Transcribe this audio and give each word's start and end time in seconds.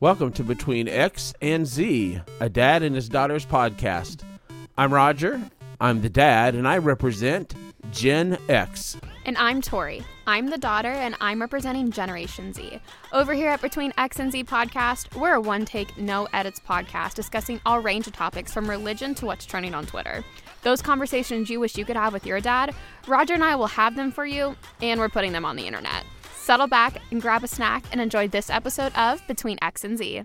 Welcome 0.00 0.32
to 0.32 0.42
Between 0.42 0.88
X 0.88 1.32
and 1.40 1.66
Z, 1.66 2.20
a 2.40 2.48
dad 2.48 2.82
and 2.82 2.96
his 2.96 3.08
daughter's 3.08 3.46
podcast. 3.46 4.22
I'm 4.76 4.92
Roger. 4.92 5.40
I'm 5.80 6.02
the 6.02 6.08
dad, 6.08 6.56
and 6.56 6.66
I 6.66 6.78
represent 6.78 7.54
Gen 7.92 8.36
X. 8.48 8.96
And 9.24 9.38
I'm 9.38 9.62
Tori. 9.62 10.02
I'm 10.26 10.50
the 10.50 10.58
daughter, 10.58 10.90
and 10.90 11.14
I'm 11.20 11.40
representing 11.40 11.92
Generation 11.92 12.52
Z. 12.52 12.80
Over 13.12 13.34
here 13.34 13.48
at 13.48 13.62
Between 13.62 13.92
X 13.96 14.18
and 14.18 14.32
Z 14.32 14.44
podcast, 14.44 15.16
we're 15.18 15.34
a 15.34 15.40
one 15.40 15.64
take, 15.64 15.96
no 15.96 16.26
edits 16.32 16.58
podcast 16.60 17.14
discussing 17.14 17.60
all 17.64 17.78
range 17.78 18.08
of 18.08 18.14
topics 18.14 18.52
from 18.52 18.68
religion 18.68 19.14
to 19.14 19.26
what's 19.26 19.46
trending 19.46 19.74
on 19.74 19.86
Twitter. 19.86 20.24
Those 20.62 20.82
conversations 20.82 21.48
you 21.48 21.60
wish 21.60 21.78
you 21.78 21.84
could 21.84 21.96
have 21.96 22.12
with 22.12 22.26
your 22.26 22.40
dad, 22.40 22.74
Roger 23.06 23.34
and 23.34 23.44
I 23.44 23.54
will 23.54 23.68
have 23.68 23.94
them 23.94 24.10
for 24.10 24.26
you, 24.26 24.56
and 24.82 24.98
we're 24.98 25.08
putting 25.08 25.32
them 25.32 25.44
on 25.44 25.54
the 25.54 25.66
internet. 25.68 26.04
Settle 26.44 26.66
back 26.66 27.00
and 27.10 27.22
grab 27.22 27.42
a 27.42 27.48
snack 27.48 27.84
and 27.90 28.02
enjoy 28.02 28.28
this 28.28 28.50
episode 28.50 28.92
of 28.94 29.26
Between 29.26 29.56
X 29.62 29.82
and 29.82 29.96
Z. 29.96 30.24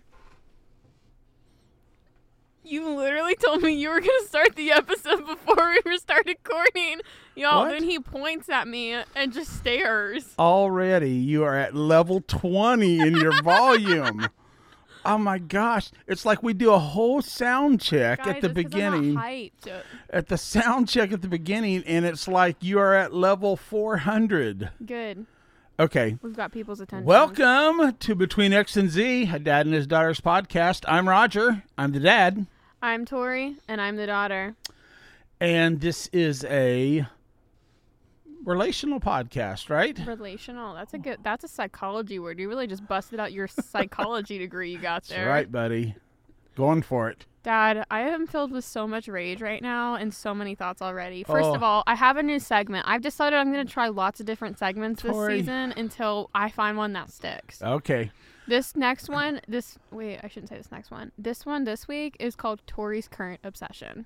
You 2.61 2.89
literally 2.89 3.35
told 3.35 3.61
me 3.61 3.71
you 3.71 3.87
were 3.89 4.01
gonna 4.01 4.25
start 4.27 4.57
the 4.57 4.69
episode 4.71 5.25
before 5.25 5.69
we 5.69 5.79
were 5.89 5.97
started 5.97 6.35
recording. 6.43 6.99
Y'all, 7.35 7.61
What? 7.63 7.71
then 7.71 7.83
he 7.83 7.99
points 7.99 8.49
at 8.49 8.67
me 8.67 8.97
and 9.15 9.31
just 9.31 9.55
stares. 9.59 10.25
Already, 10.37 11.11
you 11.13 11.45
are 11.45 11.55
at 11.55 11.73
level 11.73 12.21
20 12.27 12.99
in 12.99 13.15
your 13.15 13.41
volume. 13.41 14.27
Oh 15.05 15.17
my 15.17 15.37
gosh. 15.39 15.89
It's 16.05 16.25
like 16.25 16.43
we 16.43 16.53
do 16.53 16.73
a 16.73 16.79
whole 16.79 17.21
sound 17.21 17.79
check 17.79 18.19
Guys, 18.25 18.27
at 18.35 18.41
the 18.41 18.47
it's 18.49 18.55
'cause 18.55 18.73
I'm 18.73 18.81
not 18.81 18.91
beginning. 18.91 19.15
hyped. 19.15 19.81
At 20.09 20.27
the 20.27 20.37
sound 20.37 20.89
check 20.89 21.13
at 21.13 21.21
the 21.21 21.29
beginning, 21.29 21.81
and 21.87 22.03
it's 22.05 22.27
like 22.27 22.57
you 22.61 22.77
are 22.77 22.93
at 22.93 23.13
level 23.13 23.55
400. 23.55 24.71
Good. 24.85 25.25
Okay. 25.79 26.17
We've 26.21 26.35
got 26.35 26.51
people's 26.51 26.81
attention. 26.81 27.05
Welcome 27.05 27.95
to 27.99 28.13
Between 28.13 28.51
X 28.51 28.75
and 28.75 28.89
Z, 28.89 29.29
a 29.33 29.39
dad 29.39 29.65
and 29.65 29.73
his 29.73 29.87
daughter's 29.87 30.19
podcast. 30.19 30.83
I'm 30.89 31.07
Roger. 31.07 31.63
I'm 31.77 31.93
the 31.93 32.01
dad. 32.01 32.45
I'm 32.81 33.05
Tori, 33.05 33.55
and 33.65 33.79
I'm 33.79 33.95
the 33.95 34.05
daughter. 34.05 34.55
And 35.39 35.79
this 35.79 36.07
is 36.11 36.43
a 36.43 37.07
relational 38.43 38.99
podcast, 38.99 39.69
right? 39.69 39.97
Relational. 40.05 40.75
That's 40.75 40.93
a 40.93 40.97
good. 40.97 41.19
That's 41.23 41.45
a 41.45 41.47
psychology 41.47 42.19
word. 42.19 42.39
You 42.39 42.49
really 42.49 42.67
just 42.67 42.85
busted 42.85 43.21
out 43.21 43.31
your 43.31 43.47
psychology 43.47 44.37
degree 44.37 44.73
you 44.73 44.79
got 44.79 45.03
That's 45.03 45.09
there. 45.11 45.29
right, 45.29 45.49
buddy. 45.49 45.95
Going 46.57 46.81
for 46.81 47.09
it. 47.09 47.25
Dad, 47.43 47.85
I 47.89 48.01
am 48.01 48.27
filled 48.27 48.51
with 48.51 48.65
so 48.65 48.87
much 48.87 49.07
rage 49.07 49.41
right 49.41 49.61
now 49.61 49.95
and 49.95 50.13
so 50.13 50.33
many 50.35 50.55
thoughts 50.55 50.81
already. 50.81 51.23
First 51.23 51.49
Oh. 51.49 51.55
of 51.55 51.63
all, 51.63 51.83
I 51.87 51.95
have 51.95 52.17
a 52.17 52.23
new 52.23 52.39
segment. 52.39 52.85
I've 52.87 53.01
decided 53.01 53.37
I'm 53.37 53.51
going 53.51 53.65
to 53.65 53.71
try 53.71 53.87
lots 53.87 54.19
of 54.19 54.25
different 54.25 54.57
segments 54.59 55.01
this 55.03 55.15
season 55.27 55.73
until 55.77 56.29
I 56.35 56.49
find 56.49 56.77
one 56.77 56.93
that 56.93 57.09
sticks. 57.09 57.61
Okay. 57.61 58.11
This 58.47 58.75
next 58.75 59.09
one, 59.09 59.39
this 59.47 59.77
wait, 59.91 60.19
I 60.23 60.27
shouldn't 60.27 60.49
say 60.49 60.57
this 60.57 60.71
next 60.71 60.91
one. 60.91 61.11
This 61.17 61.45
one 61.45 61.63
this 61.63 61.87
week 61.87 62.17
is 62.19 62.35
called 62.35 62.61
Tori's 62.67 63.07
current 63.07 63.39
obsession. 63.43 64.05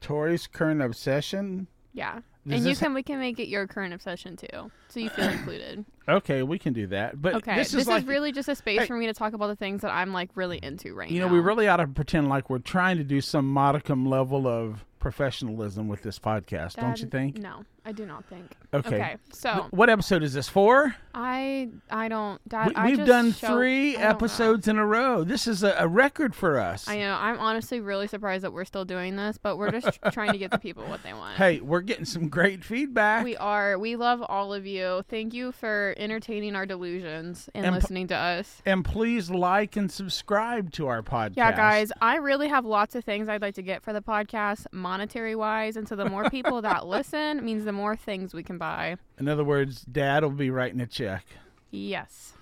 Tori's 0.00 0.46
current 0.46 0.80
obsession. 0.82 1.66
Yeah. 1.92 2.20
And 2.56 2.64
you 2.64 2.70
this 2.70 2.78
can 2.78 2.94
we 2.94 3.02
can 3.02 3.18
make 3.18 3.38
it 3.38 3.48
your 3.48 3.66
current 3.66 3.92
obsession 3.94 4.36
too. 4.36 4.70
So 4.88 5.00
you 5.00 5.10
feel 5.10 5.28
included. 5.28 5.84
Okay, 6.08 6.42
we 6.42 6.58
can 6.58 6.72
do 6.72 6.86
that. 6.86 7.20
But 7.20 7.34
Okay. 7.34 7.54
this 7.56 7.74
is 7.74 7.86
like 7.86 8.08
really 8.08 8.32
just 8.32 8.48
a 8.48 8.54
space 8.54 8.80
Hey. 8.80 8.86
for 8.86 8.96
me 8.96 9.04
to 9.08 9.12
talk 9.12 9.34
about 9.34 9.48
the 9.48 9.56
things 9.56 9.82
that 9.82 9.90
I'm 9.90 10.14
like 10.14 10.30
really 10.36 10.56
into 10.62 10.94
right 10.94 11.10
you 11.10 11.18
now. 11.18 11.26
You 11.26 11.28
know, 11.28 11.34
we 11.34 11.40
really 11.40 11.68
ought 11.68 11.76
to 11.76 11.86
pretend 11.86 12.30
like 12.30 12.48
we're 12.48 12.60
trying 12.60 12.96
to 12.96 13.04
do 13.04 13.20
some 13.20 13.46
modicum 13.46 14.06
level 14.06 14.46
of 14.48 14.86
professionalism 15.00 15.86
with 15.86 16.00
this 16.02 16.18
podcast, 16.18 16.76
don't 16.76 16.98
you 16.98 17.08
think? 17.08 17.36
No, 17.36 17.64
I 17.84 17.92
do 17.92 18.04
not 18.04 18.24
think. 18.26 18.52
Okay. 18.74 18.96
Okay. 18.96 19.16
So 19.32 19.50
Wh- 19.70 19.72
What 19.74 19.88
episode 19.88 20.22
is 20.22 20.34
this 20.34 20.48
for? 20.48 20.94
I 21.14 21.70
I 21.90 22.08
don't 22.08 22.46
Dad, 22.48 22.72
We, 22.76 22.82
we've 22.90 22.96
just 22.98 23.08
done 23.08 23.32
show- 23.32 23.48
three 23.54 23.90
I 23.90 23.92
don't 23.92 24.02
know. 24.02 24.08
episodes 24.10 24.68
in 24.68 24.78
a 24.78 24.84
row. 24.86 25.24
This 25.24 25.46
is 25.46 25.62
a, 25.62 25.74
a 25.78 25.88
record 25.88 26.34
for 26.34 26.58
us. 26.58 26.86
I 26.86 26.98
know. 26.98 27.16
I'm 27.18 27.38
honestly 27.38 27.80
really 27.80 28.06
surprised 28.06 28.44
that 28.44 28.52
we're 28.52 28.66
still 28.66 28.84
doing 28.84 29.16
this, 29.16 29.38
but 29.38 29.56
we're 29.56 29.70
just 29.70 29.98
trying 30.12 30.32
to 30.32 30.38
get 30.38 30.50
the 30.50 30.58
people 30.58 30.84
what 30.84 31.02
they 31.02 31.14
want. 31.14 31.36
Hey, 31.36 31.60
we're 31.60 31.80
getting 31.80 32.04
some 32.04 32.28
great 32.28 32.62
feedback. 32.62 33.24
We 33.24 33.36
are. 33.36 33.78
We 33.78 33.96
love 33.96 34.22
all 34.28 34.52
of 34.52 34.66
you. 34.66 35.02
Thank 35.08 35.32
you 35.32 35.50
for 35.52 35.94
entertaining 35.96 36.54
our 36.54 36.66
delusions 36.66 37.48
and, 37.54 37.64
And 37.64 37.74
p- 37.74 37.80
listening 37.80 38.06
to 38.08 38.16
us. 38.16 38.60
and 38.66 38.84
please 38.84 39.30
like 39.30 39.76
and 39.76 39.90
subscribe 39.90 40.72
to 40.72 40.88
our 40.88 41.02
podcast. 41.02 41.36
Yeah, 41.36 41.52
guys, 41.56 41.90
I 42.02 42.16
really 42.16 42.48
have 42.48 42.64
lots 42.66 42.94
of 42.94 43.04
things 43.04 43.28
I'd 43.28 43.42
like 43.42 43.54
to 43.54 43.62
get 43.62 43.82
for 43.82 43.92
the 43.94 44.02
podcast, 44.02 44.66
monetary 44.72 45.34
wise. 45.34 45.76
And 45.76 45.88
so 45.88 45.96
the 45.96 46.08
more 46.08 46.28
people 46.28 46.60
that 46.62 46.86
listen 46.86 47.44
means 47.44 47.64
the 47.64 47.72
more 47.78 47.96
things 47.96 48.34
we 48.34 48.42
can 48.42 48.58
buy. 48.58 48.96
In 49.18 49.28
other 49.28 49.44
words, 49.44 49.82
Dad 49.82 50.22
will 50.22 50.30
be 50.30 50.50
writing 50.50 50.80
a 50.80 50.86
check. 50.86 51.24
Yes. 51.70 52.34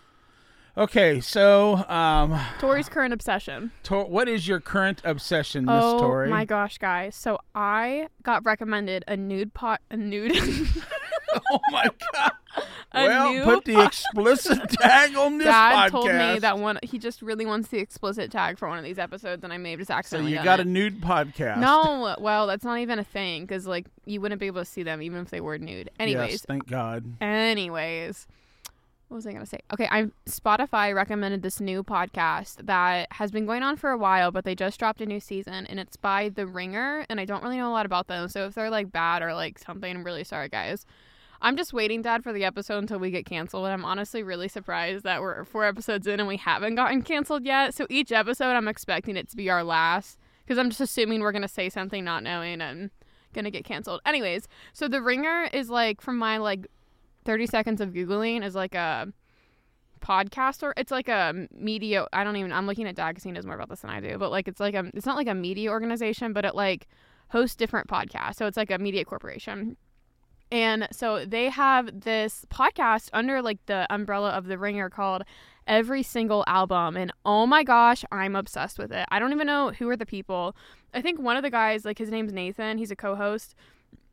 Okay, 0.78 1.20
so 1.20 1.76
um, 1.88 2.38
Tori's 2.58 2.88
current 2.88 3.14
obsession. 3.14 3.70
Tor- 3.82 4.06
what 4.06 4.28
is 4.28 4.46
your 4.46 4.60
current 4.60 5.00
obsession, 5.04 5.64
Miss 5.64 5.74
oh 5.82 5.98
Tori? 5.98 6.28
my 6.28 6.44
gosh, 6.44 6.76
guys. 6.76 7.16
So 7.16 7.38
I 7.54 8.08
got 8.22 8.44
recommended 8.44 9.02
a 9.08 9.16
nude 9.16 9.54
pot, 9.54 9.80
a 9.90 9.96
nude. 9.96 10.36
oh 11.52 11.58
my 11.70 11.88
god! 12.12 12.32
A 12.92 13.06
well, 13.06 13.44
put 13.44 13.64
the 13.64 13.84
explicit 13.84 14.68
tag 14.80 15.14
on 15.16 15.38
this 15.38 15.46
Dad 15.46 15.88
podcast. 15.88 15.90
told 15.90 16.06
me 16.08 16.38
that 16.38 16.58
one. 16.58 16.78
He 16.82 16.98
just 16.98 17.20
really 17.20 17.44
wants 17.44 17.68
the 17.68 17.78
explicit 17.78 18.30
tag 18.30 18.58
for 18.58 18.68
one 18.68 18.78
of 18.78 18.84
these 18.84 18.98
episodes, 18.98 19.44
and 19.44 19.52
I 19.52 19.58
may 19.58 19.72
have 19.72 19.80
just 19.80 19.90
accidentally. 19.90 20.32
so 20.32 20.38
you 20.38 20.44
got 20.44 20.60
it. 20.60 20.66
a 20.66 20.68
nude 20.68 21.00
podcast. 21.00 21.58
No, 21.58 22.16
well, 22.18 22.46
that's 22.46 22.64
not 22.64 22.78
even 22.78 22.98
a 22.98 23.04
thing 23.04 23.42
because 23.44 23.66
like 23.66 23.86
you 24.06 24.20
wouldn't 24.20 24.40
be 24.40 24.46
able 24.46 24.62
to 24.62 24.64
see 24.70 24.82
them 24.82 25.02
even 25.02 25.20
if 25.20 25.30
they 25.30 25.40
were 25.40 25.58
nude. 25.58 25.90
Anyways, 26.00 26.30
Yes, 26.30 26.42
thank 26.46 26.66
God. 26.68 27.04
anyways, 27.20 28.26
what 29.08 29.16
was 29.16 29.26
I 29.26 29.32
gonna 29.32 29.46
say? 29.46 29.60
Okay, 29.72 29.88
I 29.90 30.06
Spotify 30.28 30.94
recommended 30.94 31.42
this 31.42 31.60
new 31.60 31.82
podcast 31.84 32.66
that 32.66 33.08
has 33.12 33.30
been 33.30 33.46
going 33.46 33.62
on 33.62 33.76
for 33.76 33.90
a 33.90 33.98
while, 33.98 34.30
but 34.30 34.44
they 34.44 34.54
just 34.54 34.78
dropped 34.78 35.00
a 35.00 35.06
new 35.06 35.20
season, 35.20 35.66
and 35.66 35.78
it's 35.78 35.96
by 35.96 36.28
The 36.30 36.46
Ringer, 36.46 37.04
and 37.10 37.20
I 37.20 37.24
don't 37.24 37.42
really 37.42 37.58
know 37.58 37.68
a 37.68 37.72
lot 37.72 37.86
about 37.86 38.06
them. 38.08 38.28
So 38.28 38.46
if 38.46 38.54
they're 38.54 38.70
like 38.70 38.90
bad 38.90 39.22
or 39.22 39.34
like 39.34 39.58
something, 39.58 39.94
I'm 39.94 40.04
really 40.04 40.24
sorry, 40.24 40.48
guys. 40.48 40.86
I'm 41.40 41.56
just 41.56 41.72
waiting, 41.72 42.02
Dad, 42.02 42.22
for 42.22 42.32
the 42.32 42.44
episode 42.44 42.78
until 42.78 42.98
we 42.98 43.10
get 43.10 43.26
canceled. 43.26 43.64
And 43.64 43.72
I'm 43.72 43.84
honestly 43.84 44.22
really 44.22 44.48
surprised 44.48 45.04
that 45.04 45.20
we're 45.20 45.44
four 45.44 45.64
episodes 45.64 46.06
in 46.06 46.20
and 46.20 46.28
we 46.28 46.36
haven't 46.36 46.74
gotten 46.74 47.02
canceled 47.02 47.44
yet. 47.44 47.74
So 47.74 47.86
each 47.90 48.12
episode, 48.12 48.52
I'm 48.52 48.68
expecting 48.68 49.16
it 49.16 49.28
to 49.30 49.36
be 49.36 49.50
our 49.50 49.64
last 49.64 50.18
because 50.44 50.58
I'm 50.58 50.70
just 50.70 50.80
assuming 50.80 51.20
we're 51.20 51.32
gonna 51.32 51.48
say 51.48 51.68
something 51.68 52.04
not 52.04 52.22
knowing 52.22 52.60
and 52.60 52.90
gonna 53.32 53.50
get 53.50 53.64
canceled. 53.64 54.00
Anyways, 54.06 54.48
so 54.72 54.88
The 54.88 55.02
Ringer 55.02 55.48
is 55.52 55.68
like 55.68 56.00
from 56.00 56.16
my 56.18 56.38
like 56.38 56.66
30 57.24 57.46
seconds 57.46 57.80
of 57.80 57.90
googling 57.90 58.44
is 58.44 58.54
like 58.54 58.74
a 58.74 59.12
podcast 60.00 60.62
or 60.62 60.72
it's 60.76 60.90
like 60.92 61.08
a 61.08 61.48
media. 61.52 62.06
I 62.12 62.24
don't 62.24 62.36
even. 62.36 62.52
I'm 62.52 62.66
looking 62.66 62.86
at 62.86 62.94
Dad 62.94 63.10
because 63.10 63.24
he 63.24 63.32
knows 63.32 63.44
more 63.44 63.56
about 63.56 63.68
this 63.68 63.80
than 63.80 63.90
I 63.90 64.00
do. 64.00 64.16
But 64.18 64.30
like 64.30 64.48
it's 64.48 64.60
like 64.60 64.74
a. 64.74 64.90
It's 64.94 65.06
not 65.06 65.16
like 65.16 65.28
a 65.28 65.34
media 65.34 65.70
organization, 65.70 66.32
but 66.32 66.44
it 66.44 66.54
like 66.54 66.86
hosts 67.28 67.56
different 67.56 67.88
podcasts. 67.88 68.36
So 68.36 68.46
it's 68.46 68.56
like 68.56 68.70
a 68.70 68.78
media 68.78 69.04
corporation. 69.04 69.76
And 70.50 70.88
so 70.92 71.24
they 71.24 71.48
have 71.48 72.00
this 72.02 72.46
podcast 72.50 73.10
under 73.12 73.42
like 73.42 73.64
the 73.66 73.86
umbrella 73.90 74.30
of 74.30 74.46
The 74.46 74.58
Ringer 74.58 74.88
called 74.88 75.22
Every 75.66 76.02
Single 76.02 76.44
Album. 76.46 76.96
And 76.96 77.12
oh 77.24 77.46
my 77.46 77.64
gosh, 77.64 78.04
I'm 78.12 78.36
obsessed 78.36 78.78
with 78.78 78.92
it. 78.92 79.06
I 79.10 79.18
don't 79.18 79.32
even 79.32 79.46
know 79.46 79.70
who 79.70 79.88
are 79.88 79.96
the 79.96 80.06
people. 80.06 80.54
I 80.94 81.02
think 81.02 81.20
one 81.20 81.36
of 81.36 81.42
the 81.42 81.50
guys, 81.50 81.84
like 81.84 81.98
his 81.98 82.10
name's 82.10 82.32
Nathan, 82.32 82.78
he's 82.78 82.90
a 82.90 82.96
co 82.96 83.16
host. 83.16 83.54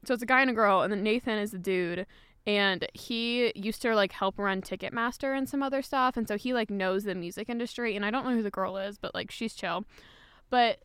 So 0.05 0.13
it's 0.13 0.23
a 0.23 0.27
guy 0.27 0.41
and 0.41 0.49
a 0.49 0.53
girl, 0.53 0.81
and 0.81 0.91
then 0.91 1.01
Nathan 1.01 1.37
is 1.37 1.51
the 1.51 1.57
dude. 1.57 2.05
And 2.45 2.85
he 2.93 3.53
used 3.55 3.81
to 3.83 3.95
like 3.95 4.11
help 4.11 4.37
run 4.37 4.61
Ticketmaster 4.61 5.37
and 5.37 5.47
some 5.47 5.63
other 5.63 5.81
stuff. 5.81 6.17
And 6.17 6.27
so 6.27 6.35
he 6.35 6.53
like 6.53 6.69
knows 6.69 7.05
the 7.05 7.15
music 7.15 7.47
industry. 7.47 7.95
And 7.95 8.05
I 8.05 8.11
don't 8.11 8.25
know 8.25 8.35
who 8.35 8.43
the 8.43 8.51
girl 8.51 8.75
is, 8.75 8.97
but 8.97 9.15
like 9.15 9.31
she's 9.31 9.53
chill. 9.53 9.85
But 10.49 10.79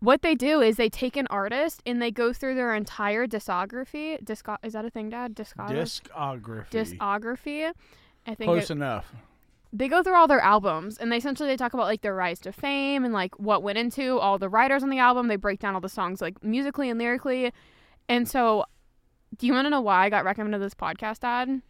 what 0.00 0.22
they 0.22 0.34
do 0.34 0.60
is 0.60 0.76
they 0.76 0.88
take 0.88 1.16
an 1.16 1.26
artist 1.28 1.82
and 1.86 2.00
they 2.00 2.10
go 2.10 2.32
through 2.32 2.54
their 2.54 2.74
entire 2.74 3.26
discography. 3.26 4.22
Disco- 4.24 4.56
is 4.62 4.72
that 4.72 4.84
a 4.84 4.90
thing, 4.90 5.08
Dad? 5.10 5.34
Discography. 5.34 6.02
Discography. 6.10 6.70
Discography. 6.70 7.72
I 8.26 8.34
think 8.34 8.48
Close 8.48 8.70
it- 8.70 8.74
enough. 8.74 9.12
they 9.72 9.88
go 9.88 10.02
through 10.02 10.14
all 10.16 10.26
their 10.28 10.40
albums 10.40 10.98
and 10.98 11.10
they 11.12 11.16
essentially 11.16 11.48
they 11.48 11.56
talk 11.56 11.74
about 11.74 11.86
like 11.86 12.00
their 12.02 12.14
rise 12.14 12.38
to 12.40 12.52
fame 12.52 13.04
and 13.04 13.12
like 13.12 13.38
what 13.38 13.62
went 13.62 13.78
into 13.78 14.18
all 14.18 14.38
the 14.38 14.48
writers 14.48 14.82
on 14.82 14.90
the 14.90 14.98
album. 14.98 15.28
They 15.28 15.36
break 15.36 15.58
down 15.60 15.74
all 15.74 15.80
the 15.80 15.88
songs 15.88 16.20
like 16.20 16.42
musically 16.42 16.88
and 16.90 16.98
lyrically. 16.98 17.52
And 18.08 18.28
so, 18.28 18.64
do 19.36 19.46
you 19.46 19.52
want 19.52 19.66
to 19.66 19.70
know 19.70 19.80
why 19.82 20.04
I 20.06 20.10
got 20.10 20.24
recommended 20.24 20.60
this 20.60 20.74
podcast, 20.74 21.20
Dad? 21.20 21.60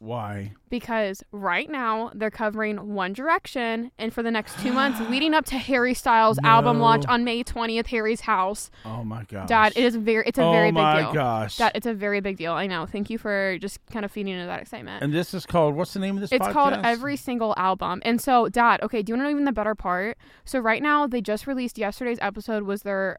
Why? 0.00 0.52
Because 0.70 1.24
right 1.32 1.68
now 1.68 2.12
they're 2.14 2.30
covering 2.30 2.94
One 2.94 3.12
Direction, 3.12 3.90
and 3.98 4.12
for 4.12 4.22
the 4.22 4.30
next 4.30 4.56
two 4.60 4.72
months 4.72 5.00
leading 5.10 5.34
up 5.34 5.44
to 5.46 5.56
Harry 5.56 5.92
Styles' 5.92 6.38
album 6.44 6.78
launch 6.78 7.04
on 7.06 7.24
May 7.24 7.42
twentieth, 7.42 7.88
Harry's 7.88 8.20
house. 8.20 8.70
Oh 8.84 9.02
my 9.02 9.24
gosh. 9.24 9.48
Dad, 9.48 9.72
it 9.74 9.82
is 9.84 9.96
very, 9.96 10.22
it's 10.26 10.38
a 10.38 10.44
oh 10.44 10.52
very 10.52 10.70
big 10.70 10.76
deal. 10.76 10.84
Oh 10.84 11.04
my 11.08 11.12
gosh. 11.12 11.56
Dad, 11.56 11.72
it's 11.74 11.86
a 11.86 11.94
very 11.94 12.20
big 12.20 12.36
deal. 12.36 12.52
I 12.52 12.68
know. 12.68 12.86
Thank 12.86 13.10
you 13.10 13.18
for 13.18 13.58
just 13.58 13.84
kind 13.86 14.04
of 14.04 14.12
feeding 14.12 14.34
into 14.34 14.46
that 14.46 14.60
excitement. 14.62 15.02
and 15.02 15.12
this 15.12 15.34
is 15.34 15.44
called 15.44 15.74
what's 15.74 15.94
the 15.94 16.00
name 16.00 16.14
of 16.14 16.20
this 16.20 16.30
It's 16.30 16.46
podcast? 16.46 16.52
called 16.52 16.74
Every 16.84 17.16
Single 17.16 17.54
Album. 17.56 18.00
And 18.04 18.20
so, 18.20 18.48
Dad, 18.48 18.80
okay, 18.82 19.02
do 19.02 19.10
you 19.10 19.14
want 19.14 19.22
to 19.22 19.24
know 19.24 19.30
even 19.30 19.44
the 19.46 19.52
better 19.52 19.74
part? 19.74 20.16
So, 20.44 20.60
right 20.60 20.82
now, 20.82 21.08
they 21.08 21.20
just 21.20 21.46
released 21.48 21.76
yesterday's 21.76 22.18
episode, 22.20 22.62
was 22.62 22.82
their 22.82 23.18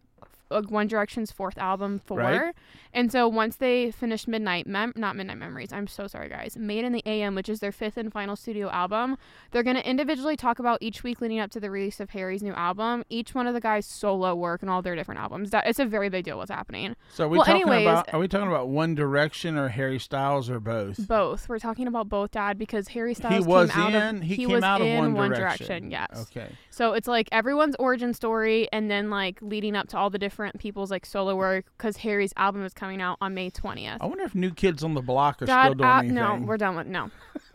like 0.52 0.72
One 0.72 0.88
Direction's 0.88 1.32
fourth 1.32 1.58
album 1.58 2.00
four. 2.06 2.18
Right. 2.18 2.56
And 2.94 3.12
so 3.12 3.28
once 3.28 3.56
they 3.56 3.92
finished 3.92 4.28
Midnight, 4.28 4.66
Mem- 4.66 4.94
not 4.96 5.16
Midnight 5.16 5.38
Memories, 5.38 5.72
I'm 5.72 5.86
so 5.86 6.08
sorry, 6.08 6.28
guys. 6.28 6.58
Made 6.58 6.84
in 6.84 6.92
the 6.92 7.04
AM, 7.06 7.36
which 7.36 7.48
is 7.48 7.60
their 7.60 7.72
fifth 7.72 7.98
and 7.98 8.12
final 8.12 8.36
studio 8.36 8.70
album, 8.72 9.16
they're 9.52 9.62
going 9.64 9.76
to 9.76 9.88
individually 9.88 10.36
talk 10.36 10.58
about 10.58 10.80
each 10.82 11.04
week 11.04 11.22
leading 11.22 11.40
up 11.40 11.52
to 11.52 11.60
the 11.60 11.70
release 11.70 12.00
of 12.00 12.10
Harry's 12.12 12.42
new 12.42 12.54
album, 12.54 13.04
each 13.10 13.36
one 13.36 13.46
of 13.46 13.54
the 13.54 13.62
guys' 13.62 13.86
solo 13.86 14.34
work 14.34 14.62
and 14.64 14.72
all 14.72 14.82
their 14.82 14.96
different 14.96 15.22
albums. 15.22 15.52
That 15.52 15.68
It's 15.68 15.78
a 15.78 15.86
very 15.86 16.10
big 16.10 16.26
deal 16.26 16.38
what's 16.38 16.50
happening. 16.50 16.96
So 17.14 17.26
are 17.26 17.28
we 17.28 17.38
Well, 17.38 17.46
talking 17.46 17.62
anyways- 17.62 17.86
about? 17.88 18.14
Are 18.14 18.20
we 18.20 18.28
talking 18.28 18.48
about 18.48 18.70
One 18.70 18.96
Direction 18.96 19.56
or 19.56 19.68
Harry 19.70 20.00
Styles 20.00 20.50
or 20.50 20.60
both? 20.60 21.08
Both. 21.08 21.48
We're 21.48 21.60
talking 21.60 21.88
about 21.88 22.10
both, 22.10 22.32
Dad, 22.32 22.58
because 22.58 22.88
Harry 22.90 23.14
Styles 23.14 23.46
he 23.46 23.48
was 23.48 23.70
came 23.72 23.82
out 23.82 23.94
in. 23.94 24.18
of 24.18 24.22
he, 24.24 24.38
came 24.38 24.50
was 24.50 24.64
out 24.64 24.82
of 24.82 24.88
in 24.88 25.14
One, 25.14 25.30
Direction. 25.30 25.92
Yes. 25.92 26.28
Okay. 26.32 26.48
So 26.72 26.94
it's 26.94 27.08
like 27.08 27.30
everyone's 27.32 27.76
origin 27.78 28.16
story, 28.16 28.68
and 28.72 28.90
then 28.90 29.12
like 29.12 29.38
leading 29.44 29.76
up 29.76 29.88
to 29.90 29.98
all 29.98 30.10
the 30.10 30.18
different 30.18 30.60
people's 30.60 30.90
like 30.90 31.06
solo 31.06 31.36
work, 31.36 31.66
because 31.78 31.98
Harry's 31.98 32.34
album 32.36 32.66
is 32.66 32.74
coming 32.80 33.02
out 33.02 33.18
on 33.22 33.34
May 33.34 33.50
twentieth. 33.50 33.98
I 34.02 34.06
wonder 34.06 34.24
if 34.24 34.34
New 34.34 34.52
Kids 34.52 34.84
on 34.84 34.94
the 34.94 35.02
Block 35.02 35.42
are 35.42 35.46
Dad, 35.46 35.66
still 35.66 35.74
doing 35.76 35.90
uh, 35.90 35.98
anything. 35.98 36.16
no, 36.16 36.36
we're 36.46 36.58
done 36.58 36.76
with 36.76 36.88
no, 36.88 37.12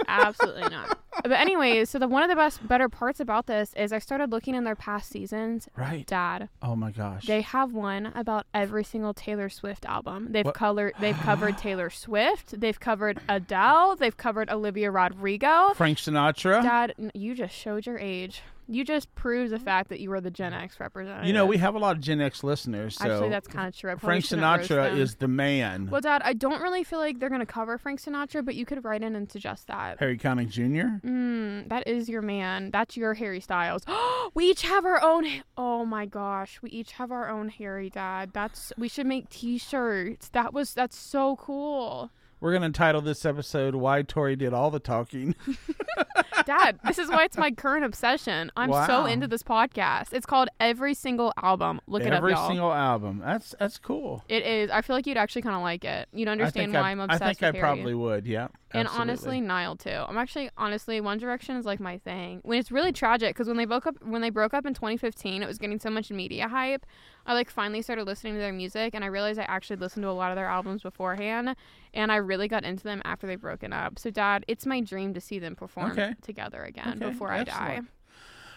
absolutely 0.06 0.69
not. 0.69 0.99
But 1.22 1.32
anyways, 1.32 1.90
so 1.90 1.99
the 1.99 2.08
one 2.08 2.22
of 2.22 2.28
the 2.28 2.37
best 2.37 2.66
better 2.66 2.88
parts 2.88 3.19
about 3.20 3.46
this 3.46 3.72
is 3.75 3.93
I 3.93 3.99
started 3.99 4.31
looking 4.31 4.55
in 4.55 4.64
their 4.64 4.75
past 4.76 5.08
seasons. 5.11 5.69
right. 5.76 6.06
Dad, 6.06 6.49
Oh 6.62 6.76
my 6.76 6.90
gosh. 6.90 7.26
they 7.26 7.40
have 7.40 7.72
one 7.72 8.06
about 8.14 8.46
every 8.52 8.84
single 8.84 9.14
Taylor 9.14 9.49
Swift 9.49 9.84
album. 9.87 10.28
They've 10.32 10.44
What? 10.44 10.55
colored, 10.55 10.93
they've 11.00 11.16
covered 11.16 11.56
Taylor 11.66 11.88
Swift, 11.90 12.61
they've 12.61 12.78
covered 12.78 13.20
Adele, 13.28 13.96
they've 13.96 14.16
covered 14.16 14.50
Olivia 14.50 14.90
Rodrigo. 14.90 15.72
Frank 15.75 15.99
Sinatra. 15.99 16.62
Dad, 16.62 16.94
you 17.14 17.34
just 17.34 17.55
showed 17.55 17.87
your 17.87 17.99
age. 17.99 18.43
You 18.66 18.82
just 18.82 19.14
proved 19.14 19.52
the 19.52 19.58
fact 19.58 19.90
that 19.90 20.00
you 20.00 20.08
were 20.08 20.22
the 20.22 20.31
Gen 20.31 20.55
X 20.55 20.81
representative. 20.81 21.26
you 21.26 21.34
know, 21.34 21.44
we 21.44 21.58
have 21.58 21.75
a 21.75 21.78
lot 21.78 21.96
of 21.96 22.02
Gen 22.02 22.22
X 22.22 22.43
listeners, 22.43 22.96
so 22.96 23.05
actually 23.05 23.28
that's 23.28 23.46
kind 23.46 23.69
of 23.69 23.76
true. 23.76 23.94
Frank 23.99 24.25
Sinatra 24.25 24.96
is 24.96 25.16
the 25.16 25.28
man. 25.28 25.90
Well, 25.90 26.00
Dad, 26.00 26.22
I 26.25 26.32
don't 26.32 26.62
really 26.62 26.82
feel 26.82 26.99
like 26.99 27.19
they're 27.20 27.28
gonna 27.28 27.44
cover 27.44 27.76
Frank 27.76 28.00
Sinatra, 28.00 28.43
but 28.43 28.55
you 28.55 28.64
could 28.64 28.82
write 28.82 29.02
in 29.02 29.14
and 29.16 29.31
suggest 29.31 29.66
that. 29.66 29.99
Harry 30.00 30.16
Connick 30.16 30.49
Jr. 30.49 31.04
Mm, 31.05 31.69
that 31.69 31.87
is 31.87 32.09
your 32.09 32.23
man. 32.23 32.71
That's 32.71 32.97
your 32.97 33.15
Harry 33.15 33.41
Styles. 33.41 33.83
we 34.35 34.51
each 34.51 34.62
have 34.62 34.85
our 34.85 35.03
own. 35.03 35.27
Oh 35.56 35.85
my 35.85 36.06
gosh, 36.06 36.61
we 36.62 36.71
each 36.71 36.93
have 36.93 37.12
our 37.12 37.29
own 37.29 37.49
Harry 37.49 37.91
Dad. 37.91 38.31
That's 38.33 38.73
we 38.79 38.89
should 38.89 39.06
make 39.06 39.29
T-shirts. 39.29 40.31
That 40.31 40.55
was 40.55 40.73
that's 40.73 40.97
so 40.97 41.37
cool. 41.37 42.11
We're 42.41 42.53
gonna 42.53 42.71
title 42.71 43.01
this 43.01 43.25
episode 43.25 43.75
"Why 43.75 44.03
Tori 44.03 44.37
Did 44.37 44.53
All 44.53 44.71
the 44.71 44.79
Talking." 44.79 45.35
Dad, 46.45 46.79
this 46.85 46.99
is 46.99 47.09
why 47.09 47.25
it's 47.25 47.39
my 47.39 47.50
current 47.50 47.85
obsession. 47.85 48.50
I'm 48.57 48.73
so 48.87 49.07
into 49.07 49.27
this 49.27 49.43
podcast. 49.43 50.12
It's 50.12 50.27
called 50.27 50.49
Every 50.61 50.93
Single 50.93 51.33
Album. 51.43 51.81
Look 51.87 52.03
it 52.03 52.12
up, 52.12 52.19
Every 52.19 52.37
single 52.37 52.73
album. 52.73 53.23
That's 53.25 53.55
that's 53.59 53.79
cool. 53.79 54.25
It 54.29 54.45
is. 54.45 54.71
I 54.71 54.83
feel 54.83 54.97
like 54.97 55.07
you'd 55.07 55.17
actually 55.17 55.43
kind 55.43 55.57
of 55.57 55.62
like 55.62 55.85
it. 55.85 56.09
You'd 56.12 56.29
understand 56.29 56.75
why 56.75 56.81
I, 56.81 56.91
am 56.91 57.00
obsessed. 57.00 57.23
I 57.23 57.27
think 57.29 57.43
I 57.43 57.47
Harry. 57.47 57.61
probably 57.61 57.95
would. 57.95 58.27
Yeah. 58.27 58.49
And 58.75 58.87
absolutely. 58.88 59.11
honestly, 59.12 59.41
Niall 59.41 59.76
too. 59.76 59.91
I'm 60.09 60.19
actually 60.19 60.50
honestly 60.56 61.00
One 61.00 61.19
Direction 61.19 61.56
is 61.56 61.65
like 61.65 61.81
my 61.81 61.99
thing. 61.99 62.41
When 62.43 62.59
it's 62.59 62.73
really 62.73 62.93
tragic 62.93 63.35
because 63.35 63.47
when 63.49 63.56
they 63.56 63.65
broke 63.65 63.87
up 63.87 63.97
when 64.03 64.21
they 64.21 64.31
broke 64.31 64.53
up 64.55 64.67
in 64.67 64.75
2015, 64.75 65.43
it 65.43 65.47
was 65.47 65.59
getting 65.59 65.79
so 65.79 65.91
much 65.91 66.11
media 66.11 66.49
hype. 66.49 66.85
I 67.26 67.35
like 67.35 67.50
finally 67.50 67.82
started 67.82 68.05
listening 68.06 68.35
to 68.35 68.41
their 68.41 68.53
music, 68.53 68.94
and 68.94 69.05
I 69.05 69.06
realized 69.09 69.38
I 69.38 69.44
actually 69.44 69.76
listened 69.76 70.03
to 70.03 70.11
a 70.11 70.12
lot 70.12 70.31
of 70.31 70.37
their 70.37 70.47
albums 70.49 70.82
beforehand, 70.82 71.55
and 71.94 72.12
I 72.12 72.17
really 72.17 72.49
got 72.49 72.65
into 72.65 72.85
them 72.85 73.00
after 73.05 73.26
they 73.26 73.37
broken 73.37 73.73
up. 73.73 73.99
So, 73.99 74.11
Dad, 74.11 74.44
it's 74.49 74.67
my 74.67 74.81
dream 74.81 75.15
to 75.15 75.21
see 75.21 75.38
them 75.38 75.56
perform 75.56 75.93
Okay. 75.93 76.15
together 76.23 76.62
again 76.62 76.99
Okay, 76.99 77.11
before 77.11 77.31
I 77.32 77.44
die. 77.44 77.81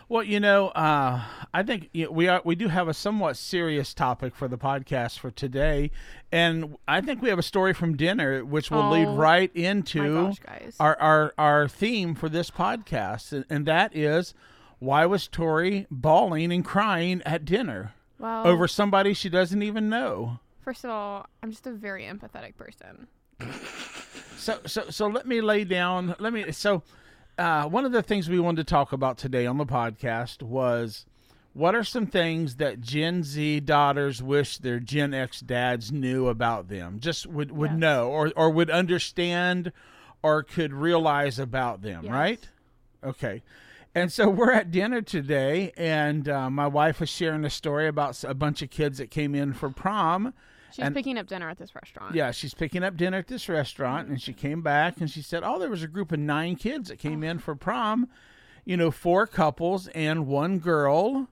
Well, 0.09 0.23
you 0.23 0.39
know, 0.39 0.69
uh, 0.69 1.21
I 1.53 1.63
think 1.63 1.89
we 2.09 2.29
are 2.29 2.41
we 2.45 2.55
do 2.55 2.69
have 2.69 2.87
a 2.87 2.93
somewhat 2.93 3.35
serious 3.35 3.93
topic 3.93 4.35
for 4.35 4.47
the 4.47 4.57
podcast 4.57 5.19
for 5.19 5.31
today, 5.31 5.91
and 6.31 6.77
I 6.87 7.01
think 7.01 7.21
we 7.21 7.27
have 7.27 7.39
a 7.39 7.43
story 7.43 7.73
from 7.73 7.97
dinner 7.97 8.45
which 8.45 8.71
will 8.71 8.89
lead 8.89 9.07
Oh, 9.09 9.15
right 9.15 9.53
into 9.53 10.27
gosh, 10.27 10.37
our, 10.79 10.97
our 11.01 11.33
our 11.37 11.67
theme 11.67 12.15
for 12.15 12.29
this 12.29 12.49
podcast, 12.49 13.33
and, 13.33 13.43
and 13.49 13.65
that 13.65 13.93
is 13.93 14.33
why 14.79 15.05
was 15.05 15.27
Tori 15.27 15.87
bawling 15.91 16.53
and 16.53 16.63
crying 16.63 17.21
at 17.25 17.43
dinner 17.43 17.93
well, 18.17 18.47
over 18.47 18.65
somebody 18.65 19.13
she 19.13 19.27
doesn't 19.27 19.61
even 19.61 19.89
know? 19.89 20.39
first 20.61 20.83
of 20.85 20.89
all, 20.89 21.25
I'm 21.43 21.51
just 21.51 21.67
a 21.67 21.71
very 21.73 22.03
empathetic 22.03 22.55
person. 22.55 23.07
So 24.37 24.59
so 24.65 24.85
so 24.89 25.07
let 25.07 25.27
me 25.27 25.41
lay 25.41 25.65
down. 25.65 26.15
Let 26.17 26.31
me 26.31 26.49
so. 26.53 26.83
Uh, 27.37 27.67
one 27.67 27.85
of 27.85 27.91
the 27.91 28.01
things 28.01 28.29
we 28.29 28.39
wanted 28.39 28.65
to 28.65 28.71
talk 28.71 28.91
about 28.91 29.17
today 29.17 29.45
on 29.45 29.57
the 29.57 29.65
podcast 29.65 30.41
was 30.41 31.05
what 31.53 31.75
are 31.75 31.83
some 31.83 32.07
things 32.07 32.55
that 32.55 32.81
Gen 32.81 33.23
Z 33.23 33.59
daughters 33.61 34.23
wish 34.23 34.57
their 34.57 34.79
Gen 34.79 35.13
X 35.13 35.41
dads 35.41 35.91
knew 35.91 36.27
about 36.27 36.67
them, 36.67 36.99
just 36.99 37.27
would, 37.27 37.51
would 37.51 37.71
Yes. 37.71 37.79
know 37.79 38.09
or, 38.09 38.31
or 38.35 38.49
would 38.49 38.71
understand 38.71 39.71
or 40.23 40.41
could 40.41 40.73
realize 40.73 41.37
about 41.37 41.83
them, 41.83 42.05
Yes. 42.05 42.11
right? 42.11 42.49
Okay. 43.03 43.43
And 43.93 44.11
so 44.11 44.29
we're 44.29 44.51
at 44.51 44.69
dinner 44.71 45.01
today, 45.01 45.71
and 45.77 46.27
uh, 46.29 46.49
my 46.49 46.67
wife 46.67 46.99
was 46.99 47.09
sharing 47.09 47.45
a 47.45 47.49
story 47.49 47.87
about 47.87 48.23
a 48.23 48.33
bunch 48.33 48.61
of 48.61 48.69
kids 48.71 48.97
that 48.99 49.09
came 49.11 49.33
in 49.35 49.53
for 49.53 49.69
prom. 49.69 50.33
She's 50.71 50.85
And- 50.85 50.95
picking 50.95 51.17
up 51.17 51.27
dinner 51.27 51.49
at 51.49 51.57
this 51.57 51.73
restaurant. 51.73 52.13
Yeah, 52.15 52.31
she's 52.31 52.53
picking 52.53 52.83
up 52.83 52.97
dinner 52.97 53.17
at 53.17 53.27
this 53.27 53.47
restaurant, 53.49 54.09
and 54.09 54.21
she 54.21 54.33
came 54.33 54.61
back 54.61 54.99
and 54.99 55.09
she 55.09 55.21
said, 55.21 55.43
"Oh, 55.43 55.59
there 55.59 55.69
was 55.69 55.83
a 55.83 55.87
group 55.87 56.11
of 56.11 56.19
nine 56.19 56.55
kids 56.55 56.89
that 56.89 56.99
came 56.99 57.23
in 57.23 57.37
oh. 57.37 57.39
for 57.39 57.55
prom. 57.55 58.07
You 58.65 58.75
know, 58.77 58.91
four 58.91 59.27
couples 59.27 59.87
and 59.89 60.27
one 60.27 60.59
girl. 60.59 61.29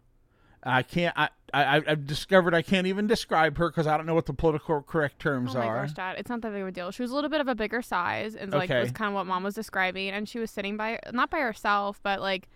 I 0.64 0.82
can't. 0.82 1.14
I, 1.18 1.30
I 1.54 1.76
I've 1.76 2.08
discovered 2.08 2.56
I 2.56 2.62
can't 2.64 2.88
even 2.88 3.06
describe 3.08 3.58
her 3.58 3.70
because 3.70 3.86
I 3.86 3.98
don't 3.98 4.06
know 4.08 4.16
what 4.16 4.26
the 4.26 4.34
political 4.34 4.82
correct 4.82 5.20
terms 5.20 5.56
Oh 5.56 5.60
my 5.60 5.68
are. 5.68 5.82
gosh, 5.82 5.94
Dad! 5.94 6.16
It's 6.18 6.30
not 6.30 6.42
that 6.42 6.52
big 6.54 6.64
of 6.64 6.68
a 6.70 6.72
deal. 6.72 6.90
She 6.92 7.04
was 7.04 7.12
a 7.12 7.16
little 7.16 7.30
bit 7.30 7.40
of 7.40 7.48
a 7.48 7.54
bigger 7.56 7.82
size, 7.82 8.36
and 8.36 8.52
like 8.52 8.72
Okay. 8.72 8.80
was 8.80 8.92
kind 8.92 9.10
of 9.10 9.14
what 9.16 9.28
Mom 9.28 9.44
was 9.44 9.54
describing. 9.54 10.10
And 10.10 10.28
she 10.28 10.40
was 10.40 10.50
sitting 10.50 10.76
by, 10.76 11.00
not 11.12 11.30
by 11.30 11.40
herself, 11.40 12.00
but 12.02 12.20
like 12.20 12.50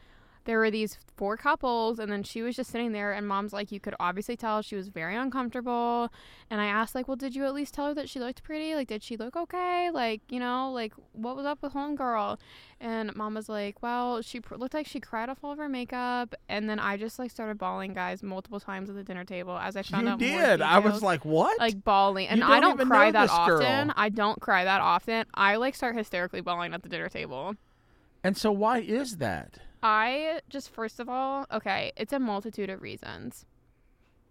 there 0.50 0.58
were 0.58 0.72
these 0.72 0.98
four 1.16 1.38
couples, 1.38 2.00
and 2.00 2.12
then 2.12 2.24
she 2.24 2.42
was 2.42 2.56
just 2.56 2.72
sitting 2.72 2.92
there. 2.92 3.14
And 3.14 3.28
Mom's 3.28 3.54
like, 3.54 3.72
you 3.72 3.80
could 3.80 3.94
obviously 4.00 4.36
tell 4.36 4.64
she 4.64 4.76
was 4.76 4.88
very 4.88 5.16
uncomfortable. 5.16 6.12
And 6.50 6.60
I 6.60 6.66
asked, 6.66 6.96
like, 6.96 7.08
well, 7.08 7.16
did 7.18 7.36
you 7.36 7.46
at 7.46 7.54
least 7.54 7.76
tell 7.76 7.86
her 7.86 7.94
that 7.94 8.10
she 8.10 8.20
looked 8.20 8.42
pretty? 8.42 8.74
Like, 8.74 8.88
did 8.88 9.04
she 9.04 9.16
look 9.16 9.36
okay? 9.36 9.92
Like, 9.92 10.22
you 10.28 10.40
know, 10.40 10.72
like 10.72 10.94
what 11.14 11.36
was 11.36 11.46
up 11.46 11.62
with 11.62 11.74
homegirl? 11.74 12.40
And 12.82 13.16
Mom 13.16 13.36
was 13.36 13.48
like, 13.48 13.84
well, 13.84 14.24
she 14.24 14.40
pr- 14.40 14.56
looked 14.56 14.74
like 14.74 14.88
she 14.88 15.00
cried 15.00 15.30
off 15.30 15.38
all 15.44 15.52
of 15.52 15.60
her 15.60 15.70
makeup. 15.70 16.34
And 16.48 16.68
then 16.68 16.80
I 16.80 16.98
just 16.98 17.20
like 17.20 17.30
started 17.30 17.60
bawling, 17.60 17.94
guys, 17.94 18.24
multiple 18.24 18.60
times 18.60 18.90
at 18.90 18.96
the 18.96 19.04
dinner 19.04 19.26
table 19.26 19.56
as 19.56 19.78
I 19.78 19.84
found 19.84 20.08
You 20.08 20.14
out 20.14 20.20
more 20.20 20.30
did. 20.30 20.62
I 20.64 20.80
was 20.80 21.04
like, 21.04 21.26
"What?" 21.26 21.60
like 21.60 21.84
bawling 21.84 22.28
and 22.28 22.40
don't 22.40 22.50
i 22.50 22.60
don't 22.60 22.80
cry 22.88 23.12
that 23.12 23.24
this 23.28 23.32
girl. 23.46 23.62
often 23.62 23.94
i 23.96 24.10
don't 24.10 24.40
cry 24.42 24.64
that 24.64 24.82
often 24.82 25.26
i 25.34 25.58
like 25.58 25.76
start 25.76 25.96
hysterically 25.96 26.42
bawling 26.42 26.74
at 26.74 26.82
the 26.84 26.90
dinner 26.90 27.10
table 27.10 27.56
and 28.24 28.36
so 28.38 28.52
why 28.52 28.80
is 28.80 29.18
that? 29.18 29.60
I 29.84 30.40
just 30.50 30.70
first 30.70 31.00
of 31.00 31.08
all 31.10 31.46
okay 31.52 31.92
it's 31.96 32.14
a 32.14 32.20
multitude 32.20 32.70
of 32.70 32.82
reasons 32.82 33.46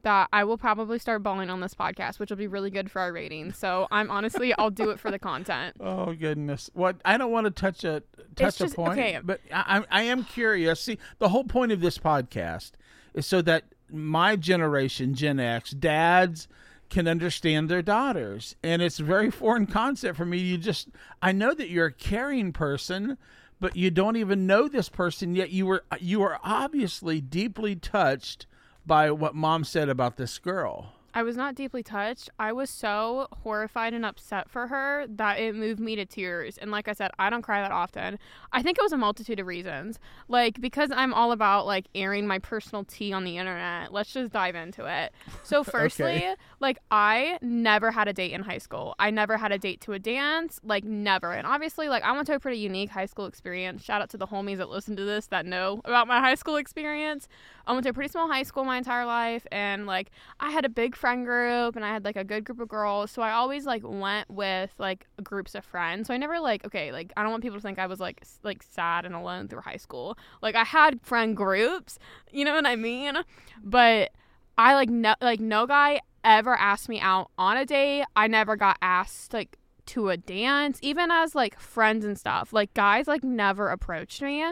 that 0.02 0.28
i 0.32 0.44
will 0.44 0.58
probably 0.58 0.98
start 0.98 1.22
bawling 1.22 1.50
on 1.50 1.60
this 1.60 1.74
podcast 1.74 2.18
which 2.18 2.30
will 2.30 2.36
be 2.36 2.46
really 2.46 2.70
good 2.70 2.90
for 2.90 3.00
our 3.00 3.12
ratings 3.12 3.56
so 3.56 3.86
i'm 3.90 4.10
honestly 4.10 4.54
i'll 4.58 4.70
do 4.70 4.90
it 4.90 5.00
for 5.00 5.10
the 5.10 5.18
content 5.18 5.74
Oh 5.80 6.12
goodness! 6.14 6.70
What 6.74 6.96
I 7.04 7.16
don't 7.16 7.32
want 7.32 7.46
to 7.46 7.50
touch 7.50 7.84
a 7.84 8.02
touch 8.36 8.58
just- 8.58 8.74
a 8.74 8.76
point, 8.76 8.98
okay. 8.98 9.18
but 9.22 9.40
I, 9.52 9.78
I 9.90 10.00
I 10.00 10.02
am 10.02 10.24
curious. 10.24 10.80
See, 10.80 10.98
the 11.18 11.28
whole 11.30 11.44
point 11.44 11.72
of 11.72 11.80
this 11.80 11.98
podcast 11.98 12.72
is 13.14 13.26
so 13.26 13.42
that 13.42 13.64
my 13.90 14.36
generation, 14.36 15.14
Gen 15.14 15.40
X, 15.40 15.70
dads 15.70 16.46
can 16.90 17.06
understand 17.08 17.68
their 17.68 17.82
daughters, 17.82 18.54
and 18.62 18.80
it's 18.82 18.98
a 19.00 19.04
very 19.04 19.30
foreign 19.30 19.66
concept 19.66 20.16
for 20.16 20.24
me. 20.26 20.38
You 20.38 20.58
just 20.58 20.88
I 21.22 21.32
know 21.32 21.54
that 21.54 21.68
you're 21.70 21.86
a 21.86 21.92
caring 21.92 22.52
person, 22.52 23.18
but 23.60 23.76
you 23.76 23.90
don't 23.90 24.16
even 24.16 24.46
know 24.46 24.68
this 24.68 24.88
person 24.88 25.34
yet. 25.34 25.50
You 25.50 25.66
were 25.66 25.84
you 26.00 26.22
are 26.22 26.38
obviously 26.42 27.20
deeply 27.20 27.76
touched 27.76 28.46
by 28.86 29.10
what 29.10 29.34
mom 29.34 29.64
said 29.64 29.88
about 29.88 30.16
this 30.16 30.38
girl. 30.38 30.94
I 31.14 31.22
was 31.22 31.36
not 31.36 31.54
deeply 31.54 31.82
touched. 31.82 32.28
I 32.38 32.52
was 32.52 32.68
so 32.68 33.28
horrified 33.42 33.94
and 33.94 34.04
upset 34.04 34.50
for 34.50 34.66
her 34.66 35.06
that 35.08 35.38
it 35.38 35.54
moved 35.54 35.80
me 35.80 35.96
to 35.96 36.04
tears. 36.04 36.58
And 36.58 36.70
like 36.70 36.86
I 36.86 36.92
said, 36.92 37.10
I 37.18 37.30
don't 37.30 37.42
cry 37.42 37.62
that 37.62 37.72
often. 37.72 38.18
I 38.52 38.62
think 38.62 38.78
it 38.78 38.82
was 38.82 38.92
a 38.92 38.96
multitude 38.96 39.40
of 39.40 39.46
reasons. 39.46 39.98
Like 40.28 40.60
because 40.60 40.90
I'm 40.94 41.14
all 41.14 41.32
about 41.32 41.66
like 41.66 41.86
airing 41.94 42.26
my 42.26 42.38
personal 42.38 42.84
tea 42.84 43.12
on 43.12 43.24
the 43.24 43.38
internet. 43.38 43.92
Let's 43.92 44.12
just 44.12 44.32
dive 44.32 44.54
into 44.54 44.84
it. 44.84 45.12
So 45.42 45.64
firstly, 45.64 46.24
like 46.60 46.78
I 46.90 47.38
never 47.40 47.90
had 47.90 48.06
a 48.06 48.12
date 48.12 48.32
in 48.32 48.42
high 48.42 48.58
school. 48.58 48.94
I 48.98 49.10
never 49.10 49.38
had 49.38 49.50
a 49.50 49.58
date 49.58 49.80
to 49.82 49.94
a 49.94 49.98
dance, 49.98 50.60
like 50.62 50.84
never. 50.84 51.32
And 51.32 51.46
obviously, 51.46 51.88
like 51.88 52.02
I 52.02 52.12
went 52.12 52.26
to 52.26 52.34
a 52.34 52.40
pretty 52.40 52.58
unique 52.58 52.90
high 52.90 53.06
school 53.06 53.26
experience. 53.26 53.82
Shout 53.82 54.02
out 54.02 54.10
to 54.10 54.18
the 54.18 54.26
homies 54.26 54.58
that 54.58 54.68
listen 54.68 54.94
to 54.96 55.04
this 55.04 55.28
that 55.28 55.46
know 55.46 55.80
about 55.86 56.06
my 56.06 56.20
high 56.20 56.34
school 56.34 56.56
experience. 56.56 57.28
I 57.66 57.72
went 57.72 57.84
to 57.84 57.90
a 57.90 57.92
pretty 57.92 58.10
small 58.10 58.28
high 58.28 58.42
school 58.42 58.64
my 58.64 58.76
entire 58.76 59.06
life 59.06 59.46
and 59.52 59.86
like 59.86 60.10
I 60.40 60.50
had 60.50 60.64
a 60.64 60.68
big 60.68 60.96
friend 60.98 61.24
group 61.24 61.76
and 61.76 61.84
I 61.84 61.92
had 61.92 62.04
like 62.04 62.16
a 62.16 62.24
good 62.24 62.44
group 62.44 62.60
of 62.60 62.68
girls. 62.68 63.10
So 63.10 63.22
I 63.22 63.32
always 63.32 63.64
like 63.64 63.82
went 63.84 64.30
with 64.30 64.70
like 64.78 65.06
groups 65.22 65.54
of 65.54 65.64
friends. 65.64 66.08
So 66.08 66.14
I 66.14 66.16
never 66.16 66.38
like 66.40 66.66
okay, 66.66 66.92
like 66.92 67.12
I 67.16 67.22
don't 67.22 67.30
want 67.30 67.42
people 67.42 67.58
to 67.58 67.62
think 67.62 67.78
I 67.78 67.86
was 67.86 68.00
like 68.00 68.18
s- 68.22 68.40
like 68.42 68.62
sad 68.62 69.06
and 69.06 69.14
alone 69.14 69.48
through 69.48 69.62
high 69.62 69.76
school. 69.76 70.18
Like 70.42 70.54
I 70.54 70.64
had 70.64 71.00
friend 71.02 71.36
groups, 71.36 71.98
you 72.30 72.44
know 72.44 72.54
what 72.54 72.66
I 72.66 72.76
mean? 72.76 73.14
But 73.62 74.10
I 74.58 74.74
like 74.74 74.90
no 74.90 75.14
like 75.20 75.40
no 75.40 75.66
guy 75.66 76.00
ever 76.24 76.54
asked 76.54 76.88
me 76.88 77.00
out 77.00 77.30
on 77.38 77.56
a 77.56 77.64
date. 77.64 78.04
I 78.16 78.26
never 78.26 78.56
got 78.56 78.76
asked 78.82 79.32
like 79.32 79.56
to 79.86 80.10
a 80.10 80.16
dance, 80.16 80.78
even 80.82 81.10
as 81.10 81.34
like 81.34 81.58
friends 81.58 82.04
and 82.04 82.18
stuff. 82.18 82.52
Like 82.52 82.74
guys 82.74 83.06
like 83.06 83.24
never 83.24 83.70
approached 83.70 84.20
me, 84.20 84.44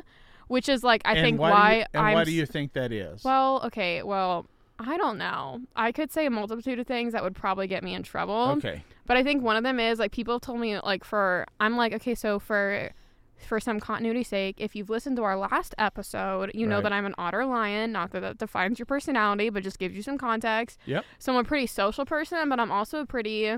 which 0.48 0.68
is 0.68 0.84
like 0.84 1.02
I 1.04 1.12
and 1.14 1.20
think 1.20 1.40
why, 1.40 1.50
why, 1.50 1.72
do 1.72 1.78
you, 1.78 1.84
and 1.94 2.06
I'm 2.06 2.14
why 2.14 2.24
do 2.24 2.32
you 2.32 2.46
think 2.46 2.72
that 2.74 2.92
is? 2.92 3.24
well, 3.24 3.60
okay, 3.66 4.02
well, 4.02 4.46
I 4.78 4.96
don't 4.96 5.18
know. 5.18 5.60
I 5.74 5.92
could 5.92 6.12
say 6.12 6.26
a 6.26 6.30
multitude 6.30 6.78
of 6.78 6.86
things 6.86 7.12
that 7.12 7.22
would 7.22 7.34
probably 7.34 7.66
get 7.66 7.82
me 7.82 7.94
in 7.94 8.02
trouble. 8.02 8.54
okay. 8.58 8.84
But 9.06 9.16
I 9.16 9.22
think 9.22 9.42
one 9.42 9.56
of 9.56 9.62
them 9.62 9.78
is 9.80 9.98
like 9.98 10.12
people 10.12 10.34
have 10.34 10.42
told 10.42 10.60
me 10.60 10.78
like 10.80 11.04
for 11.04 11.46
I'm 11.60 11.76
like 11.76 11.92
okay 11.94 12.14
so 12.14 12.38
for 12.38 12.90
for 13.38 13.60
some 13.60 13.78
continuity 13.78 14.22
sake 14.24 14.56
if 14.58 14.74
you've 14.74 14.88
listened 14.90 15.16
to 15.16 15.22
our 15.22 15.36
last 15.36 15.74
episode 15.78 16.50
you 16.54 16.66
know 16.66 16.80
that 16.80 16.90
I'm 16.92 17.04
an 17.04 17.14
otter 17.18 17.44
lion 17.44 17.92
not 17.92 18.10
that 18.12 18.20
that 18.20 18.38
defines 18.38 18.78
your 18.78 18.86
personality 18.86 19.50
but 19.50 19.62
just 19.62 19.78
gives 19.78 19.94
you 19.94 20.02
some 20.02 20.18
context. 20.18 20.78
Yep. 20.86 21.04
So 21.18 21.32
I'm 21.32 21.38
a 21.38 21.44
pretty 21.44 21.66
social 21.66 22.04
person 22.04 22.48
but 22.48 22.58
I'm 22.58 22.72
also 22.72 23.00
a 23.00 23.06
pretty 23.06 23.56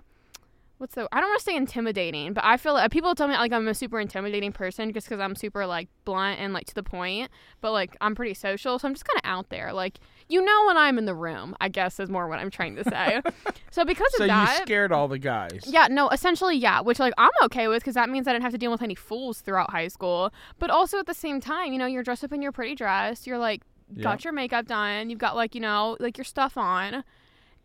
what's 0.79 0.95
the 0.95 1.09
I 1.13 1.21
don't 1.21 1.29
want 1.29 1.41
to 1.41 1.45
say 1.45 1.57
intimidating 1.57 2.33
but 2.33 2.45
I 2.45 2.57
feel 2.57 2.73
like 2.73 2.91
people 2.91 3.15
tell 3.15 3.29
me 3.29 3.35
like 3.35 3.53
I'm 3.53 3.69
a 3.69 3.75
super 3.75 4.01
intimidating 4.01 4.53
person 4.53 4.93
just 4.93 5.09
because 5.09 5.21
I'm 5.21 5.35
super 5.35 5.67
like 5.67 5.89
blunt 6.05 6.41
and 6.41 6.53
like 6.53 6.67
to 6.67 6.75
the 6.75 6.83
point 6.83 7.31
but 7.61 7.73
like 7.73 7.97
I'm 8.01 8.15
pretty 8.15 8.35
social 8.35 8.79
so 8.79 8.89
I'm 8.89 8.95
just 8.95 9.05
kind 9.05 9.19
of 9.23 9.29
out 9.29 9.49
there 9.51 9.73
like 9.73 9.99
you 10.29 10.41
know 10.45 10.67
when 10.67 10.77
I'm 10.77 10.99
in 10.99 11.05
the 11.05 11.15
room 11.15 11.57
I 11.61 11.69
guess 11.69 11.99
is 12.01 12.09
more 12.09 12.29
what 12.29 12.39
I'm 12.39 12.51
trying 12.51 12.77
to 12.77 12.85
say. 12.85 13.21
so 13.71 13.85
because 13.85 14.13
So 14.15 14.25
of 14.25 14.29
that 14.29 14.59
you 14.61 14.63
scared 14.65 14.93
all 14.93 15.09
the 15.09 15.19
guys. 15.19 15.65
yeah, 15.67 15.89
no, 15.91 16.09
essentially, 16.11 16.57
yeah, 16.57 16.81
which 16.81 16.99
like 16.99 17.15
I'm 17.19 17.31
okay 17.45 17.69
with 17.69 17.83
because 17.83 17.95
that 17.95 18.09
means 18.09 18.27
I 18.29 18.33
didn't 18.33 18.43
have 18.43 18.53
to 18.53 18.59
deal 18.59 18.71
with 18.71 18.83
any 18.83 18.95
fools 18.95 19.41
throughout 19.41 19.71
high 19.71 19.89
school. 19.89 20.33
But 20.59 20.71
also 20.71 20.99
at 20.99 21.07
the 21.07 21.15
same 21.15 21.41
time, 21.41 21.73
you 21.73 21.79
know, 21.79 21.87
you're 21.87 22.03
dressed 22.03 22.25
up 22.25 22.33
in 22.33 22.43
your 22.43 22.53
pretty 22.53 22.75
dress, 22.75 23.27
you're 23.27 23.39
like 23.39 23.63
got 24.03 24.23
your 24.25 24.33
makeup 24.35 24.67
done, 24.67 25.09
you've 25.11 25.19
got 25.19 25.35
like 25.35 25.55
you 25.55 25.61
know 25.61 25.97
like 25.99 26.19
your 26.19 26.25
stuff 26.25 26.57
on. 26.59 27.03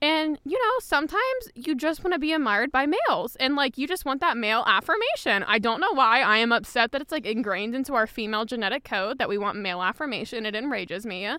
And 0.04 0.38
you 0.44 0.60
know, 0.60 0.80
sometimes 0.82 1.50
you 1.56 1.76
just 1.76 2.04
want 2.04 2.14
to 2.14 2.20
be 2.20 2.34
admired 2.34 2.74
by 2.74 2.86
males 2.86 3.38
and 3.38 3.56
like 3.56 3.78
you 3.78 3.88
just 3.88 4.04
want 4.04 4.20
that 4.20 4.36
male 4.36 4.66
affirmation. 4.68 5.44
I 5.44 5.60
don't 5.60 5.80
know 5.80 5.94
why. 5.94 6.20
I 6.20 6.40
am 6.40 6.52
upset 6.52 6.92
that 6.92 7.02
it's 7.02 7.14
like 7.14 7.26
ingrained 7.26 7.74
into 7.74 7.94
our 7.94 8.06
female 8.06 8.44
genetic 8.44 8.84
code 8.84 9.18
that 9.20 9.30
we 9.30 9.38
want 9.38 9.58
male 9.58 9.82
affirmation. 9.82 10.46
It 10.46 10.58
enrages 10.58 11.06
me. 11.06 11.30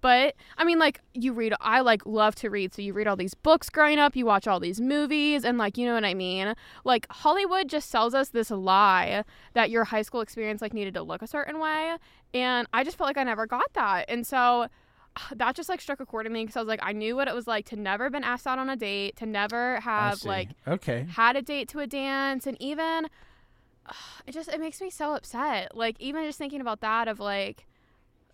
But 0.00 0.36
I 0.56 0.62
mean, 0.62 0.78
like 0.78 1.00
you 1.12 1.32
read, 1.32 1.54
I 1.60 1.80
like 1.80 2.06
love 2.06 2.36
to 2.36 2.50
read. 2.50 2.72
So 2.72 2.82
you 2.82 2.92
read 2.92 3.08
all 3.08 3.16
these 3.16 3.34
books 3.34 3.68
growing 3.68 3.98
up, 3.98 4.14
you 4.14 4.26
watch 4.26 4.46
all 4.46 4.60
these 4.60 4.80
movies, 4.80 5.44
and 5.44 5.58
like 5.58 5.76
you 5.76 5.84
know 5.84 5.94
what 5.94 6.04
I 6.04 6.14
mean. 6.14 6.54
Like 6.84 7.08
Hollywood 7.10 7.68
just 7.68 7.90
sells 7.90 8.14
us 8.14 8.28
this 8.28 8.52
lie 8.52 9.24
that 9.54 9.70
your 9.70 9.82
high 9.82 10.02
school 10.02 10.20
experience 10.20 10.62
like 10.62 10.72
needed 10.72 10.94
to 10.94 11.02
look 11.02 11.22
a 11.22 11.26
certain 11.26 11.58
way, 11.58 11.96
and 12.32 12.68
I 12.72 12.84
just 12.84 12.96
felt 12.96 13.08
like 13.08 13.18
I 13.18 13.24
never 13.24 13.46
got 13.46 13.72
that, 13.72 14.04
and 14.08 14.24
so 14.24 14.68
that 15.34 15.54
just 15.54 15.68
like 15.68 15.80
struck 15.80 16.00
a 16.00 16.06
chord 16.06 16.26
in 16.26 16.32
me 16.32 16.42
because 16.42 16.56
I 16.56 16.60
was 16.60 16.68
like, 16.68 16.80
I 16.82 16.92
knew 16.92 17.16
what 17.16 17.28
it 17.28 17.34
was 17.34 17.46
like 17.46 17.66
to 17.66 17.76
never 17.76 18.10
been 18.10 18.24
asked 18.24 18.46
out 18.46 18.58
on 18.58 18.68
a 18.68 18.76
date, 18.76 19.16
to 19.16 19.26
never 19.26 19.80
have 19.80 20.24
like 20.24 20.50
okay. 20.66 21.06
had 21.10 21.36
a 21.36 21.42
date 21.42 21.68
to 21.70 21.80
a 21.80 21.86
dance 21.86 22.46
and 22.46 22.56
even 22.60 23.06
it 24.26 24.32
just 24.32 24.48
it 24.48 24.60
makes 24.60 24.80
me 24.80 24.90
so 24.90 25.14
upset. 25.14 25.76
Like 25.76 25.96
even 25.98 26.24
just 26.24 26.38
thinking 26.38 26.60
about 26.60 26.80
that 26.80 27.08
of 27.08 27.20
like 27.20 27.66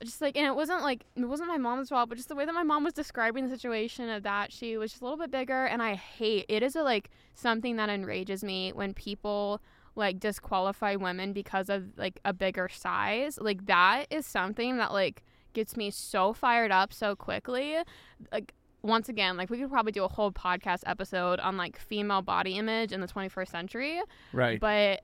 just 0.03 0.23
like 0.23 0.35
and 0.37 0.47
it 0.47 0.55
wasn't 0.55 0.83
like 0.83 1.05
it 1.15 1.27
wasn't 1.27 1.47
my 1.47 1.59
mom's 1.59 1.91
fault 1.91 2.09
but 2.09 2.17
just 2.17 2.31
the 2.31 2.35
way 2.35 2.47
that 2.47 2.55
my 2.55 2.63
mom 2.63 2.85
was 2.85 2.95
describing 2.95 3.45
the 3.45 3.55
situation 3.55 4.09
of 4.09 4.23
that 4.23 4.51
she 4.51 4.79
was 4.79 4.93
just 4.93 5.03
a 5.03 5.05
little 5.05 5.19
bit 5.19 5.31
bigger 5.31 5.67
and 5.67 5.83
i 5.83 5.93
hate 5.93 6.47
it 6.49 6.63
is 6.63 6.75
a, 6.75 6.83
like 6.83 7.11
something 7.35 7.77
that 7.77 7.91
enrages 7.91 8.43
me 8.43 8.73
when 8.73 8.95
people 8.95 9.61
like 9.95 10.21
disqualify 10.21 10.97
women 10.97 11.33
because 11.33 11.69
of 11.69 11.97
like 11.97 12.21
a 12.25 12.33
bigger 12.33 12.69
size. 12.69 13.39
Like 13.41 13.67
that 13.67 14.07
is 14.11 14.27
something 14.27 14.79
that 14.79 14.93
like 14.93 15.23
gets 15.53 15.77
me 15.77 15.91
so 15.91 16.33
fired 16.33 16.71
up 16.71 16.93
so 16.93 17.15
quickly. 17.17 17.77
Like 18.33 18.55
once 18.83 19.09
again 19.09 19.37
like 19.37 19.51
we 19.51 19.59
could 19.59 19.71
probably 19.71 19.93
do 19.93 20.05
a 20.05 20.09
whole 20.09 20.33
podcast 20.33 20.81
episode 20.87 21.39
on 21.41 21.57
like 21.57 21.79
female 21.79 22.23
body 22.23 22.57
image 22.57 22.93
in 22.93 23.01
the 23.01 23.09
21st 23.09 23.49
century. 23.49 24.01
Right. 24.33 24.59
but 24.61 25.03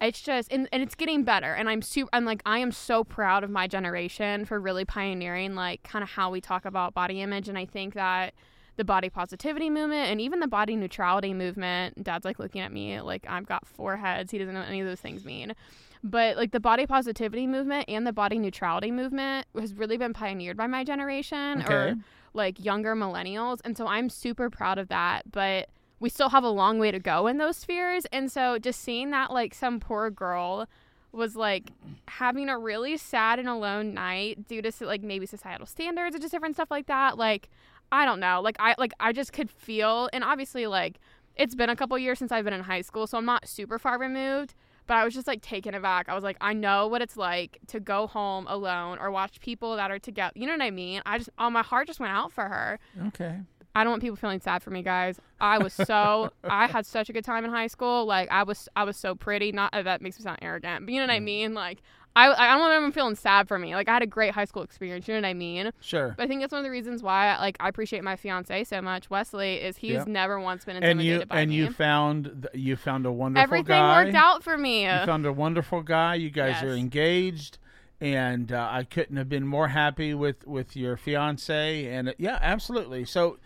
it's 0.00 0.22
just 0.22 0.50
and, 0.50 0.68
and 0.72 0.82
it's 0.82 0.94
getting 0.94 1.24
better. 1.24 1.52
And 1.52 1.68
i'm 1.68 1.82
super 1.82 2.08
i'm 2.12 2.24
like 2.24 2.42
i 2.46 2.58
am 2.58 2.72
so 2.72 3.04
proud 3.04 3.44
of 3.44 3.50
my 3.50 3.66
generation 3.66 4.44
for 4.44 4.58
really 4.58 4.84
pioneering 4.84 5.54
like 5.54 5.82
kind 5.82 6.02
of 6.02 6.10
how 6.10 6.30
we 6.30 6.40
talk 6.40 6.64
about 6.64 6.94
body 6.94 7.20
image. 7.20 7.48
And 7.48 7.58
i 7.58 7.66
think 7.66 7.94
that 7.94 8.34
the 8.76 8.84
body 8.84 9.10
positivity 9.10 9.68
movement 9.68 10.10
and 10.10 10.20
even 10.22 10.40
the 10.40 10.48
body 10.48 10.74
neutrality 10.74 11.34
movement 11.34 12.02
dad's 12.02 12.24
like 12.24 12.38
looking 12.38 12.62
at 12.62 12.72
me 12.72 12.98
like 13.02 13.26
i've 13.28 13.46
got 13.46 13.66
four 13.66 13.96
heads. 13.98 14.30
He 14.32 14.38
doesn't 14.38 14.54
know 14.54 14.60
what 14.60 14.68
any 14.68 14.80
of 14.80 14.86
those 14.86 15.00
things 15.00 15.24
mean 15.24 15.54
but 16.02 16.36
like 16.36 16.50
the 16.52 16.60
body 16.60 16.86
positivity 16.86 17.46
movement 17.46 17.84
and 17.88 18.06
the 18.06 18.12
body 18.12 18.38
neutrality 18.38 18.90
movement 18.90 19.46
has 19.58 19.74
really 19.74 19.96
been 19.96 20.12
pioneered 20.12 20.56
by 20.56 20.66
my 20.66 20.82
generation 20.84 21.62
Okay. 21.62 21.74
or 21.74 21.96
like 22.32 22.64
younger 22.64 22.94
millennials. 22.94 23.58
And 23.64 23.76
so 23.76 23.86
i'm 23.86 24.08
super 24.08 24.48
proud 24.50 24.78
of 24.78 24.88
that. 24.88 25.30
But 25.30 25.68
we 25.98 26.08
still 26.08 26.30
have 26.30 26.44
a 26.44 26.48
long 26.48 26.78
way 26.78 26.90
to 26.90 26.98
go 26.98 27.26
in 27.26 27.36
those 27.36 27.56
spheres. 27.58 28.06
And 28.12 28.32
so 28.32 28.58
just 28.58 28.80
seeing 28.80 29.10
that 29.10 29.30
like 29.30 29.52
some 29.52 29.78
poor 29.80 30.08
girl 30.10 30.66
was 31.12 31.36
like 31.36 31.72
having 32.08 32.48
a 32.48 32.56
really 32.56 32.96
sad 32.96 33.38
and 33.38 33.48
alone 33.48 33.92
night 33.94 34.46
due 34.48 34.62
to 34.62 34.72
like 34.80 35.02
maybe 35.02 35.26
societal 35.26 35.66
standards 35.66 36.14
or 36.14 36.18
just 36.20 36.30
different 36.32 36.54
stuff 36.54 36.70
like 36.70 36.86
that 36.86 37.18
like 37.18 37.48
i 37.92 38.04
don't 38.04 38.20
know. 38.20 38.40
Like 38.40 38.56
i 38.60 38.76
like 38.78 38.92
i 39.00 39.12
just 39.12 39.32
could 39.32 39.50
feel 39.50 40.08
and 40.12 40.22
obviously 40.22 40.68
like 40.68 41.00
it's 41.36 41.56
been 41.56 41.68
a 41.68 41.74
couple 41.74 41.98
years 41.98 42.18
since 42.20 42.30
i've 42.30 42.44
been 42.44 42.54
in 42.54 42.60
high 42.62 42.82
school 42.82 43.08
so 43.08 43.18
i'm 43.18 43.24
not 43.24 43.48
super 43.48 43.76
far 43.78 43.98
removed 43.98 44.54
but 44.90 44.96
i 44.96 45.04
was 45.04 45.14
just 45.14 45.28
like 45.28 45.40
taken 45.40 45.72
aback 45.72 46.08
i 46.08 46.14
was 46.16 46.24
like 46.24 46.36
i 46.40 46.52
know 46.52 46.88
what 46.88 47.00
it's 47.00 47.16
like 47.16 47.60
to 47.68 47.78
go 47.78 48.08
home 48.08 48.44
alone 48.48 48.98
or 49.00 49.08
watch 49.10 49.38
people 49.40 49.76
that 49.76 49.88
are 49.88 50.00
together 50.00 50.32
you 50.34 50.46
know 50.46 50.52
what 50.52 50.62
i 50.62 50.70
mean 50.70 51.00
i 51.06 51.16
just 51.16 51.30
oh 51.38 51.48
my 51.48 51.62
heart 51.62 51.86
just 51.86 52.00
went 52.00 52.12
out 52.12 52.32
for 52.32 52.44
her 52.44 52.78
Okay. 53.06 53.38
I 53.72 53.84
don't 53.84 53.92
want 53.92 54.02
people 54.02 54.16
feeling 54.16 54.40
sad 54.40 54.64
for 54.64 54.70
me, 54.70 54.82
guys. 54.82 55.20
I 55.40 55.58
was 55.58 55.72
so 55.72 56.32
I 56.44 56.66
had 56.66 56.84
such 56.86 57.08
a 57.08 57.12
good 57.12 57.24
time 57.24 57.44
in 57.44 57.52
high 57.52 57.68
school. 57.68 58.04
Like 58.04 58.28
I 58.30 58.42
was 58.42 58.68
I 58.74 58.82
was 58.82 58.96
so 58.96 59.14
pretty. 59.14 59.52
Not 59.52 59.70
that 59.72 60.02
makes 60.02 60.18
me 60.18 60.24
sound 60.24 60.40
arrogant, 60.42 60.86
but 60.86 60.92
you 60.92 60.98
know 60.98 61.06
what 61.06 61.12
I 61.12 61.20
mean. 61.20 61.54
Like 61.54 61.80
I 62.16 62.28
I 62.32 62.58
don't 62.58 62.70
anyone 62.72 62.92
feeling 62.92 63.14
sad 63.14 63.46
for 63.48 63.58
me. 63.58 63.74
Like 63.74 63.88
I 63.88 63.94
had 63.94 64.02
a 64.02 64.06
great 64.06 64.32
high 64.34 64.44
school 64.44 64.62
experience. 64.62 65.06
You 65.06 65.14
know 65.14 65.20
what 65.20 65.28
I 65.28 65.34
mean. 65.34 65.70
Sure. 65.80 66.14
But 66.16 66.24
I 66.24 66.26
think 66.26 66.40
that's 66.40 66.52
one 66.52 66.58
of 66.60 66.64
the 66.64 66.70
reasons 66.70 67.02
why 67.02 67.36
like 67.38 67.56
I 67.60 67.68
appreciate 67.68 68.02
my 68.02 68.16
fiance 68.16 68.64
so 68.64 68.82
much, 68.82 69.08
Wesley. 69.10 69.54
Is 69.56 69.76
he's 69.76 69.92
Yep. 69.92 70.06
never 70.08 70.40
once 70.40 70.64
been 70.64 70.76
And 70.76 70.84
intimidated 70.84 71.20
you 71.20 71.26
by 71.26 71.40
and 71.40 71.50
me. 71.50 71.56
you 71.56 71.70
found 71.70 72.48
you 72.52 72.76
found 72.76 73.06
a 73.06 73.12
wonderful 73.12 73.42
Everything 73.44 73.66
guy. 73.66 74.04
worked 74.04 74.16
out 74.16 74.42
for 74.42 74.58
me. 74.58 74.82
You 74.84 75.06
found 75.06 75.24
a 75.26 75.32
wonderful 75.32 75.82
guy. 75.82 76.16
You 76.16 76.30
guys 76.30 76.62
are 76.62 76.74
engaged, 76.74 77.58
and 78.00 78.50
uh, 78.52 78.68
I 78.70 78.84
couldn't 78.84 79.16
have 79.16 79.28
been 79.28 79.46
more 79.46 79.68
happy 79.68 80.12
with 80.14 80.46
with 80.46 80.76
your 80.76 80.96
fiance. 80.96 81.86
And 81.86 82.08
uh, 82.10 82.14
yeah, 82.18 82.38
absolutely. 82.42 83.04
So. 83.04 83.38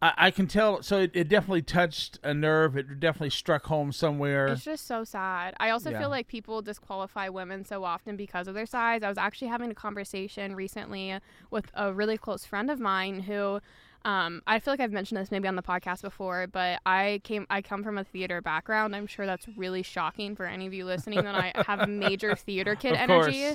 I, 0.00 0.12
I 0.16 0.30
can 0.30 0.46
tell. 0.46 0.82
So 0.82 1.00
it, 1.00 1.10
it 1.14 1.28
definitely 1.28 1.62
touched 1.62 2.18
a 2.22 2.32
nerve. 2.32 2.76
It 2.76 3.00
definitely 3.00 3.30
struck 3.30 3.66
home 3.66 3.92
somewhere. 3.92 4.46
It's 4.48 4.64
just 4.64 4.86
so 4.86 5.04
sad. 5.04 5.54
I 5.58 5.70
also 5.70 5.90
Yeah. 5.90 6.00
feel 6.00 6.10
like 6.10 6.28
people 6.28 6.62
disqualify 6.62 7.28
women 7.28 7.64
so 7.64 7.84
often 7.84 8.16
because 8.16 8.46
of 8.48 8.54
their 8.54 8.66
size. 8.66 9.02
I 9.02 9.08
was 9.08 9.18
actually 9.18 9.48
having 9.48 9.70
a 9.70 9.74
conversation 9.74 10.54
recently 10.54 11.18
with 11.50 11.66
a 11.74 11.92
really 11.92 12.16
close 12.18 12.44
friend 12.44 12.70
of 12.70 12.78
mine 12.78 13.20
who 13.20 13.60
um, 14.04 14.42
I 14.46 14.60
feel 14.60 14.72
like 14.72 14.80
I've 14.80 14.92
mentioned 14.92 15.20
this 15.20 15.32
maybe 15.32 15.48
on 15.48 15.56
the 15.56 15.62
podcast 15.62 16.02
before, 16.02 16.46
but 16.46 16.80
I 16.86 17.20
came 17.24 17.46
I 17.50 17.60
come 17.60 17.82
from 17.82 17.98
a 17.98 18.04
theater 18.04 18.40
background. 18.40 18.94
I'm 18.94 19.08
sure 19.08 19.26
that's 19.26 19.46
really 19.56 19.82
shocking 19.82 20.36
for 20.36 20.46
any 20.46 20.68
of 20.68 20.72
you 20.72 20.84
listening 20.84 21.24
that 21.24 21.34
I 21.34 21.52
have 21.66 21.88
major 21.88 22.36
theater 22.36 22.76
kid 22.76 22.92
energy. 22.96 23.54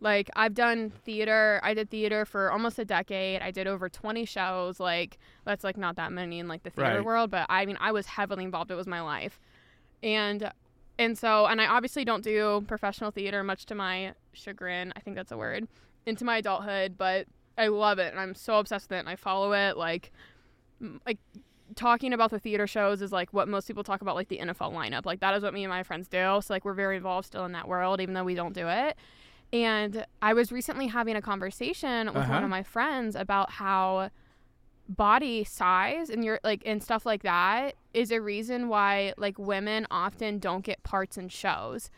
Like 0.00 0.28
I've 0.36 0.54
done 0.54 0.90
theater, 0.90 1.60
I 1.62 1.72
did 1.74 1.90
theater 1.90 2.24
for 2.24 2.50
almost 2.52 2.78
a 2.78 2.84
decade. 2.84 3.40
I 3.42 3.50
did 3.50 3.66
over 3.66 3.88
20 3.88 4.24
shows. 4.24 4.80
Like 4.80 5.18
that's 5.44 5.64
like 5.64 5.76
not 5.76 5.96
that 5.96 6.12
many 6.12 6.38
in 6.40 6.48
like 6.48 6.62
the 6.62 6.70
theater 6.70 6.96
Right. 6.96 7.04
world, 7.04 7.30
but 7.30 7.46
I 7.48 7.64
mean 7.66 7.78
I 7.80 7.92
was 7.92 8.06
heavily 8.06 8.44
involved. 8.44 8.70
It 8.70 8.74
was 8.74 8.86
my 8.86 9.00
life. 9.00 9.40
And 10.02 10.50
and 10.98 11.16
so 11.18 11.46
and 11.46 11.60
I 11.60 11.66
obviously 11.66 12.04
don't 12.04 12.22
do 12.22 12.64
professional 12.68 13.10
theater 13.10 13.42
much 13.42 13.66
to 13.66 13.74
my 13.74 14.14
chagrin. 14.32 14.92
I 14.96 15.00
think 15.00 15.16
that's 15.16 15.32
a 15.32 15.36
word. 15.38 15.66
Into 16.06 16.24
my 16.24 16.36
adulthood, 16.38 16.98
but 16.98 17.26
I 17.56 17.68
love 17.68 17.98
it 17.98 18.10
and 18.12 18.20
I'm 18.20 18.34
so 18.34 18.58
obsessed 18.58 18.90
with 18.90 18.96
it 18.96 19.00
and 19.00 19.08
I 19.08 19.16
follow 19.16 19.52
it 19.52 19.76
like 19.76 20.12
like 21.06 21.18
talking 21.76 22.12
about 22.12 22.30
the 22.30 22.38
theater 22.38 22.66
shows 22.66 23.00
is 23.00 23.10
like 23.10 23.32
what 23.32 23.48
most 23.48 23.66
people 23.66 23.82
talk 23.82 24.02
about 24.02 24.14
like 24.16 24.28
the 24.28 24.38
NFL 24.38 24.72
lineup. 24.72 25.06
Like 25.06 25.20
that 25.20 25.34
is 25.34 25.42
what 25.42 25.54
me 25.54 25.64
and 25.64 25.70
my 25.70 25.82
friends 25.82 26.08
do. 26.08 26.40
So 26.42 26.52
like 26.52 26.64
we're 26.64 26.74
very 26.74 26.96
involved 26.96 27.26
still 27.26 27.44
in 27.46 27.52
that 27.52 27.66
world 27.66 28.00
even 28.00 28.14
though 28.14 28.24
we 28.24 28.34
don't 28.34 28.52
do 28.52 28.68
it. 28.68 28.96
And 29.52 30.04
I 30.20 30.34
was 30.34 30.50
recently 30.50 30.88
having 30.88 31.14
a 31.16 31.22
conversation 31.22 32.08
with 32.08 32.16
Uh-huh. 32.16 32.32
one 32.32 32.44
of 32.44 32.50
my 32.50 32.62
friends 32.62 33.14
about 33.14 33.52
how 33.52 34.10
body 34.88 35.44
size 35.44 36.10
and 36.10 36.22
your 36.24 36.38
like 36.44 36.62
and 36.66 36.82
stuff 36.82 37.06
like 37.06 37.22
that 37.22 37.74
is 37.94 38.10
a 38.10 38.20
reason 38.20 38.68
why 38.68 39.14
like 39.16 39.38
women 39.38 39.86
often 39.90 40.38
don't 40.38 40.62
get 40.64 40.82
parts 40.82 41.16
in 41.16 41.28
shows. 41.28 41.90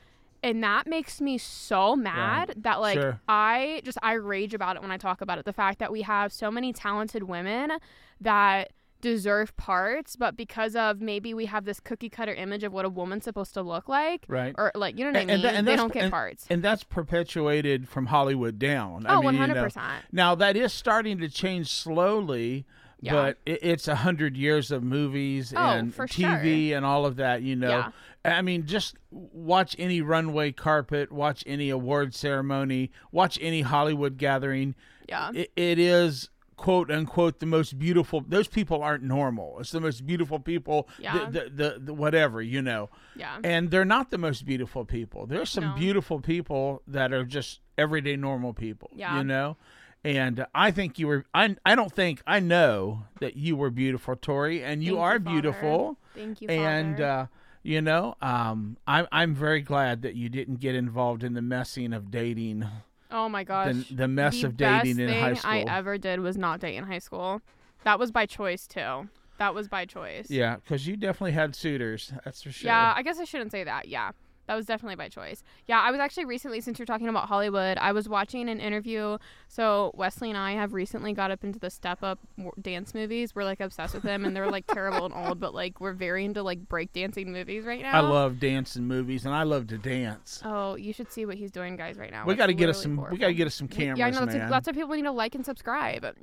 And 0.42 0.62
that 0.62 0.86
makes 0.86 1.20
me 1.20 1.38
so 1.38 1.96
mad 1.96 2.54
that 2.58 2.80
like 2.80 2.94
Sure. 2.98 3.20
I 3.28 3.80
just 3.84 3.98
I 4.02 4.12
rage 4.12 4.54
about 4.54 4.76
it 4.76 4.82
when 4.82 4.92
I 4.92 4.98
talk 4.98 5.20
about 5.20 5.38
it. 5.38 5.44
The 5.44 5.52
fact 5.52 5.78
that 5.80 5.90
we 5.90 6.02
have 6.02 6.32
so 6.32 6.50
many 6.50 6.72
talented 6.72 7.24
women 7.24 7.72
that 8.20 8.70
deserve 9.06 9.56
parts, 9.56 10.16
but 10.16 10.36
because 10.36 10.74
of 10.76 11.00
maybe 11.00 11.32
we 11.32 11.46
have 11.46 11.64
this 11.64 11.80
cookie 11.80 12.08
cutter 12.08 12.34
image 12.34 12.64
of 12.64 12.72
what 12.72 12.84
a 12.84 12.88
woman's 12.88 13.24
supposed 13.24 13.54
to 13.54 13.62
look 13.62 13.88
like, 13.88 14.24
Right. 14.28 14.54
or 14.58 14.72
like 14.74 14.98
you 14.98 15.04
know 15.04 15.12
what 15.12 15.20
And- 15.20 15.30
I 15.30 15.34
and 15.34 15.42
mean, 15.42 15.52
that- 15.52 15.58
and 15.58 15.68
they 15.68 15.76
don't 15.76 15.92
get 15.92 16.04
and- 16.04 16.12
parts. 16.12 16.46
and 16.50 16.62
that's 16.62 16.82
perpetuated 16.84 17.88
from 17.88 18.06
Hollywood 18.06 18.58
down. 18.58 19.06
I 19.06 19.14
oh, 19.14 19.20
know. 19.20 19.38
hundred 19.38 19.62
percent. 19.62 20.04
Now 20.12 20.34
that 20.34 20.56
is 20.56 20.72
starting 20.72 21.18
to 21.18 21.28
change 21.28 21.68
slowly, 21.70 22.66
Yeah. 23.00 23.12
but 23.12 23.38
it, 23.46 23.60
it's 23.62 23.88
a 23.88 23.96
hundred 23.96 24.36
years 24.36 24.70
of 24.70 24.82
movies 24.82 25.52
Oh, 25.56 25.60
and 25.60 25.92
TV 25.94 26.72
and 26.72 26.84
all 26.84 27.06
of 27.06 27.16
that. 27.16 27.42
You 27.42 27.56
know, 27.56 27.68
Yeah. 27.68 27.90
I 28.24 28.42
mean, 28.42 28.66
just 28.66 28.96
watch 29.10 29.76
any 29.78 30.00
runway 30.02 30.50
carpet, 30.50 31.12
watch 31.12 31.44
any 31.46 31.70
award 31.70 32.12
ceremony, 32.14 32.90
watch 33.12 33.38
any 33.40 33.60
Hollywood 33.62 34.16
gathering. 34.18 34.74
Yeah. 35.08 35.30
It, 35.32 35.52
it 35.54 35.78
is 35.78 36.28
quote 36.56 36.90
unquote 36.90 37.40
the 37.40 37.46
most 37.46 37.78
beautiful. 37.78 38.24
Those 38.26 38.48
people 38.48 38.82
aren't 38.82 39.02
normal. 39.02 39.58
It's 39.60 39.70
the 39.72 39.80
most 39.80 40.06
beautiful 40.06 40.38
people. 40.40 40.88
Yeah. 40.98 41.28
The, 41.30 41.50
the, 41.54 41.76
the, 41.78 41.94
whatever 41.94 42.40
you 42.42 42.62
know, 42.62 42.90
yeah. 43.14 43.38
and 43.44 43.70
they're 43.70 43.84
not 43.84 44.10
the 44.10 44.18
most 44.18 44.44
beautiful 44.44 44.84
people. 44.84 45.26
There's 45.26 45.50
some 45.50 45.64
No. 45.64 45.74
beautiful 45.74 46.20
people 46.20 46.82
that 46.86 47.12
are 47.12 47.24
just 47.24 47.60
everyday 47.76 48.16
normal 48.16 48.52
people. 48.54 48.90
Yeah. 48.94 49.18
You 49.18 49.24
know. 49.24 49.56
And 50.04 50.46
I 50.54 50.70
think 50.70 50.98
you 51.00 51.08
were. 51.08 51.24
I. 51.34 51.56
I 51.66 51.74
don't 51.74 51.90
think. 51.92 52.22
I 52.28 52.38
know 52.38 53.04
that 53.18 53.36
you 53.36 53.56
were 53.56 53.70
beautiful, 53.70 54.14
Tori, 54.14 54.62
and 54.62 54.84
you 54.84 54.92
Thank 54.92 55.00
are 55.02 55.18
Father. 55.18 55.30
beautiful 55.30 55.98
Thank 56.14 56.40
you, 56.42 56.48
and 56.48 57.00
uh, 57.00 57.26
you 57.64 57.82
know, 57.82 58.14
um, 58.22 58.76
I'm 58.86 59.08
I'm 59.10 59.34
very 59.34 59.62
glad 59.62 60.02
that 60.02 60.14
you 60.14 60.28
didn't 60.28 60.60
get 60.60 60.76
involved 60.76 61.24
in 61.24 61.34
the 61.34 61.42
messing 61.42 61.92
of 61.92 62.12
dating, 62.12 62.64
oh 63.10 63.28
my 63.28 63.44
gosh. 63.44 63.74
the, 63.88 63.94
the 63.94 64.08
mess 64.08 64.40
the 64.40 64.48
of 64.48 64.56
dating 64.56 64.98
in 64.98 65.08
high 65.08 65.34
school. 65.34 65.50
I 65.50 65.58
ever 65.68 65.98
did 65.98 66.20
was 66.20 66.36
not 66.36 66.60
date 66.60 66.76
in 66.76 66.84
high 66.84 66.98
school. 66.98 67.40
That 67.84 67.98
was 67.98 68.10
by 68.10 68.26
choice 68.26 68.66
too. 68.66 69.08
That 69.38 69.54
was 69.54 69.68
by 69.68 69.84
choice. 69.84 70.30
yeah, 70.30 70.56
because 70.56 70.86
you 70.86 70.96
definitely 70.96 71.32
had 71.32 71.54
suitors. 71.54 72.12
That's 72.24 72.42
for 72.42 72.50
sure. 72.50 72.68
Yeah, 72.68 72.94
I 72.96 73.02
guess 73.02 73.18
I 73.18 73.24
shouldn't 73.24 73.52
say 73.52 73.64
that. 73.64 73.88
Yeah. 73.88 74.12
That 74.46 74.54
was 74.54 74.66
definitely 74.66 74.94
by 74.94 75.08
choice. 75.08 75.42
Yeah, 75.66 75.80
I 75.80 75.90
was 75.90 75.98
actually 75.98 76.24
recently, 76.24 76.60
since 76.60 76.78
you're 76.78 76.86
talking 76.86 77.08
about 77.08 77.28
Hollywood, 77.28 77.78
I 77.78 77.90
was 77.92 78.08
watching 78.08 78.48
an 78.48 78.60
interview. 78.60 79.18
So 79.48 79.90
Wesley 79.94 80.28
and 80.28 80.38
I 80.38 80.52
have 80.52 80.72
recently 80.72 81.12
got 81.12 81.30
up 81.32 81.42
into 81.42 81.58
the 81.58 81.70
Step 81.70 82.02
Up 82.02 82.20
dance 82.60 82.94
movies. 82.94 83.34
We're 83.34 83.44
like 83.44 83.60
obsessed 83.60 83.94
with 83.94 84.04
them, 84.04 84.24
and 84.24 84.36
they're 84.36 84.50
like 84.50 84.66
terrible 84.68 85.06
and 85.06 85.14
old, 85.14 85.40
but 85.40 85.54
like 85.54 85.80
we're 85.80 85.92
very 85.94 86.24
into 86.24 86.42
like 86.42 86.68
breakdancing 86.68 87.26
movies 87.26 87.64
right 87.64 87.82
now. 87.82 87.92
I 87.96 88.00
love 88.00 88.38
dancing 88.38 88.84
movies, 88.86 89.24
and 89.26 89.34
I 89.34 89.42
love 89.42 89.66
to 89.68 89.78
dance. 89.78 90.40
Oh, 90.44 90.76
you 90.76 90.92
should 90.92 91.10
see 91.10 91.26
what 91.26 91.36
he's 91.36 91.50
doing, 91.50 91.76
guys, 91.76 91.96
right 91.96 92.10
now. 92.10 92.24
we 92.24 92.34
got 92.36 92.46
to 92.46 92.54
get 92.54 92.68
us 92.68 92.80
some. 92.82 92.96
We 93.10 93.18
got 93.18 93.28
to 93.28 93.34
get 93.34 93.46
us 93.46 93.54
some 93.54 93.68
cameras, 93.68 93.98
Yeah, 93.98 94.06
I 94.06 94.10
know. 94.10 94.20
That's, 94.20 94.34
man. 94.34 94.50
that's 94.50 94.66
why 94.66 94.72
people 94.72 94.94
need 94.94 95.02
to 95.02 95.10
like 95.12 95.34
and 95.34 95.44
subscribe. 95.44 96.02
But 96.02 96.16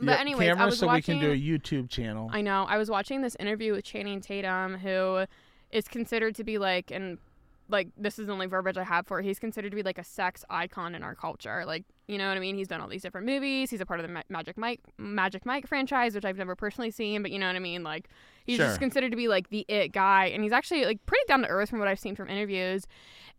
Yeah, 0.00 0.14
anyways, 0.18 0.48
I 0.48 0.52
cameras 0.54 0.70
was 0.72 0.78
so 0.78 0.86
watching. 0.86 1.18
we 1.18 1.20
can 1.26 1.30
do 1.30 1.32
a 1.32 1.58
YouTube 1.58 1.90
channel. 1.90 2.30
I 2.32 2.40
know. 2.40 2.64
I 2.68 2.78
was 2.78 2.90
watching 2.90 3.20
this 3.20 3.36
interview 3.38 3.72
with 3.74 3.84
Channing 3.84 4.20
Tatum, 4.20 4.78
who 4.78 5.26
is 5.70 5.88
considered 5.88 6.34
to 6.36 6.44
be 6.44 6.58
like, 6.58 6.90
and 6.90 7.18
like 7.68 7.88
this 7.96 8.18
is 8.18 8.26
the 8.26 8.32
only 8.32 8.46
verbiage 8.46 8.76
I 8.76 8.84
have 8.84 9.06
for 9.06 9.20
it. 9.20 9.24
He's 9.24 9.38
considered 9.38 9.70
to 9.70 9.76
be 9.76 9.82
like 9.82 9.98
a 9.98 10.04
sex 10.04 10.44
icon 10.50 10.94
in 10.94 11.02
our 11.02 11.14
culture. 11.14 11.64
Like, 11.66 11.84
you 12.08 12.18
know 12.18 12.28
what 12.28 12.36
I 12.36 12.40
mean? 12.40 12.56
He's 12.56 12.68
done 12.68 12.80
all 12.80 12.88
these 12.88 13.02
different 13.02 13.26
movies. 13.26 13.70
He's 13.70 13.80
a 13.80 13.86
part 13.86 14.00
of 14.00 14.06
the 14.06 14.12
Ma- 14.12 14.22
Magic 14.28 14.58
Mike 14.58 14.80
Magic 14.98 15.46
Mike 15.46 15.66
franchise, 15.66 16.14
which 16.14 16.24
I've 16.24 16.36
never 16.36 16.54
personally 16.54 16.90
seen, 16.90 17.22
but 17.22 17.30
you 17.30 17.38
know 17.38 17.46
what 17.46 17.56
I 17.56 17.60
mean? 17.60 17.82
Like, 17.82 18.08
he's 18.44 18.56
Sure. 18.56 18.66
just 18.66 18.80
considered 18.80 19.10
to 19.10 19.16
be 19.16 19.28
like 19.28 19.48
the 19.48 19.64
it 19.68 19.92
guy, 19.92 20.26
and 20.26 20.42
he's 20.42 20.52
actually 20.52 20.84
like 20.84 21.04
pretty 21.06 21.24
down 21.26 21.40
to 21.42 21.48
earth 21.48 21.70
from 21.70 21.78
what 21.78 21.88
I've 21.88 21.98
seen 22.00 22.14
from 22.14 22.28
interviews. 22.28 22.86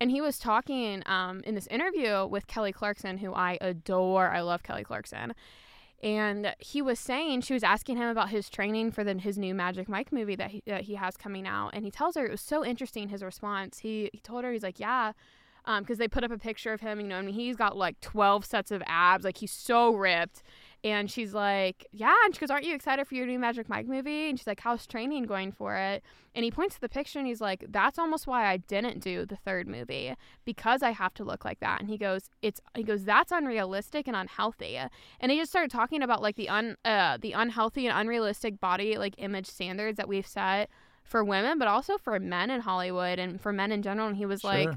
And 0.02 0.12
he 0.12 0.20
was 0.22 0.38
talking 0.40 1.04
um, 1.06 1.42
in 1.46 1.56
this 1.56 1.68
interview 1.68 2.26
with 2.26 2.48
Kelly 2.48 2.74
Clarkson, 2.74 3.18
who 3.20 3.34
I 3.34 3.58
adore. 3.62 4.30
I 4.30 4.42
love 4.42 4.64
Kelly 4.64 4.84
Clarkson 4.84 5.34
and 6.04 6.54
he 6.60 6.82
was 6.82 7.00
saying 7.00 7.42
she 7.42 7.54
was 7.54 7.64
asking 7.64 7.98
him 7.98 8.10
about 8.10 8.30
his 8.30 8.50
training 8.50 8.92
for 8.92 9.04
the, 9.04 9.14
his 9.16 9.38
new 9.38 9.54
Magic 9.56 9.90
Mike 9.90 10.12
movie 10.12 10.36
that 10.36 10.52
he, 10.52 10.62
that 10.66 10.82
he 10.82 10.96
has 10.96 11.18
coming 11.18 11.48
out, 11.48 11.72
and 11.74 11.84
he 11.84 11.92
tells 11.92 12.16
her 12.16 12.26
it 12.26 12.32
was 12.32 12.42
so 12.42 12.66
interesting 12.66 13.10
his 13.10 13.24
response. 13.24 13.80
He 13.80 14.10
he 14.14 14.20
told 14.20 14.44
her 14.44 14.52
he's 14.52 14.64
like 14.64 14.80
yeah, 14.80 15.14
um, 15.66 15.84
because 15.84 15.98
they 15.98 16.08
put 16.08 16.24
up 16.24 16.32
a 16.32 16.38
picture 16.38 16.74
of 16.74 16.82
him. 16.82 17.00
You 17.00 17.08
know, 17.08 17.18
I 17.18 17.22
mean 17.22 17.36
he's 17.36 17.56
got 17.56 17.78
like 17.78 18.00
twelve 18.02 18.46
sets 18.46 18.72
of 18.72 18.84
abs, 18.86 19.24
like 19.26 19.38
he's 19.38 19.52
so 19.52 19.96
ripped. 19.96 20.44
And 20.86 21.10
she's 21.10 21.34
like, 21.34 21.88
yeah. 21.92 22.14
And 22.26 22.36
she 22.36 22.40
goes, 22.40 22.52
aren't 22.52 22.64
you 22.64 22.76
excited 22.76 23.08
for 23.08 23.16
your 23.16 23.26
new 23.26 23.40
Magic 23.40 23.68
Mike 23.68 23.88
movie? 23.88 24.30
And 24.30 24.38
she's 24.38 24.46
like, 24.46 24.60
how's 24.60 24.86
training 24.86 25.24
going 25.24 25.52
for 25.52 25.76
it? 25.76 26.04
And 26.36 26.46
he 26.46 26.52
points 26.52 26.76
to 26.76 26.82
the 26.82 26.88
picture 26.90 27.18
and 27.18 27.28
he's 27.28 27.42
like, 27.42 27.66
that's 27.70 27.98
almost 27.98 28.28
why 28.28 28.46
I 28.46 28.58
didn't 28.58 29.00
do 29.00 29.26
the 29.26 29.36
third 29.36 29.68
movie 29.68 30.14
because 30.46 30.84
I 30.84 30.92
have 30.92 31.16
to 31.16 31.24
look 31.24 31.44
like 31.44 31.60
that. 31.62 31.80
And 31.82 31.90
he 31.90 31.98
goes, 31.98 32.30
it's 32.44 32.62
he 32.76 32.84
goes, 32.84 33.04
that's 33.04 33.32
unrealistic 33.32 34.08
and 34.08 34.16
unhealthy. 34.16 34.78
And 35.20 35.32
he 35.32 35.40
just 35.40 35.52
started 35.52 35.72
talking 35.72 36.04
about 36.04 36.22
like 36.22 36.36
the 36.36 36.50
un 36.50 36.78
uh 36.86 37.18
the 37.20 37.32
unhealthy 37.32 37.88
and 37.88 37.98
unrealistic 37.98 38.60
body 38.60 38.96
like 39.00 39.16
image 39.18 39.48
standards 39.48 39.98
that 39.98 40.08
we've 40.08 40.28
set 40.28 40.70
for 41.04 41.24
women, 41.24 41.58
but 41.58 41.68
also 41.68 41.98
for 41.98 42.20
men 42.20 42.52
in 42.52 42.62
Hollywood 42.62 43.18
and 43.18 43.42
for 43.42 43.52
men 43.52 43.72
in 43.72 43.82
general. 43.82 44.08
And 44.08 44.18
he 44.18 44.28
was 44.28 44.44
like, 44.44 44.68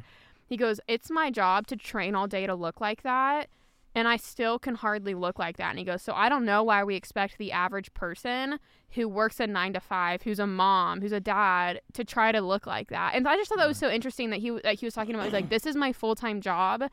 he 0.47 0.57
goes, 0.57 0.81
It's 0.89 1.11
my 1.11 1.31
job 1.31 1.67
to 1.67 1.77
train 1.77 2.15
all 2.15 2.27
day 2.27 2.47
to 2.47 2.55
look 2.55 2.81
like 2.81 3.03
that. 3.03 3.51
And 3.99 4.07
I 4.07 4.17
still 4.17 4.61
can 4.61 4.77
hardly 4.77 5.13
look 5.13 5.41
like 5.41 5.57
that. 5.57 5.71
And 5.71 5.79
he 5.81 5.85
goes, 5.85 6.03
So 6.03 6.13
I 6.13 6.29
don't 6.29 6.45
know 6.45 6.63
why 6.63 6.85
we 6.85 6.95
expect 6.95 7.37
the 7.37 7.51
average 7.51 7.93
person 7.95 8.61
who 8.93 9.09
works 9.09 9.41
a 9.41 9.47
nine 9.49 9.73
to 9.73 9.81
five, 9.81 10.23
who's 10.23 10.39
a 10.39 10.47
mom, 10.47 11.01
who's 11.01 11.11
a 11.11 11.19
dad, 11.19 11.81
to 11.95 12.05
try 12.05 12.31
to 12.31 12.41
look 12.41 12.65
like 12.65 12.91
that. 12.91 13.17
And 13.17 13.27
I 13.27 13.35
just 13.35 13.49
thought 13.49 13.59
that 13.59 13.67
was 13.67 13.77
so 13.77 13.91
interesting 13.91 14.31
that 14.31 14.39
he 14.39 14.51
that 14.63 14.79
he 14.79 14.87
was 14.87 14.95
talking 14.95 15.17
about. 15.17 15.25
He's 15.25 15.33
like, 15.33 15.49
This 15.49 15.67
is 15.67 15.75
my 15.75 15.93
full 15.93 16.15
time 16.15 16.41
job, 16.41 16.85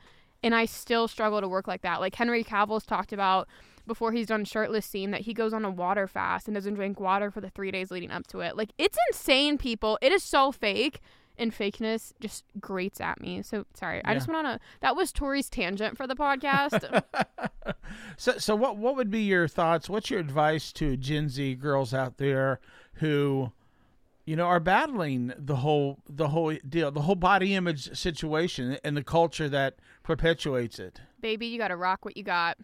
and 0.42 0.52
I 0.52 0.64
still 0.64 1.06
struggle 1.06 1.40
to 1.40 1.48
work 1.48 1.68
like 1.68 1.82
that. 1.82 2.00
Like 2.00 2.16
Henry 2.16 2.42
Cavill's 2.42 2.84
talked 2.84 3.12
about 3.12 3.46
before 3.86 4.10
he's 4.10 4.26
done 4.26 4.44
shirtless 4.44 4.84
scene 4.84 5.12
that 5.12 5.20
he 5.20 5.32
goes 5.32 5.54
on 5.54 5.64
a 5.64 5.70
water 5.70 6.08
fast 6.08 6.48
and 6.48 6.56
doesn't 6.56 6.74
drink 6.74 6.98
water 6.98 7.30
for 7.30 7.40
the 7.40 7.50
three 7.50 7.70
days 7.70 7.92
leading 7.92 8.10
up 8.10 8.26
to 8.26 8.40
it. 8.40 8.56
Like 8.56 8.72
it's 8.78 8.98
insane, 9.12 9.58
people. 9.58 9.96
It 10.02 10.10
is 10.10 10.24
so 10.24 10.50
fake. 10.50 11.00
And 11.38 11.52
fakeness 11.52 12.12
just 12.18 12.44
grates 12.58 13.00
at 13.00 13.20
me. 13.20 13.42
So 13.42 13.66
sorry. 13.74 14.02
I 14.04 14.14
just 14.14 14.26
went 14.26 14.38
on 14.38 14.46
a 14.46 14.60
that 14.80 14.96
was 14.96 15.12
Tori's 15.12 15.50
tangent 15.50 15.96
for 15.96 16.06
the 16.06 16.16
podcast. 16.16 17.02
So, 18.16 18.38
so 18.38 18.56
what 18.56 18.76
what 18.76 18.96
would 18.96 19.10
be 19.10 19.22
your 19.22 19.48
thoughts? 19.48 19.88
What's 19.88 20.10
your 20.10 20.20
advice 20.20 20.72
to 20.74 20.96
Gen 20.96 21.28
Z 21.28 21.54
girls 21.56 21.92
out 21.92 22.18
there 22.18 22.60
who, 22.94 23.52
you 24.24 24.36
know, 24.36 24.46
are 24.46 24.60
battling 24.60 25.32
the 25.36 25.56
whole 25.56 25.98
the 26.08 26.28
whole 26.28 26.54
deal, 26.68 26.90
the 26.90 27.02
whole 27.02 27.14
body 27.14 27.54
image 27.54 27.96
situation, 27.96 28.78
and 28.84 28.96
the 28.96 29.04
culture 29.04 29.48
that 29.48 29.76
perpetuates 30.02 30.78
it? 30.78 31.00
Baby, 31.20 31.46
you 31.46 31.58
gotta 31.58 31.76
rock 31.76 32.04
what 32.04 32.16
you 32.16 32.22
got. 32.22 32.58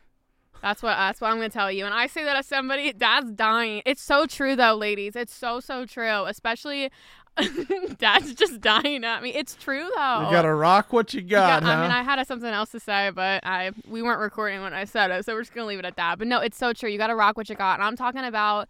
That's 0.62 0.82
what 0.82 0.96
that's 0.96 1.20
what 1.20 1.30
I'm 1.30 1.36
gonna 1.36 1.50
tell 1.50 1.72
you. 1.72 1.84
And 1.84 1.94
I 1.94 2.06
say 2.06 2.24
that 2.24 2.36
as 2.36 2.46
somebody 2.46 2.92
that's 2.92 3.30
dying. 3.32 3.82
It's 3.84 4.02
so 4.02 4.26
true 4.26 4.56
though, 4.56 4.74
ladies. 4.74 5.16
It's 5.16 5.34
so 5.34 5.60
so 5.60 5.84
true. 5.84 6.24
Especially 6.24 6.90
dad's 7.98 8.34
just 8.34 8.60
dying 8.60 9.04
at 9.04 9.22
me. 9.22 9.30
It's 9.30 9.54
true 9.54 9.88
though. 9.96 10.24
You 10.24 10.30
gotta 10.30 10.52
rock 10.54 10.92
what 10.92 11.14
you 11.14 11.22
got, 11.22 11.62
yeah, 11.62 11.68
huh? 11.68 11.78
I 11.78 11.82
mean, 11.82 11.90
I 11.90 12.02
had 12.02 12.22
something 12.26 12.48
else 12.48 12.70
to 12.72 12.80
say, 12.80 13.10
but 13.10 13.44
I 13.44 13.70
we 13.88 14.02
weren't 14.02 14.20
recording 14.20 14.60
when 14.62 14.74
I 14.74 14.84
said 14.84 15.10
it, 15.10 15.24
so 15.24 15.34
we're 15.34 15.42
just 15.42 15.54
gonna 15.54 15.66
leave 15.66 15.78
it 15.78 15.84
at 15.84 15.96
that. 15.96 16.18
But 16.18 16.28
no, 16.28 16.40
it's 16.40 16.58
so 16.58 16.72
true. 16.72 16.90
You 16.90 16.98
got 16.98 17.06
to 17.08 17.16
rock 17.16 17.36
what 17.36 17.48
you 17.48 17.54
got, 17.54 17.74
and 17.74 17.82
I'm 17.82 17.96
talking 17.96 18.24
about. 18.24 18.68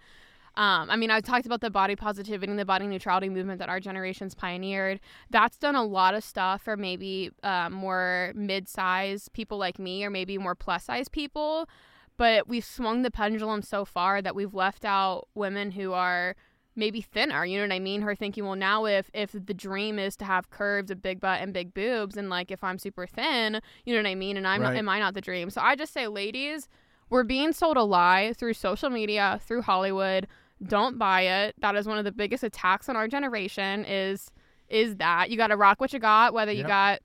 Um, 0.55 0.91
I 0.91 0.97
mean, 0.97 1.11
I 1.11 1.23
talked 1.23 1.47
about 1.47 1.63
the 1.63 1.71
body 1.71 1.97
positivity 1.97 2.51
and 2.51 2.59
the 2.59 2.67
body 2.67 2.87
neutrality 2.87 3.31
movement 3.31 3.59
that 3.61 3.71
our 3.71 3.81
generation's 3.81 4.35
pioneered. 4.35 5.01
That's 5.31 5.57
done 5.57 5.75
a 5.75 5.83
lot 5.83 6.13
of 6.13 6.23
stuff 6.23 6.61
for 6.61 6.77
maybe 6.77 7.31
uh, 7.43 7.71
more 7.71 8.35
mid-size 8.35 9.31
people 9.33 9.57
like 9.57 9.79
me, 9.79 10.05
or 10.05 10.11
maybe 10.11 10.37
more 10.37 10.55
plus-size 10.55 11.09
people. 11.09 11.71
But 12.19 12.49
we've 12.49 12.67
swung 12.67 13.01
the 13.01 13.11
pendulum 13.11 13.63
so 13.63 13.87
far 13.87 14.21
that 14.21 14.35
we've 14.35 14.53
left 14.53 14.85
out 14.85 15.27
women 15.35 15.71
who 15.71 15.95
are 15.95 16.37
maybe 16.75 17.01
thinner. 17.01 17.45
You 17.45 17.59
know 17.59 17.65
what 17.65 17.75
I 17.75 17.79
mean? 17.79 18.03
Her 18.03 18.15
thinking, 18.15 18.45
well, 18.45 18.57
now 18.57 18.85
if 18.87 19.11
if 19.15 19.33
the 19.33 19.55
dream 19.55 19.99
is 19.99 20.17
to 20.17 20.25
have 20.25 20.51
curves, 20.51 20.91
a 20.91 20.97
big 20.97 21.21
butt, 21.21 21.41
and 21.41 21.53
big 21.53 21.75
boobs, 21.75 22.17
and 22.17 22.31
like 22.31 22.51
if 22.51 22.63
I'm 22.65 22.79
super 22.79 23.07
thin, 23.07 23.61
you 23.85 23.95
know 23.95 24.01
what 24.01 24.09
I 24.09 24.15
mean? 24.15 24.37
And 24.37 24.47
I'm 24.47 24.63
not, 24.63 24.71
Right. 24.71 24.79
am 24.79 24.89
I 24.89 24.99
not 24.99 25.15
the 25.15 25.21
dream? 25.21 25.51
So 25.51 25.61
I 25.61 25.75
just 25.77 25.93
say, 25.93 26.07
ladies, 26.09 26.69
we're 27.11 27.25
being 27.25 27.53
sold 27.53 27.77
a 27.77 27.83
lie 27.83 28.33
through 28.37 28.55
social 28.55 28.91
media, 28.91 29.41
through 29.45 29.63
Hollywood. 29.63 30.27
Don't 30.67 30.99
buy 30.99 31.23
it. 31.23 31.55
That 31.59 31.75
is 31.77 31.87
one 31.87 31.99
of 31.99 32.05
the 32.05 32.13
biggest 32.13 32.43
attacks 32.45 32.89
on 32.89 32.97
our 32.97 33.09
generation. 33.09 33.85
Is 33.85 34.31
is 34.69 34.97
that 34.97 35.29
you 35.31 35.37
got 35.37 35.49
to 35.49 35.57
rock 35.57 35.81
what 35.81 35.93
you 35.93 35.99
got, 35.99 36.33
whether 36.33 36.53
you 36.53 36.59
Yep. 36.61 36.67
got 36.69 37.01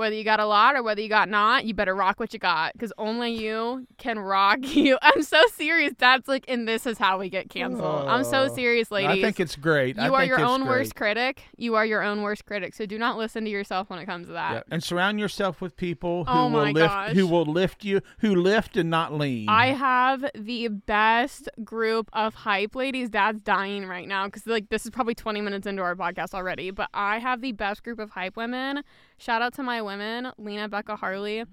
whether 0.00 0.16
you 0.16 0.24
got 0.24 0.40
a 0.40 0.46
lot 0.46 0.74
or 0.74 0.82
whether 0.82 1.00
you 1.00 1.08
got 1.08 1.28
not, 1.28 1.64
you 1.66 1.74
better 1.74 1.94
rock 1.94 2.18
what 2.18 2.32
you 2.32 2.38
got 2.38 2.72
because 2.72 2.92
only 2.98 3.30
you 3.32 3.86
can 3.98 4.18
rock 4.18 4.58
you. 4.62 4.98
I'm 5.02 5.22
so 5.22 5.40
serious. 5.54 5.92
That's 5.98 6.26
like, 6.26 6.44
and 6.48 6.66
this 6.66 6.86
is 6.86 6.98
how 6.98 7.18
we 7.18 7.28
get 7.28 7.50
canceled. 7.50 8.08
I'm 8.08 8.24
so 8.24 8.44
Oh. 8.50 8.54
serious, 8.54 8.90
ladies. 8.90 9.10
I 9.10 9.20
think 9.20 9.38
it's 9.38 9.56
great. 9.56 9.98
I 9.98 10.06
you 10.06 10.14
are 10.14 10.20
think 10.22 10.30
your 10.30 10.40
own 10.40 10.60
great. 10.62 10.70
worst 10.70 10.94
critic. 10.96 11.42
You 11.58 11.74
are 11.76 11.84
your 11.84 12.02
own 12.02 12.22
worst 12.22 12.46
critic. 12.46 12.74
So 12.74 12.86
do 12.86 12.98
not 12.98 13.18
listen 13.18 13.44
to 13.44 13.50
yourself 13.50 13.90
when 13.90 13.98
it 13.98 14.06
comes 14.06 14.26
to 14.28 14.32
that. 14.32 14.52
Yeah. 14.52 14.62
And 14.70 14.82
surround 14.82 15.20
yourself 15.20 15.60
with 15.60 15.76
people 15.76 16.24
who 16.24 16.32
Oh 16.32 16.48
will 16.48 16.70
lift 16.72 16.88
gosh. 16.88 17.12
who 17.12 17.26
will 17.26 17.44
lift 17.44 17.84
you, 17.84 18.00
who 18.20 18.34
lift 18.34 18.76
and 18.78 18.88
not 18.88 19.12
lean. 19.12 19.48
I 19.50 19.66
have 19.74 20.24
the 20.34 20.68
best 20.68 21.48
group 21.62 22.08
of 22.14 22.34
hype 22.34 22.74
ladies. 22.74 23.10
Dad's 23.10 23.40
dying 23.42 23.86
right 23.86 24.08
now 24.08 24.24
because 24.26 24.46
like 24.46 24.70
this 24.70 24.84
is 24.84 24.90
probably 24.90 25.14
20 25.14 25.40
minutes 25.42 25.66
into 25.66 25.82
our 25.82 25.94
podcast 25.94 26.32
already. 26.32 26.70
But 26.70 26.88
I 26.94 27.18
have 27.18 27.42
the 27.42 27.52
best 27.52 27.82
group 27.84 27.98
of 27.98 28.10
hype 28.10 28.36
women. 28.36 28.82
Shout 29.20 29.42
out 29.42 29.52
to 29.56 29.62
my 29.62 29.82
women, 29.82 30.32
Lena, 30.38 30.66
Becca, 30.66 30.96
Harley. 30.96 31.44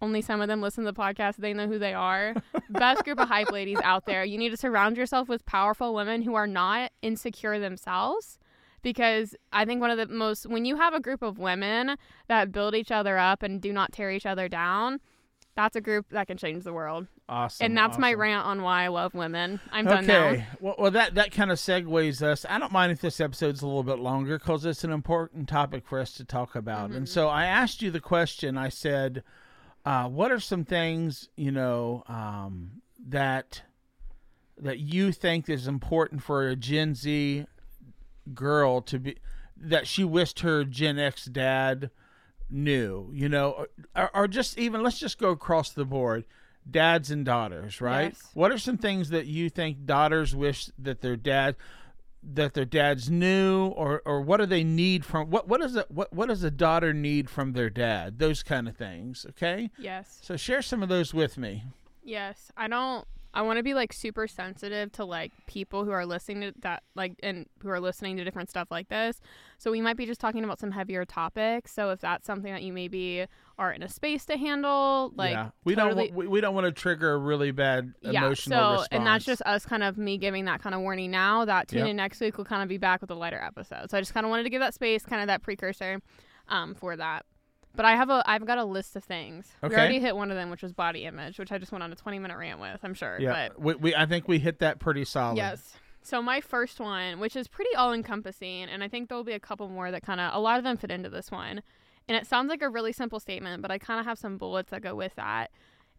Only 0.00 0.22
some 0.22 0.40
of 0.40 0.46
them 0.46 0.62
listen 0.62 0.84
to 0.84 0.92
the 0.92 0.96
podcast. 0.96 1.38
They 1.38 1.52
know 1.54 1.66
who 1.66 1.76
they 1.76 1.92
are. 1.92 2.34
best 2.70 3.02
group 3.02 3.18
of 3.18 3.26
hype 3.26 3.50
ladies 3.50 3.80
out 3.82 4.06
there. 4.06 4.24
You 4.24 4.38
need 4.38 4.50
to 4.50 4.56
surround 4.56 4.96
yourself 4.96 5.28
with 5.28 5.44
powerful 5.44 5.92
women 5.92 6.22
who 6.22 6.36
are 6.36 6.46
not 6.46 6.92
insecure 7.02 7.58
themselves. 7.58 8.38
Because 8.80 9.34
I 9.52 9.64
think 9.64 9.80
one 9.80 9.90
of 9.90 9.98
the 9.98 10.06
most, 10.06 10.46
when 10.46 10.64
you 10.64 10.76
have 10.76 10.94
a 10.94 11.00
group 11.00 11.20
of 11.20 11.36
women 11.36 11.96
that 12.28 12.52
build 12.52 12.76
each 12.76 12.92
other 12.92 13.18
up 13.18 13.42
and 13.42 13.60
do 13.60 13.72
not 13.72 13.90
tear 13.90 14.12
each 14.12 14.24
other 14.24 14.48
down, 14.48 15.00
That's 15.56 15.74
a 15.74 15.80
group 15.80 16.06
that 16.10 16.28
can 16.28 16.36
change 16.36 16.62
the 16.62 16.72
world. 16.72 17.08
Awesome. 17.28 17.64
and 17.64 17.76
that's 17.76 17.98
my 17.98 18.14
rant 18.14 18.46
on 18.46 18.62
why 18.62 18.84
I 18.84 18.88
love 18.88 19.12
women. 19.12 19.58
I'm 19.72 19.84
done 19.84 20.06
now. 20.06 20.28
Okay. 20.28 20.46
Well, 20.60 20.76
well, 20.78 20.90
that 20.92 21.16
that 21.16 21.32
kind 21.32 21.50
of 21.50 21.58
segues 21.58 22.22
us. 22.22 22.46
I 22.48 22.58
don't 22.60 22.70
mind 22.70 22.92
if 22.92 23.00
this 23.00 23.20
episode's 23.20 23.62
a 23.62 23.66
little 23.66 23.82
bit 23.82 23.98
longer 23.98 24.38
because 24.38 24.64
it's 24.64 24.84
an 24.84 24.92
important 24.92 25.48
topic 25.48 25.84
for 25.84 25.98
us 25.98 26.12
to 26.12 26.24
talk 26.24 26.54
about. 26.54 26.90
Mm-hmm. 26.90 26.98
And 26.98 27.08
so 27.08 27.26
I 27.26 27.46
asked 27.46 27.82
you 27.82 27.90
the 27.90 28.00
question. 28.00 28.56
I 28.56 28.68
said, 28.68 29.24
uh, 29.84 30.08
"What 30.08 30.30
are 30.30 30.38
some 30.38 30.64
things 30.64 31.28
you 31.36 31.50
know 31.50 32.04
um, 32.06 32.82
that 33.08 33.62
that 34.56 34.78
you 34.78 35.10
think 35.10 35.48
is 35.48 35.66
important 35.66 36.22
for 36.22 36.46
a 36.46 36.54
Gen 36.54 36.94
Z 36.94 37.44
girl 38.34 38.80
to 38.82 39.00
be 39.00 39.16
that 39.56 39.88
she 39.88 40.04
wished 40.04 40.40
her 40.40 40.62
Gen 40.62 40.96
X 40.96 41.24
dad 41.24 41.90
knew? 42.48 43.10
You 43.12 43.28
know, 43.28 43.66
or, 43.96 44.10
or 44.14 44.28
just 44.28 44.56
even 44.58 44.84
let's 44.84 45.00
just 45.00 45.18
go 45.18 45.30
across 45.30 45.70
the 45.70 45.84
board." 45.84 46.24
Dads 46.68 47.10
and 47.10 47.24
daughters, 47.24 47.80
right? 47.80 48.12
Yes. 48.14 48.30
What 48.34 48.52
are 48.52 48.58
some 48.58 48.76
things 48.76 49.10
that 49.10 49.26
you 49.26 49.50
think 49.50 49.86
daughters 49.86 50.34
wish 50.34 50.70
that 50.78 51.00
their 51.00 51.16
dad 51.16 51.56
that 52.34 52.54
their 52.54 52.64
dads 52.64 53.08
knew 53.08 53.68
or 53.68 54.02
or 54.04 54.20
what 54.20 54.38
do 54.38 54.46
they 54.46 54.64
need 54.64 55.04
from 55.04 55.30
what 55.30 55.46
what 55.46 55.60
does 55.60 55.76
a 55.76 55.86
what 55.88 56.12
what 56.12 56.28
does 56.28 56.42
a 56.42 56.50
daughter 56.50 56.92
need 56.92 57.30
from 57.30 57.52
their 57.52 57.70
dad? 57.70 58.18
Those 58.18 58.42
kind 58.42 58.68
of 58.68 58.76
things, 58.76 59.24
okay? 59.30 59.70
Yes. 59.78 60.18
So 60.22 60.36
share 60.36 60.62
some 60.62 60.82
of 60.82 60.88
those 60.88 61.14
with 61.14 61.38
me. 61.38 61.64
Yes. 62.02 62.50
I 62.56 62.68
don't 62.68 63.06
I 63.36 63.42
want 63.42 63.58
to 63.58 63.62
be 63.62 63.74
like 63.74 63.92
super 63.92 64.26
sensitive 64.26 64.90
to 64.92 65.04
like 65.04 65.30
people 65.46 65.84
who 65.84 65.90
are 65.90 66.06
listening 66.06 66.40
to 66.40 66.52
that 66.62 66.82
like 66.94 67.14
and 67.22 67.46
who 67.62 67.68
are 67.68 67.78
listening 67.80 68.16
to 68.16 68.24
different 68.24 68.48
stuff 68.48 68.68
like 68.70 68.88
this. 68.88 69.20
So 69.58 69.70
we 69.70 69.82
might 69.82 69.98
be 69.98 70.06
just 70.06 70.20
talking 70.20 70.42
about 70.42 70.58
some 70.58 70.70
heavier 70.70 71.04
topics. 71.04 71.72
So 71.72 71.90
if 71.90 72.00
that's 72.00 72.26
something 72.26 72.50
that 72.50 72.62
you 72.62 72.72
maybe 72.72 73.26
are 73.58 73.72
in 73.72 73.82
a 73.82 73.88
space 73.88 74.24
to 74.26 74.38
handle, 74.38 75.12
like 75.16 75.32
yeah. 75.32 75.50
We 75.64 75.74
totally- 75.74 76.06
don't 76.08 76.16
we, 76.16 76.26
we 76.26 76.40
don't 76.40 76.54
want 76.54 76.64
to 76.64 76.72
trigger 76.72 77.12
a 77.12 77.18
really 77.18 77.50
bad 77.50 77.92
emotional 78.02 78.58
so 78.58 78.70
response. 78.72 78.88
and 78.90 79.06
that's 79.06 79.24
just 79.26 79.42
us 79.42 79.66
kind 79.66 79.82
of 79.82 79.98
me 79.98 80.16
giving 80.16 80.46
that 80.46 80.62
kind 80.62 80.74
of 80.74 80.80
warning 80.80 81.10
now 81.10 81.44
that 81.44 81.68
tune 81.68 81.80
Yep. 81.80 81.88
in 81.88 81.96
next 81.96 82.20
week 82.20 82.38
will 82.38 82.44
kind 82.46 82.62
of 82.62 82.68
be 82.70 82.78
back 82.78 83.02
with 83.02 83.10
a 83.10 83.14
lighter 83.14 83.40
episode 83.40 83.90
so 83.90 83.98
i 83.98 84.00
just 84.00 84.14
kind 84.14 84.24
of 84.24 84.30
wanted 84.30 84.44
to 84.44 84.50
give 84.50 84.60
that 84.60 84.72
space 84.74 85.04
kind 85.04 85.20
of 85.22 85.26
that 85.28 85.42
precursor 85.42 86.00
um, 86.48 86.74
for 86.74 86.96
that 86.96 87.24
but 87.76 87.84
i 87.84 87.94
have 87.94 88.10
a 88.10 88.22
i've 88.26 88.44
got 88.46 88.58
a 88.58 88.64
list 88.64 88.96
of 88.96 89.04
things 89.04 89.46
Okay. 89.62 89.74
we 89.74 89.80
already 89.80 90.00
hit 90.00 90.16
one 90.16 90.30
of 90.30 90.36
them 90.36 90.50
which 90.50 90.62
was 90.62 90.72
body 90.72 91.04
image 91.04 91.38
which 91.38 91.52
i 91.52 91.58
just 91.58 91.70
went 91.72 91.82
on 91.84 91.92
a 91.92 91.96
20 91.96 92.18
minute 92.18 92.36
rant 92.36 92.60
with 92.60 92.80
i'm 92.82 92.94
sure 92.94 93.18
yeah. 93.20 93.48
but 93.48 93.60
We, 93.60 93.74
we 93.74 93.94
I 93.94 94.06
think 94.06 94.26
we 94.28 94.38
hit 94.38 94.58
that 94.60 94.78
pretty 94.80 95.04
solid. 95.04 95.36
Yes. 95.36 95.76
So 96.02 96.22
my 96.22 96.40
first 96.40 96.78
one, 96.78 97.18
which 97.18 97.34
is 97.34 97.48
pretty 97.48 97.74
all 97.74 97.92
encompassing, 97.92 98.64
and 98.64 98.84
I 98.84 98.88
think 98.88 99.08
there'll 99.08 99.24
be 99.24 99.32
a 99.32 99.40
couple 99.40 99.68
more 99.68 99.90
that 99.90 100.02
kind 100.04 100.20
of 100.20 100.34
a 100.34 100.38
lot 100.38 100.56
of 100.58 100.62
them 100.64 100.76
fit 100.76 100.90
into 100.92 101.08
this 101.10 101.30
one. 101.32 101.62
And 102.08 102.16
it 102.16 102.26
sounds 102.28 102.48
like 102.48 102.62
a 102.62 102.68
really 102.68 102.92
simple 102.92 103.18
statement, 103.18 103.60
but 103.60 103.72
I 103.72 103.78
kind 103.78 103.98
of 103.98 104.06
have 104.06 104.16
some 104.16 104.38
bullets 104.38 104.70
that 104.70 104.82
go 104.82 104.94
with 104.94 105.16
that. 105.16 105.50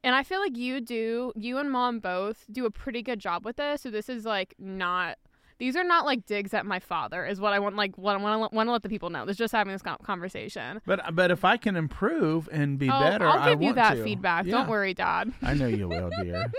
And 0.05 0.15
I 0.15 0.23
feel 0.23 0.39
like 0.39 0.55
you 0.55 0.79
do, 0.79 1.33
you 1.35 1.57
and 1.57 1.69
mom 1.69 1.99
both 1.99 2.45
do 2.49 2.65
a 2.65 2.71
pretty 2.71 3.01
good 3.01 3.19
job 3.19 3.43
with 3.43 3.57
this. 3.57 3.81
So 3.81 3.89
this 3.91 4.07
is 4.07 4.23
like 4.23 4.55
not, 4.57 5.17
these 5.59 5.75
are 5.75 5.83
not 5.83 6.05
like 6.05 6.25
digs 6.25 6.53
at 6.53 6.65
my 6.65 6.79
father, 6.79 7.25
is 7.25 7.39
what 7.39 7.53
I 7.53 7.59
want, 7.59 7.75
like, 7.75 7.97
what 7.97 8.15
I 8.15 8.17
want 8.17 8.51
to, 8.51 8.55
want 8.55 8.67
to 8.67 8.71
let 8.71 8.83
the 8.83 8.89
people 8.89 9.09
know. 9.09 9.23
It's 9.23 9.37
just 9.37 9.51
having 9.51 9.73
this 9.73 9.81
conversation. 10.03 10.81
But 10.85 11.15
but 11.15 11.31
if 11.31 11.43
I 11.43 11.57
can 11.57 11.75
improve 11.75 12.47
and 12.51 12.77
be 12.77 12.89
oh, 12.89 12.99
better, 12.99 13.27
I'll 13.27 13.39
I 13.39 13.49
give 13.51 13.61
you 13.61 13.67
want 13.67 13.75
that 13.77 13.95
to. 13.95 14.03
feedback. 14.03 14.45
Yeah. 14.45 14.51
Don't 14.51 14.69
worry, 14.69 14.93
Dad. 14.93 15.33
I 15.41 15.53
know 15.53 15.67
you 15.67 15.87
will, 15.87 16.09
dear. 16.21 16.51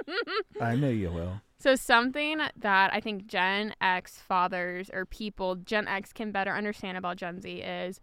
I 0.60 0.76
know 0.76 0.90
you 0.90 1.10
will. 1.10 1.40
So 1.58 1.76
something 1.76 2.40
that 2.56 2.92
I 2.92 3.00
think 3.00 3.26
Gen 3.26 3.74
X 3.80 4.18
fathers 4.18 4.90
or 4.92 5.06
people 5.06 5.54
Gen 5.56 5.86
X 5.86 6.12
can 6.12 6.32
better 6.32 6.52
understand 6.52 6.98
about 6.98 7.16
Gen 7.16 7.40
Z 7.40 7.48
is 7.48 8.00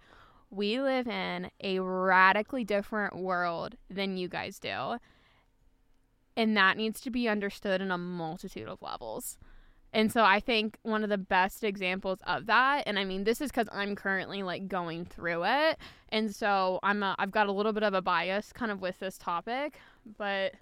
we 0.50 0.80
live 0.80 1.08
in 1.08 1.52
a 1.62 1.80
radically 1.80 2.64
different 2.64 3.18
world 3.18 3.76
than 3.90 4.18
you 4.18 4.28
guys 4.28 4.60
do. 4.60 4.98
And 6.36 6.56
that 6.56 6.78
needs 6.78 7.02
to 7.02 7.12
be 7.12 7.28
understood 7.28 7.82
in 7.82 7.92
a 7.92 7.98
multitude 7.98 8.70
of 8.70 8.82
levels. 8.82 9.38
And 9.92 10.12
so 10.12 10.24
I 10.24 10.40
think 10.40 10.78
one 10.84 11.04
of 11.04 11.10
the 11.10 11.18
best 11.18 11.64
examples 11.64 12.20
of 12.28 12.46
that, 12.46 12.84
and 12.86 13.00
I 13.00 13.06
mean 13.06 13.24
this 13.24 13.42
is 13.42 13.50
because 13.52 13.68
I'm 13.72 13.96
currently 13.96 14.44
like 14.44 14.68
going 14.68 15.06
through 15.06 15.46
it, 15.46 15.78
and 16.10 16.34
so 16.34 16.80
I'm 16.84 17.02
a, 17.02 17.16
I've 17.18 17.32
got 17.32 17.48
a 17.48 17.52
little 17.52 17.74
bit 17.74 17.84
of 17.84 17.94
a 17.94 18.02
bias 18.02 18.54
kind 18.54 18.72
of 18.72 18.82
with 18.82 19.00
this 19.00 19.18
topic, 19.18 19.80
but 20.18 20.54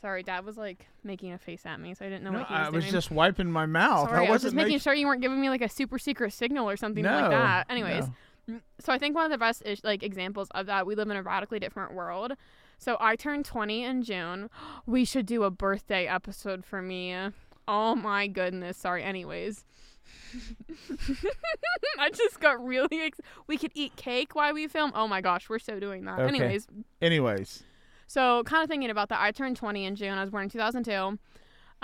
sorry, 0.00 0.22
Dad 0.22 0.44
was 0.44 0.56
like 0.56 0.86
making 1.04 1.32
a 1.32 1.38
face 1.38 1.66
at 1.66 1.80
me, 1.80 1.94
so 1.94 2.04
I 2.04 2.08
didn't 2.08 2.24
know 2.24 2.32
No, 2.32 2.38
what 2.40 2.48
he 2.48 2.54
was 2.54 2.66
I 2.66 2.70
was 2.70 2.90
just 2.90 3.10
wiping 3.10 3.50
my 3.50 3.66
mouth. 3.66 4.08
sorry, 4.08 4.18
I, 4.18 4.20
was 4.22 4.28
wasn't 4.30 4.42
just 4.42 4.56
making 4.56 4.68
making 4.68 4.78
sure 4.80 4.94
you 4.94 5.06
weren't 5.06 5.22
giving 5.22 5.40
me 5.40 5.50
like 5.50 5.62
a 5.62 5.68
super 5.68 5.98
secret 5.98 6.32
signal 6.32 6.68
or 6.68 6.76
something 6.76 7.04
no, 7.04 7.12
like 7.20 7.30
that. 7.30 7.66
Anyways, 7.70 8.06
no. 8.48 8.56
Mm, 8.56 8.60
so 8.80 8.92
I 8.92 8.98
think 8.98 9.14
one 9.14 9.24
of 9.24 9.30
the 9.30 9.38
best 9.38 9.62
ish, 9.64 9.84
like 9.84 10.02
examples 10.02 10.48
of 10.52 10.66
that, 10.66 10.86
we 10.86 10.94
live 10.94 11.08
in 11.08 11.16
a 11.16 11.22
radically 11.22 11.60
different 11.60 11.94
world. 11.94 12.32
So 12.78 12.96
I 13.00 13.16
turned 13.16 13.44
20 13.44 13.84
in 13.84 14.02
June. 14.02 14.50
We 14.86 15.04
should 15.04 15.26
do 15.26 15.44
a 15.44 15.50
birthday 15.50 16.06
episode 16.06 16.64
for 16.64 16.82
me. 16.82 17.14
Oh 17.68 17.94
my 17.94 18.26
goodness. 18.26 18.76
Sorry. 18.76 19.02
Anyways. 19.02 19.64
I 21.98 22.10
just 22.10 22.40
got 22.40 22.62
really 22.64 23.00
ex- 23.00 23.20
we 23.46 23.56
could 23.58 23.72
eat 23.74 23.96
cake 23.96 24.34
while 24.34 24.52
we 24.54 24.66
film. 24.66 24.92
Oh 24.94 25.06
my 25.06 25.20
gosh, 25.20 25.48
we're 25.48 25.58
so 25.58 25.78
doing 25.78 26.04
that. 26.04 26.18
Okay. 26.18 26.28
Anyways, 26.28 26.66
Anyways, 27.00 27.62
so 28.06 28.42
kind 28.44 28.62
of 28.62 28.68
thinking 28.68 28.90
about 28.90 29.08
that, 29.10 29.20
I 29.20 29.30
turned 29.30 29.56
20 29.56 29.84
in 29.84 29.96
June. 29.96 30.16
I 30.18 30.22
was 30.22 30.30
born 30.30 30.44
in 30.44 30.50
2002. 30.50 31.18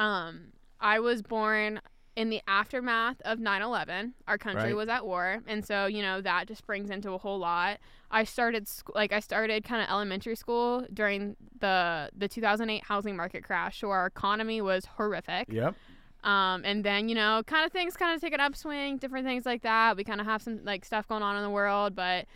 Um, 0.03 0.53
I 0.81 1.01
was 1.01 1.23
born 1.23 1.81
in 2.19 2.31
the 2.31 2.43
aftermath 2.49 3.21
of 3.25 3.39
9/11. 3.39 4.13
Our 4.27 4.39
country 4.39 4.65
Right. 4.71 4.77
was 4.77 4.89
at 4.89 5.07
war, 5.07 5.41
and 5.47 5.65
so 5.65 5.87
you 5.87 6.03
know 6.03 6.21
that 6.21 6.49
just 6.49 6.67
brings 6.67 6.91
into 6.91 7.13
a 7.13 7.19
whole 7.19 7.39
lot. 7.39 7.79
I 8.11 8.25
started 8.25 8.67
sc- 8.67 8.93
like 8.95 9.13
I 9.13 9.21
started 9.21 9.63
kind 9.65 9.81
of 9.83 9.89
elementary 9.89 10.35
school 10.35 10.85
during 10.93 11.37
the 11.61 12.11
the 12.17 12.27
2008 12.27 12.83
housing 12.85 13.15
market 13.17 13.45
crash, 13.45 13.79
so 13.81 13.91
our 13.91 14.07
economy 14.07 14.61
was 14.61 14.85
horrific. 14.97 15.47
yep. 15.49 15.75
Um, 16.25 16.63
and 16.65 16.85
then 16.85 17.09
you 17.09 17.15
know, 17.15 17.43
kind 17.47 17.65
of 17.65 17.71
things 17.71 17.97
kind 17.97 18.13
of 18.15 18.21
take 18.21 18.33
an 18.33 18.41
upswing, 18.41 18.99
different 18.99 19.25
things 19.25 19.47
like 19.47 19.63
that. 19.63 19.97
We 19.97 20.03
kind 20.03 20.21
of 20.21 20.27
have 20.27 20.43
some 20.43 20.65
like 20.65 20.85
stuff 20.85 21.07
going 21.07 21.23
on 21.23 21.37
in 21.37 21.43
the 21.45 21.51
world, 21.51 21.95
but 21.95 22.27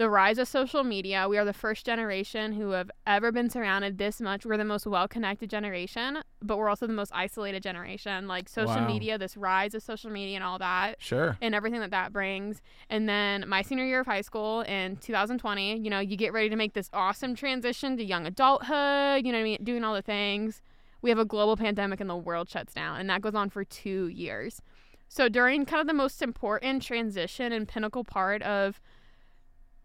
the 0.00 0.08
rise 0.08 0.38
of 0.38 0.48
social 0.48 0.82
media. 0.82 1.28
We 1.28 1.36
are 1.36 1.44
the 1.44 1.52
first 1.52 1.84
generation 1.84 2.54
who 2.54 2.70
have 2.70 2.90
ever 3.06 3.30
been 3.30 3.50
surrounded 3.50 3.98
this 3.98 4.18
much. 4.18 4.46
We're 4.46 4.56
the 4.56 4.64
most 4.64 4.86
well-connected 4.86 5.50
generation, 5.50 6.20
but 6.40 6.56
we're 6.56 6.70
also 6.70 6.86
the 6.86 6.94
most 6.94 7.12
isolated 7.14 7.62
generation. 7.62 8.26
Like 8.26 8.48
social 8.48 8.76
Wow. 8.76 8.86
media, 8.86 9.18
this 9.18 9.36
rise 9.36 9.74
of 9.74 9.82
social 9.82 10.10
media 10.10 10.36
and 10.36 10.42
all 10.42 10.58
that 10.58 10.96
Sure. 11.02 11.36
and 11.42 11.54
everything 11.54 11.80
that 11.80 11.90
that 11.90 12.14
brings. 12.14 12.62
And 12.88 13.10
then 13.10 13.44
my 13.46 13.60
senior 13.60 13.84
year 13.84 14.00
of 14.00 14.06
high 14.06 14.22
school 14.22 14.62
in 14.62 14.96
2020, 14.96 15.76
you 15.76 15.90
know, 15.90 16.00
you 16.00 16.16
get 16.16 16.32
ready 16.32 16.48
to 16.48 16.56
make 16.56 16.72
this 16.72 16.88
awesome 16.94 17.34
transition 17.34 17.98
to 17.98 18.02
young 18.02 18.24
adulthood, 18.26 19.26
you 19.26 19.32
know 19.32 19.36
what 19.38 19.42
I 19.42 19.44
mean, 19.44 19.58
doing 19.62 19.84
all 19.84 19.92
the 19.92 20.00
things. 20.00 20.62
We 21.02 21.10
have 21.10 21.18
a 21.18 21.26
global 21.26 21.58
pandemic 21.58 22.00
and 22.00 22.08
the 22.08 22.16
world 22.16 22.48
shuts 22.48 22.72
down, 22.72 23.00
and 23.00 23.10
that 23.10 23.20
goes 23.20 23.34
on 23.34 23.50
for 23.50 23.64
two 23.64 24.08
years. 24.08 24.62
So 25.08 25.28
during 25.28 25.66
kind 25.66 25.82
of 25.82 25.88
the 25.88 25.92
most 25.92 26.22
important 26.22 26.82
transition 26.82 27.52
and 27.52 27.68
pinnacle 27.68 28.04
part 28.04 28.40
of 28.42 28.80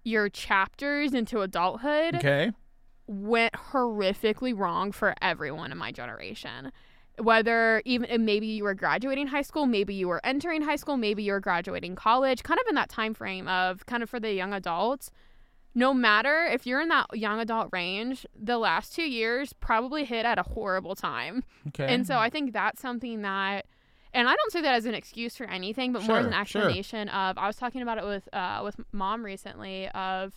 your 0.05 0.29
chapters 0.29 1.13
into 1.13 1.41
adulthood, 1.41 2.15
Okay. 2.15 2.51
went 3.07 3.53
horrifically 3.53 4.57
wrong 4.57 4.91
for 4.91 5.13
everyone 5.21 5.71
in 5.71 5.77
my 5.77 5.91
generation. 5.91 6.71
Whether 7.17 7.81
even 7.85 8.25
maybe 8.25 8.45
you 8.47 8.63
were 8.65 8.73
graduating 8.73 9.27
high 9.27 9.41
school, 9.41 9.65
maybe 9.65 9.93
you 9.93 10.07
were 10.07 10.19
entering 10.25 10.61
high 10.61 10.75
school, 10.75 10.97
maybe 10.97 11.23
you 11.23 11.31
were 11.31 11.39
graduating 11.39 11.95
college, 11.95 12.43
kind 12.43 12.59
of 12.59 12.67
in 12.67 12.75
that 12.75 12.89
time 12.89 13.13
frame 13.13 13.47
of 13.47 13.85
kind 13.85 14.03
of 14.03 14.09
for 14.09 14.19
the 14.19 14.33
young 14.33 14.53
adults. 14.53 15.11
No 15.73 15.93
matter 15.93 16.45
if 16.45 16.65
you're 16.65 16.81
in 16.81 16.89
that 16.89 17.07
young 17.13 17.39
adult 17.39 17.69
range, 17.71 18.25
the 18.37 18.57
last 18.57 18.93
two 18.95 19.03
years 19.09 19.53
probably 19.53 20.05
hit 20.05 20.25
at 20.25 20.37
a 20.37 20.43
horrible 20.43 20.95
time. 20.95 21.43
Okay. 21.69 21.85
And 21.93 22.05
so 22.07 22.17
I 22.17 22.29
think 22.29 22.53
that's 22.53 22.81
something 22.81 23.21
that, 23.23 23.65
and 24.15 24.27
I 24.27 24.35
don't 24.35 24.51
say 24.51 24.61
that 24.61 24.73
as 24.75 24.85
an 24.85 24.95
excuse 24.95 25.35
for 25.35 25.45
anything, 25.45 25.93
but 25.93 26.01
more 26.03 26.17
as 26.17 26.25
an 26.25 26.31
Sure, 26.31 26.45
sure. 26.45 26.61
explanation 26.61 27.09
of. 27.09 27.37
I 27.37 27.45
was 27.47 27.55
talking 27.57 27.81
about 27.81 27.97
it 27.99 28.05
with 28.05 28.27
uh, 28.33 28.61
with 28.63 28.75
mom 28.91 29.23
recently 29.23 29.87
of. 29.89 30.33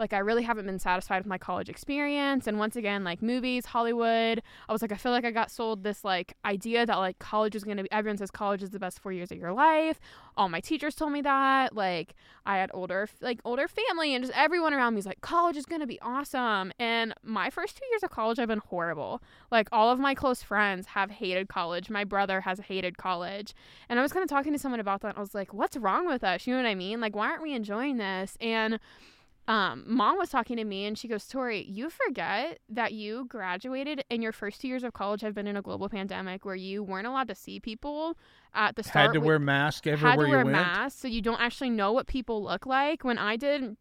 Like 0.00 0.14
I 0.14 0.18
really 0.18 0.42
haven't 0.42 0.66
been 0.66 0.78
satisfied 0.78 1.18
with 1.18 1.26
my 1.26 1.38
college 1.38 1.68
experience, 1.68 2.46
and 2.46 2.58
once 2.58 2.74
again, 2.74 3.04
like 3.04 3.20
movies, 3.20 3.66
Hollywood, 3.66 4.42
I 4.68 4.72
was 4.72 4.80
like, 4.80 4.92
I 4.92 4.96
feel 4.96 5.12
like 5.12 5.26
I 5.26 5.30
got 5.30 5.50
sold 5.50 5.84
this 5.84 6.02
like 6.04 6.36
idea 6.44 6.86
that 6.86 6.96
like 6.96 7.18
college 7.18 7.54
is 7.54 7.62
gonna 7.62 7.82
be. 7.82 7.92
Everyone 7.92 8.16
says 8.16 8.30
college 8.30 8.62
is 8.62 8.70
the 8.70 8.78
best 8.78 8.98
four 8.98 9.12
years 9.12 9.30
of 9.30 9.38
your 9.38 9.52
life. 9.52 10.00
All 10.36 10.48
my 10.48 10.60
teachers 10.60 10.94
told 10.94 11.12
me 11.12 11.20
that. 11.22 11.76
Like 11.76 12.14
I 12.46 12.56
had 12.56 12.70
older, 12.72 13.08
like 13.20 13.40
older 13.44 13.68
family, 13.68 14.14
and 14.14 14.24
just 14.24 14.36
everyone 14.36 14.72
around 14.72 14.94
me 14.94 15.00
is 15.00 15.06
like, 15.06 15.20
college 15.20 15.56
is 15.56 15.66
gonna 15.66 15.86
be 15.86 16.00
awesome. 16.00 16.72
And 16.78 17.12
my 17.22 17.50
first 17.50 17.76
two 17.76 17.84
years 17.90 18.02
of 18.02 18.10
college 18.10 18.38
have 18.38 18.48
been 18.48 18.62
horrible. 18.66 19.22
Like 19.50 19.68
all 19.70 19.90
of 19.90 19.98
my 19.98 20.14
close 20.14 20.42
friends 20.42 20.86
have 20.86 21.10
hated 21.10 21.48
college. 21.48 21.90
My 21.90 22.04
brother 22.04 22.40
has 22.40 22.58
hated 22.60 22.96
college. 22.96 23.54
And 23.90 23.98
I 23.98 24.02
was 24.02 24.14
kind 24.14 24.22
of 24.22 24.30
talking 24.30 24.54
to 24.54 24.58
someone 24.58 24.80
about 24.80 25.02
that. 25.02 25.08
And 25.08 25.18
I 25.18 25.20
was 25.20 25.34
like, 25.34 25.52
what's 25.52 25.76
wrong 25.76 26.06
with 26.06 26.24
us? 26.24 26.46
You 26.46 26.54
know 26.54 26.62
what 26.62 26.68
I 26.68 26.74
mean? 26.74 27.00
Like, 27.00 27.14
why 27.14 27.28
aren't 27.28 27.42
we 27.42 27.52
enjoying 27.52 27.98
this? 27.98 28.38
And 28.40 28.80
um, 29.50 29.84
mom 29.86 30.16
was 30.16 30.30
talking 30.30 30.56
to 30.58 30.64
me 30.64 30.84
and 30.86 30.96
she 30.96 31.08
goes, 31.08 31.26
Tori, 31.26 31.64
you 31.68 31.90
forget 31.90 32.60
that 32.68 32.92
you 32.92 33.26
graduated 33.28 34.04
and 34.08 34.22
your 34.22 34.30
first 34.32 34.60
two 34.60 34.68
years 34.68 34.84
of 34.84 34.92
college 34.92 35.22
have 35.22 35.34
been 35.34 35.48
in 35.48 35.56
a 35.56 35.62
global 35.62 35.88
pandemic 35.88 36.44
where 36.44 36.54
you 36.54 36.84
weren't 36.84 37.06
allowed 37.06 37.26
to 37.28 37.34
see 37.34 37.58
people 37.58 38.16
at 38.54 38.76
the 38.76 38.84
start. 38.84 39.06
had 39.06 39.12
to 39.14 39.20
with- 39.20 39.26
wear 39.26 39.38
masks 39.40 39.86
everywhere 39.88 40.10
had 40.10 40.20
to 40.20 40.28
wear 40.28 40.44
went. 40.44 40.52
masks, 40.52 41.00
so 41.00 41.08
you 41.08 41.20
don't 41.20 41.40
actually 41.40 41.70
know 41.70 41.90
what 41.90 42.06
people 42.06 42.42
look 42.44 42.64
like. 42.64 43.02
When 43.02 43.18
I 43.18 43.36
did 43.36 43.76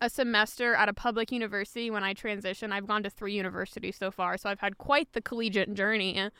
a 0.00 0.10
semester 0.10 0.74
at 0.74 0.88
a 0.88 0.92
public 0.92 1.32
university 1.32 1.90
when 1.90 2.04
I 2.04 2.14
transitioned. 2.14 2.72
I've 2.72 2.86
gone 2.86 3.02
to 3.02 3.10
three 3.10 3.34
universities 3.34 3.96
so 3.96 4.10
far, 4.10 4.36
so 4.36 4.50
I've 4.50 4.60
had 4.60 4.78
quite 4.78 5.12
the 5.12 5.22
collegiate 5.22 5.72
journey. 5.74 6.30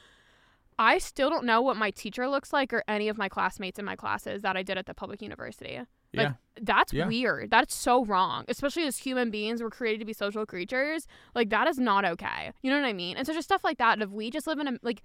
I 0.78 0.98
still 0.98 1.30
don't 1.30 1.46
know 1.46 1.62
what 1.62 1.76
my 1.76 1.90
teacher 1.90 2.28
looks 2.28 2.52
like 2.52 2.72
or 2.72 2.84
any 2.86 3.08
of 3.08 3.16
my 3.16 3.28
classmates 3.30 3.78
in 3.78 3.84
my 3.84 3.96
classes 3.96 4.42
that 4.42 4.56
I 4.56 4.62
did 4.62 4.76
at 4.76 4.84
the 4.86 4.92
public 4.92 5.22
university. 5.22 5.80
Like, 6.14 6.28
Yeah. 6.28 6.32
That's 6.62 6.92
Yeah. 6.92 7.06
weird. 7.06 7.50
That's 7.50 7.74
so 7.74 8.04
wrong. 8.06 8.46
Especially 8.48 8.84
as 8.84 8.96
human 8.96 9.30
beings, 9.30 9.62
we're 9.62 9.68
created 9.68 9.98
to 9.98 10.06
be 10.06 10.14
social 10.14 10.46
creatures. 10.46 11.06
Like 11.34 11.50
that 11.50 11.68
is 11.68 11.78
not 11.78 12.06
okay. 12.06 12.50
You 12.62 12.70
know 12.70 12.80
what 12.80 12.86
I 12.86 12.94
mean? 12.94 13.18
And 13.18 13.26
so 13.26 13.34
just 13.34 13.46
stuff 13.46 13.62
like 13.62 13.76
that. 13.76 14.00
If 14.00 14.08
we 14.10 14.30
just 14.30 14.46
live 14.46 14.58
in 14.58 14.68
a 14.68 14.72
like, 14.82 15.02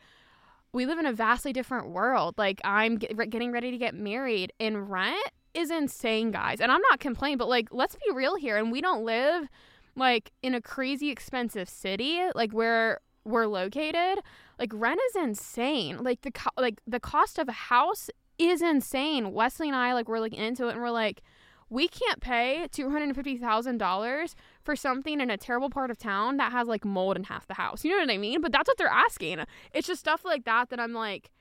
we 0.72 0.86
live 0.86 0.98
in 0.98 1.06
a 1.06 1.12
vastly 1.12 1.52
different 1.52 1.90
world. 1.90 2.36
Like 2.38 2.62
I'm 2.64 2.96
get, 2.98 3.30
getting 3.30 3.52
ready 3.52 3.70
to 3.72 3.78
get 3.78 3.94
married, 3.94 4.54
and 4.62 4.90
rent 4.90 5.18
is 5.54 5.70
insane, 5.72 6.32
guys. 6.32 6.62
And 6.62 6.72
I'm 6.72 6.80
not 6.90 7.02
complaining, 7.02 7.38
but 7.38 7.50
like, 7.50 7.68
let's 7.72 7.96
be 7.96 8.14
real 8.14 8.36
here. 8.38 8.56
And 8.56 8.72
we 8.72 8.80
don't 8.80 9.04
live 9.04 9.50
like 9.98 10.32
in 10.42 10.56
a 10.56 10.62
crazy 10.62 11.10
expensive 11.10 11.68
city, 11.68 12.22
like 12.34 12.54
where 12.54 13.02
we're 13.26 13.48
located. 13.48 14.24
Like 14.58 14.72
rent 14.74 15.02
is 15.10 15.22
insane. 15.22 15.98
Like 16.02 16.22
the 16.22 16.32
co- 16.32 16.52
like 16.56 16.80
the 16.88 17.02
cost 17.02 17.38
of 17.40 17.50
a 17.50 17.52
house 17.52 18.10
is 18.50 18.62
insane. 18.62 19.34
Wesley 19.34 19.68
and 19.68 19.76
I 19.76 19.94
like 19.94 20.08
we're 20.08 20.20
looking 20.20 20.40
into 20.40 20.68
it, 20.68 20.74
and 20.74 20.82
we're 20.82 20.90
like 20.90 21.22
we 21.72 21.88
can't 21.88 22.20
pay 22.20 22.68
$250,000 22.70 24.36
for 24.62 24.76
something 24.76 25.22
in 25.22 25.32
a 25.32 25.38
terrible 25.38 25.70
part 25.70 25.90
of 25.90 25.98
town 25.98 26.36
that 26.36 26.52
has 26.52 26.68
like 26.68 26.84
mold 26.84 27.16
in 27.16 27.24
half 27.24 27.48
the 27.48 27.54
house. 27.54 27.86
You 27.86 27.92
know 27.92 28.00
what 28.00 28.14
I 28.14 28.18
mean? 28.18 28.42
But 28.42 28.52
that's 28.52 28.68
what 28.68 28.78
they're 28.78 28.88
asking. 28.88 29.40
It's 29.74 29.88
just 29.88 30.02
stuff 30.02 30.26
like 30.26 30.44
that 30.44 30.70
that 30.70 30.82
I'm 30.82 30.92
like, 30.92 31.32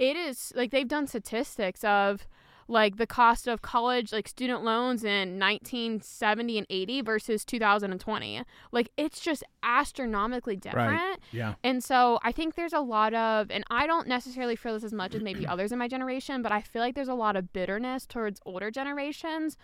it 0.00 0.16
is 0.16 0.52
like 0.56 0.72
they've 0.72 0.88
done 0.88 1.06
statistics 1.06 1.84
of 1.84 2.26
like 2.68 2.98
the 2.98 3.06
cost 3.06 3.48
of 3.48 3.62
college, 3.62 4.12
like 4.12 4.28
student 4.28 4.62
loans 4.62 5.02
in 5.02 5.38
1970 5.38 6.58
and 6.58 6.66
80 6.68 7.00
versus 7.00 7.44
2020. 7.44 8.42
Like 8.70 8.90
it's 8.96 9.20
just 9.20 9.42
astronomically 9.62 10.56
different. 10.56 11.20
Yeah. 11.32 11.54
And 11.64 11.82
so 11.82 12.18
I 12.22 12.30
think 12.30 12.54
there's 12.54 12.74
a 12.74 12.80
lot 12.80 13.14
of, 13.14 13.50
and 13.50 13.64
I 13.70 13.86
don't 13.86 14.06
necessarily 14.06 14.54
feel 14.54 14.74
this 14.74 14.84
as 14.84 14.92
much 14.92 15.14
as 15.14 15.22
maybe 15.22 15.46
others 15.48 15.72
in 15.72 15.78
my 15.78 15.88
generation, 15.88 16.42
but 16.42 16.52
I 16.52 16.60
feel 16.60 16.82
like 16.82 16.94
there's 16.94 17.08
a 17.08 17.14
lot 17.14 17.36
of 17.36 17.52
bitterness 17.52 18.06
towards 18.06 18.40
older 18.44 18.70
generations 18.70 19.56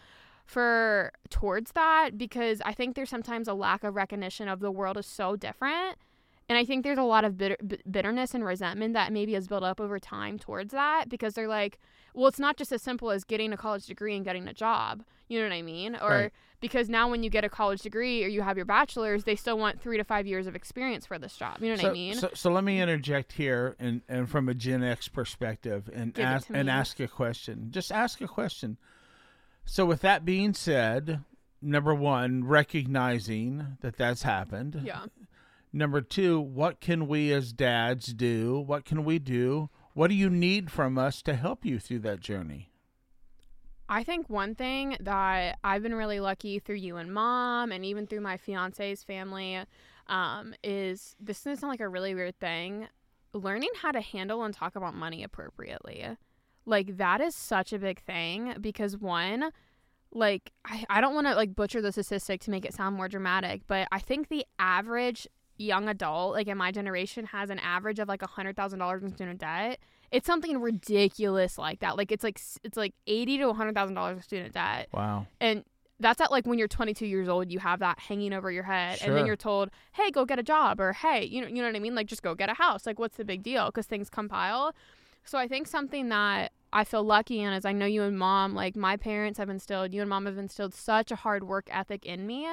for 0.44 1.12
towards 1.30 1.72
that 1.72 2.18
because 2.18 2.60
I 2.64 2.72
think 2.72 2.96
there's 2.96 3.10
sometimes 3.10 3.48
a 3.48 3.54
lack 3.54 3.84
of 3.84 3.94
recognition 3.94 4.48
of 4.48 4.60
the 4.60 4.70
world 4.70 4.98
is 4.98 5.06
so 5.06 5.36
different. 5.36 5.98
And 6.48 6.58
I 6.58 6.64
think 6.64 6.84
there's 6.84 6.98
a 6.98 7.02
lot 7.02 7.24
of 7.24 7.38
bitter, 7.38 7.56
bitterness 7.90 8.34
and 8.34 8.44
resentment 8.44 8.92
that 8.94 9.12
maybe 9.12 9.32
has 9.32 9.48
built 9.48 9.62
up 9.62 9.80
over 9.80 9.98
time 9.98 10.38
towards 10.38 10.72
that 10.72 11.08
because 11.08 11.34
they're 11.34 11.48
like, 11.48 11.78
well, 12.12 12.26
it's 12.26 12.38
not 12.38 12.56
just 12.56 12.70
as 12.70 12.82
simple 12.82 13.10
as 13.10 13.24
getting 13.24 13.52
a 13.52 13.56
college 13.56 13.86
degree 13.86 14.14
and 14.14 14.24
getting 14.24 14.46
a 14.46 14.52
job. 14.52 15.04
You 15.28 15.38
know 15.38 15.46
what 15.46 15.54
I 15.54 15.62
mean? 15.62 15.96
Or 15.96 16.10
Right. 16.10 16.32
because 16.60 16.90
now 16.90 17.10
when 17.10 17.22
you 17.22 17.30
get 17.30 17.44
a 17.44 17.48
college 17.48 17.80
degree 17.80 18.22
or 18.22 18.28
you 18.28 18.42
have 18.42 18.56
your 18.58 18.66
bachelor's, 18.66 19.24
they 19.24 19.36
still 19.36 19.58
want 19.58 19.80
three 19.80 19.96
to 19.96 20.04
five 20.04 20.26
years 20.26 20.46
of 20.46 20.54
experience 20.54 21.06
for 21.06 21.18
this 21.18 21.34
job. 21.34 21.58
You 21.60 21.68
know 21.68 21.74
what 21.74 21.80
so, 21.80 21.90
I 21.90 21.92
mean? 21.92 22.14
So, 22.14 22.30
so 22.34 22.52
let 22.52 22.62
me 22.62 22.80
interject 22.80 23.32
here 23.32 23.74
and, 23.78 24.02
and 24.06 24.28
from 24.28 24.50
a 24.50 24.54
Gen 24.54 24.82
X 24.84 25.08
perspective 25.08 25.88
and 25.94 26.12
Give 26.12 26.26
ask 26.26 26.50
and 26.50 26.68
ask 26.68 27.00
a 27.00 27.08
question. 27.08 27.68
Just 27.70 27.90
ask 27.90 28.20
a 28.20 28.28
question. 28.28 28.76
So 29.64 29.86
with 29.86 30.02
that 30.02 30.26
being 30.26 30.52
said, 30.52 31.24
number 31.62 31.94
one, 31.94 32.44
recognizing 32.44 33.78
that 33.80 33.96
that's 33.96 34.22
happened. 34.22 34.82
yeah. 34.84 35.06
Number 35.76 36.00
two, 36.00 36.40
what 36.40 36.80
can 36.80 37.08
we 37.08 37.32
as 37.32 37.52
dads 37.52 38.14
do? 38.14 38.60
What 38.60 38.84
can 38.84 39.04
we 39.04 39.18
do? 39.18 39.70
What 39.92 40.06
do 40.06 40.14
you 40.14 40.30
need 40.30 40.70
from 40.70 40.96
us 40.96 41.20
to 41.22 41.34
help 41.34 41.64
you 41.64 41.80
through 41.80 41.98
that 41.98 42.20
journey? 42.20 42.70
I 43.88 44.04
think 44.04 44.30
one 44.30 44.54
thing 44.54 44.96
that 45.00 45.58
I've 45.64 45.82
been 45.82 45.96
really 45.96 46.20
lucky 46.20 46.60
through 46.60 46.76
you 46.76 46.96
and 46.96 47.12
mom, 47.12 47.72
and 47.72 47.84
even 47.84 48.06
through 48.06 48.20
my 48.20 48.36
fiance's 48.36 49.02
family, 49.02 49.64
um, 50.06 50.54
is 50.62 51.16
this 51.18 51.42
doesn't 51.42 51.56
sound 51.56 51.72
like 51.72 51.80
a 51.80 51.88
really 51.88 52.14
weird 52.14 52.38
thing. 52.38 52.86
Learning 53.32 53.70
how 53.82 53.90
to 53.90 54.00
handle 54.00 54.44
and 54.44 54.54
talk 54.54 54.76
about 54.76 54.94
money 54.94 55.24
appropriately. 55.24 56.06
Like, 56.66 56.98
that 56.98 57.20
is 57.20 57.34
such 57.34 57.72
a 57.72 57.80
big 57.80 58.00
thing 58.00 58.54
because, 58.60 58.96
one, 58.96 59.50
like, 60.12 60.52
I, 60.64 60.84
I 60.88 61.00
don't 61.00 61.16
want 61.16 61.26
to 61.26 61.34
like 61.34 61.56
butcher 61.56 61.82
the 61.82 61.90
statistic 61.90 62.42
to 62.42 62.52
make 62.52 62.64
it 62.64 62.74
sound 62.74 62.94
more 62.94 63.08
dramatic, 63.08 63.62
but 63.66 63.88
I 63.90 63.98
think 63.98 64.28
the 64.28 64.46
average 64.60 65.26
young 65.56 65.88
adult, 65.88 66.32
like 66.34 66.46
in 66.48 66.56
my 66.58 66.70
generation, 66.72 67.26
has 67.26 67.50
an 67.50 67.58
average 67.58 67.98
of 67.98 68.08
like 68.08 68.22
a 68.22 68.28
$100,000 68.28 69.02
in 69.02 69.12
student 69.14 69.40
debt 69.40 69.78
it's 70.10 70.26
something 70.28 70.60
ridiculous 70.60 71.58
like 71.58 71.80
that. 71.80 71.96
Like 71.96 72.12
it's 72.12 72.22
like 72.22 72.40
it's 72.62 72.76
like 72.76 72.94
eighty 73.08 73.36
to 73.38 73.48
a 73.48 73.52
hundred 73.54 73.74
thousand 73.74 73.94
dollars 73.96 74.18
of 74.18 74.22
student 74.22 74.54
debt, 74.54 74.88
Wow. 74.92 75.26
and 75.40 75.64
that's 75.98 76.20
at 76.20 76.30
like 76.30 76.46
when 76.46 76.56
you're 76.56 76.68
22 76.68 77.04
years 77.06 77.28
old, 77.28 77.50
you 77.50 77.58
have 77.58 77.80
that 77.80 77.98
hanging 77.98 78.32
over 78.32 78.48
your 78.50 78.62
head, 78.62 79.00
and 79.02 79.16
then 79.16 79.26
you're 79.26 79.34
told, 79.34 79.70
"Hey, 79.92 80.12
go 80.12 80.24
get 80.24 80.38
a 80.38 80.42
job," 80.44 80.78
or 80.80 80.92
"Hey, 80.92 81.24
you 81.24 81.40
know, 81.40 81.48
you 81.48 81.54
know 81.56 81.64
what 81.64 81.74
I 81.74 81.80
mean? 81.80 81.96
Like 81.96 82.06
just 82.06 82.22
go 82.22 82.34
get 82.36 82.48
a 82.48 82.54
house. 82.54 82.86
Like 82.86 83.00
what's 83.00 83.16
the 83.16 83.24
big 83.24 83.42
deal?" 83.42 83.66
Because 83.66 83.86
things 83.86 84.08
compile. 84.08 84.72
So 85.24 85.36
I 85.36 85.48
think 85.48 85.66
something 85.66 86.08
that 86.10 86.52
I 86.72 86.84
feel 86.84 87.02
lucky 87.02 87.40
in 87.40 87.52
is 87.52 87.64
I 87.64 87.72
know 87.72 87.86
you 87.86 88.02
and 88.02 88.16
mom, 88.16 88.54
like 88.54 88.76
my 88.76 88.96
parents 88.96 89.38
have 89.38 89.48
instilled, 89.48 89.92
you 89.94 90.00
and 90.00 90.08
mom 90.10 90.26
have 90.26 90.38
instilled 90.38 90.74
such 90.74 91.10
a 91.10 91.16
hard 91.16 91.42
work 91.44 91.66
ethic 91.72 92.06
in 92.06 92.24
me. 92.24 92.46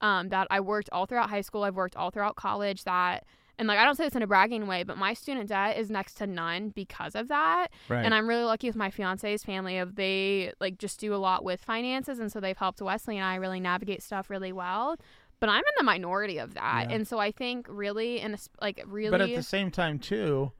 Um, 0.00 0.28
that 0.28 0.46
I 0.50 0.60
worked 0.60 0.90
all 0.92 1.06
throughout 1.06 1.30
high 1.30 1.40
school. 1.40 1.62
I've 1.62 1.74
worked 1.74 1.96
all 1.96 2.10
throughout 2.10 2.36
college. 2.36 2.84
That 2.84 3.24
and 3.58 3.68
like 3.68 3.78
I 3.78 3.84
don't 3.84 3.96
say 3.96 4.04
this 4.04 4.14
in 4.14 4.22
a 4.22 4.26
bragging 4.26 4.66
way, 4.66 4.82
but 4.82 4.98
my 4.98 5.14
student 5.14 5.48
debt 5.48 5.78
is 5.78 5.90
next 5.90 6.14
to 6.14 6.26
none 6.26 6.70
because 6.70 7.14
of 7.14 7.28
that. 7.28 7.68
Right. 7.88 8.04
And 8.04 8.14
I'm 8.14 8.28
really 8.28 8.44
lucky 8.44 8.68
with 8.68 8.76
my 8.76 8.90
fiance's 8.90 9.42
family 9.42 9.78
of 9.78 9.96
they 9.96 10.52
like 10.60 10.78
just 10.78 11.00
do 11.00 11.14
a 11.14 11.16
lot 11.16 11.44
with 11.44 11.60
finances 11.62 12.18
and 12.18 12.30
so 12.30 12.40
they've 12.40 12.56
helped 12.56 12.82
Wesley 12.82 13.16
and 13.16 13.24
I 13.24 13.36
really 13.36 13.60
navigate 13.60 14.02
stuff 14.02 14.28
really 14.28 14.52
well. 14.52 14.96
But 15.40 15.50
I'm 15.50 15.58
in 15.58 15.74
the 15.78 15.84
minority 15.84 16.38
of 16.38 16.54
that. 16.54 16.86
Yeah. 16.88 16.96
And 16.96 17.08
so 17.08 17.18
I 17.18 17.30
think 17.30 17.66
really 17.68 18.20
and 18.20 18.36
like 18.60 18.82
really 18.86 19.10
But 19.10 19.20
at 19.22 19.34
the 19.34 19.42
same 19.42 19.70
time, 19.70 19.98
too, 19.98 20.52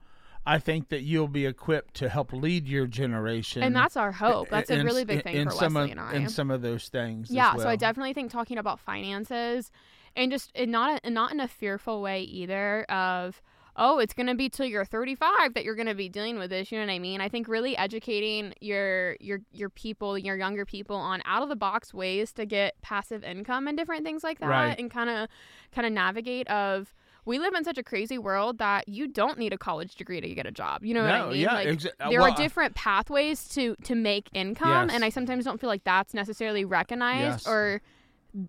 I 0.46 0.58
think 0.58 0.88
that 0.90 1.02
you'll 1.02 1.28
be 1.28 1.44
equipped 1.46 1.94
to 1.94 2.08
help 2.08 2.32
lead 2.32 2.68
your 2.68 2.86
generation. 2.86 3.62
and 3.62 3.74
that's 3.74 3.96
our 3.96 4.12
hope. 4.12 4.48
That's 4.48 4.70
a 4.70 4.82
really 4.84 5.04
big 5.04 5.22
thing 5.24 5.34
in 5.34 5.48
for 5.48 5.54
some 5.56 5.74
Wesley 5.74 5.92
of, 5.92 5.98
and 5.98 6.00
I. 6.00 6.14
In 6.14 6.28
some 6.28 6.50
of 6.50 6.62
those 6.62 6.88
things. 6.88 7.30
as 7.30 7.34
yeah, 7.34 7.56
so 7.56 7.68
I 7.68 7.76
definitely 7.76 8.12
think 8.12 8.30
talking 8.30 8.58
about 8.58 8.78
finances 8.80 9.70
and 10.14 10.30
just 10.30 10.50
and 10.54 10.70
not 10.70 11.00
and 11.04 11.14
not 11.14 11.32
in 11.32 11.40
a 11.40 11.48
fearful 11.48 12.00
way 12.00 12.22
either 12.22 12.84
of 12.84 13.42
oh 13.78 13.98
it's 13.98 14.14
going 14.14 14.26
to 14.26 14.34
be 14.34 14.48
till 14.48 14.64
you're 14.64 14.86
35 14.86 15.52
that 15.52 15.62
you're 15.62 15.74
going 15.74 15.86
to 15.86 15.94
be 15.94 16.08
dealing 16.08 16.38
with 16.38 16.48
this 16.48 16.72
you 16.72 16.78
know 16.78 16.86
what 16.86 16.90
i 16.90 16.98
mean 16.98 17.20
i 17.20 17.28
think 17.28 17.46
really 17.46 17.76
educating 17.76 18.54
your 18.62 19.16
your 19.20 19.40
your 19.52 19.68
people 19.68 20.16
your 20.16 20.34
younger 20.38 20.64
people 20.64 20.96
on 20.96 21.20
out 21.26 21.42
of 21.42 21.50
the 21.50 21.56
box 21.56 21.92
ways 21.92 22.32
to 22.32 22.46
get 22.46 22.80
passive 22.80 23.22
income 23.22 23.68
and 23.68 23.76
different 23.76 24.02
things 24.02 24.24
like 24.24 24.38
that 24.40 24.48
Right. 24.48 24.78
and 24.78 24.90
kind 24.90 25.10
of 25.10 25.28
kind 25.72 25.86
of 25.86 25.92
navigate 25.92 26.48
of 26.48 26.94
we 27.26 27.38
live 27.38 27.52
in 27.54 27.64
such 27.64 27.76
a 27.76 27.82
crazy 27.82 28.16
world 28.16 28.58
that 28.58 28.88
you 28.88 29.06
don't 29.08 29.38
need 29.38 29.52
a 29.52 29.58
college 29.58 29.96
degree 29.96 30.20
to 30.20 30.34
get 30.34 30.46
a 30.46 30.50
job. 30.52 30.84
You 30.84 30.94
know 30.94 31.02
what 31.02 31.10
I 31.12 31.28
mean? 31.28 31.40
yeah, 31.40 31.52
like, 31.54 31.68
exa- 31.68 31.88
uh, 32.00 32.08
there 32.10 32.20
well, 32.20 32.32
are 32.32 32.36
different 32.36 32.74
pathways 32.74 33.46
to 33.50 33.76
to 33.84 33.94
make 33.94 34.30
income, 34.32 34.88
Yes. 34.88 34.94
and 34.94 35.04
I 35.04 35.10
sometimes 35.10 35.44
don't 35.44 35.60
feel 35.60 35.68
like 35.68 35.84
that's 35.84 36.14
necessarily 36.14 36.64
recognized 36.64 37.44
Yes. 37.44 37.48
or 37.48 37.82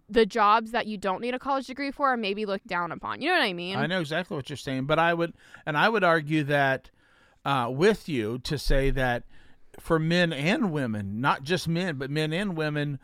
the 0.10 0.26
jobs 0.26 0.72
that 0.72 0.86
you 0.86 0.98
don't 0.98 1.22
need 1.22 1.34
a 1.34 1.40
college 1.40 1.68
degree 1.68 1.92
for 1.92 2.10
are 2.10 2.18
maybe 2.18 2.46
looked 2.46 2.68
down 2.68 2.92
upon. 2.92 3.22
You 3.22 3.30
know 3.30 3.36
what 3.36 3.44
I 3.44 3.54
mean? 3.54 3.78
I 3.78 3.86
know 3.88 4.02
exactly 4.02 4.36
what 4.36 4.50
you're 4.50 4.58
saying, 4.58 4.86
but 4.86 5.00
I 5.00 5.14
would, 5.14 5.34
and 5.66 5.78
I 5.78 5.88
would 5.90 6.04
argue 6.04 6.44
that 6.44 6.90
uh, 7.46 7.70
with 7.72 8.10
you 8.10 8.38
to 8.40 8.58
say 8.58 8.90
that 8.92 9.24
for 9.80 9.98
men 9.98 10.34
and 10.34 10.72
women, 10.74 11.22
not 11.22 11.44
just 11.44 11.68
men, 11.68 11.96
but 11.96 12.10
men 12.10 12.34
and 12.34 12.58
women, 12.58 13.00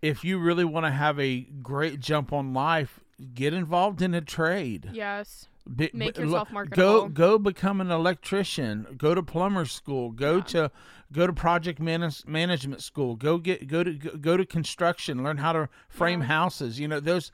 if 0.00 0.24
you 0.24 0.38
really 0.38 0.64
want 0.64 0.86
to 0.86 0.92
have 0.92 1.18
a 1.18 1.40
great 1.40 1.98
jump 1.98 2.32
on 2.32 2.54
life, 2.54 3.00
get 3.34 3.52
involved 3.54 4.02
in 4.02 4.14
a 4.14 4.20
trade. 4.20 4.90
Yes. 4.92 5.48
Be- 5.74 5.90
Make 5.92 6.14
be- 6.14 6.22
yourself 6.22 6.48
Go 6.48 6.54
marketable. 6.54 7.08
go 7.10 7.38
become 7.38 7.80
an 7.80 7.90
electrician. 7.90 8.86
Go 8.96 9.14
to 9.14 9.22
plumber 9.22 9.64
school. 9.66 10.10
Go 10.10 10.36
Yeah. 10.36 10.42
to 10.44 10.70
go 11.12 11.26
to 11.26 11.32
project 11.32 11.78
manage- 11.80 12.26
management 12.26 12.82
school. 12.82 13.16
Go 13.16 13.38
get 13.38 13.66
go 13.66 13.82
to 13.84 13.92
go, 13.92 14.10
go 14.16 14.36
to 14.36 14.46
construction. 14.46 15.22
Learn 15.22 15.38
how 15.38 15.52
to 15.52 15.68
frame 15.88 16.20
Yeah. 16.20 16.26
houses. 16.28 16.80
You 16.80 16.88
know 16.88 17.00
those 17.00 17.30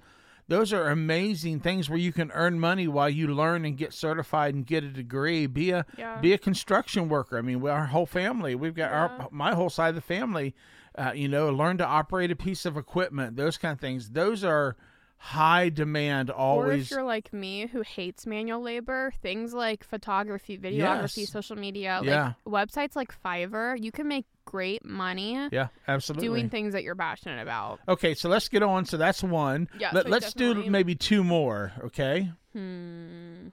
those 0.48 0.72
are 0.74 0.88
amazing 0.90 1.60
things 1.60 1.88
where 1.88 1.98
you 1.98 2.12
can 2.12 2.30
earn 2.32 2.58
money 2.60 2.86
while 2.86 3.08
you 3.08 3.28
learn 3.28 3.64
and 3.64 3.78
get 3.78 3.94
certified 3.94 4.54
and 4.54 4.66
get 4.66 4.84
a 4.84 4.88
degree. 4.88 5.46
Be 5.46 5.70
a 5.70 5.86
Yeah. 5.96 6.20
be 6.20 6.32
a 6.32 6.38
construction 6.38 7.08
worker. 7.08 7.38
I 7.38 7.40
mean, 7.42 7.60
we, 7.60 7.70
our 7.70 7.86
whole 7.86 8.04
family. 8.06 8.54
We've 8.54 8.74
got 8.74 8.90
Yeah. 8.90 8.98
our 9.22 9.28
my 9.30 9.54
whole 9.54 9.70
side 9.70 9.90
of 9.90 9.94
the 9.94 10.00
family. 10.00 10.54
Uh, 10.96 11.12
you 11.14 11.28
know, 11.28 11.50
learn 11.50 11.78
to 11.78 11.86
operate 11.86 12.30
a 12.30 12.36
piece 12.36 12.64
of 12.66 12.76
equipment. 12.76 13.36
Those 13.36 13.56
kind 13.58 13.72
of 13.72 13.80
things. 13.80 14.10
Those 14.10 14.42
are 14.44 14.76
high 15.24 15.70
demand. 15.70 16.28
always 16.30 16.68
Or 16.68 16.72
if 16.74 16.90
you're 16.90 17.02
like 17.02 17.32
me 17.32 17.66
who 17.66 17.80
hates 17.80 18.26
manual 18.26 18.60
labor, 18.60 19.10
things 19.22 19.54
like 19.54 19.82
photography, 19.82 20.58
videography, 20.58 21.16
Yes. 21.22 21.30
social 21.30 21.56
media, 21.56 22.00
Yeah. 22.04 22.34
like 22.44 22.68
websites 22.68 22.94
like 22.94 23.10
Fiverr, 23.22 23.82
you 23.82 23.90
can 23.90 24.06
make 24.06 24.26
great 24.44 24.84
money 24.84 25.48
yeah, 25.50 25.68
absolutely. 25.88 26.28
doing 26.28 26.50
things 26.50 26.74
that 26.74 26.82
you're 26.84 26.94
passionate 26.94 27.40
about. 27.40 27.80
Okay, 27.88 28.12
so 28.12 28.28
let's 28.28 28.48
get 28.50 28.62
on. 28.62 28.84
So 28.84 28.98
that's 28.98 29.22
one. 29.22 29.68
Yeah, 29.78 29.90
Let, 29.94 30.04
so 30.04 30.10
let's 30.10 30.34
do 30.34 30.68
maybe 30.68 30.94
two 30.94 31.24
more. 31.24 31.72
Okay. 31.84 32.30
Hmm. 32.52 33.48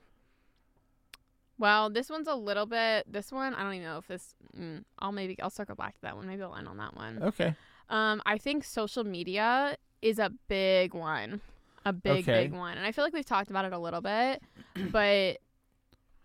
Well, 1.58 1.88
this 1.88 2.10
one's 2.10 2.28
a 2.28 2.34
little 2.34 2.66
bit. 2.66 3.10
This 3.10 3.32
one, 3.32 3.54
I 3.54 3.62
don't 3.62 3.72
even 3.74 3.86
know 3.86 3.98
if 3.98 4.06
this. 4.08 4.34
Mm, 4.58 4.84
I'll 4.98 5.12
maybe 5.12 5.40
I'll 5.40 5.48
circle 5.48 5.74
back 5.76 5.94
to 5.94 6.02
that 6.02 6.16
one. 6.16 6.26
Maybe 6.26 6.42
I'll 6.42 6.54
end 6.54 6.68
on 6.68 6.76
that 6.76 6.94
one. 6.96 7.22
Okay. 7.22 7.54
Um, 7.88 8.20
I 8.26 8.36
think 8.36 8.64
social 8.64 9.04
media 9.04 9.76
is 10.02 10.18
a 10.18 10.30
big 10.48 10.92
one. 10.92 11.40
A 11.84 11.92
big, 11.92 12.28
Okay. 12.28 12.44
big 12.44 12.52
one. 12.52 12.76
And 12.76 12.86
I 12.86 12.92
feel 12.92 13.04
like 13.04 13.12
we've 13.12 13.24
talked 13.26 13.50
about 13.50 13.64
it 13.64 13.72
a 13.72 13.78
little 13.78 14.00
bit, 14.00 14.42
but 14.92 15.38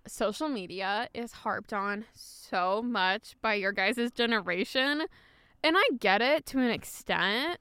social 0.07 0.47
media 0.49 1.09
is 1.13 1.31
harped 1.31 1.73
on 1.73 2.05
so 2.13 2.81
much 2.81 3.35
by 3.41 3.55
your 3.55 3.71
guys' 3.71 4.11
generation. 4.11 5.03
And 5.63 5.75
I 5.77 5.83
get 5.99 6.21
it 6.21 6.45
to 6.47 6.59
an 6.59 6.69
extent, 6.69 7.59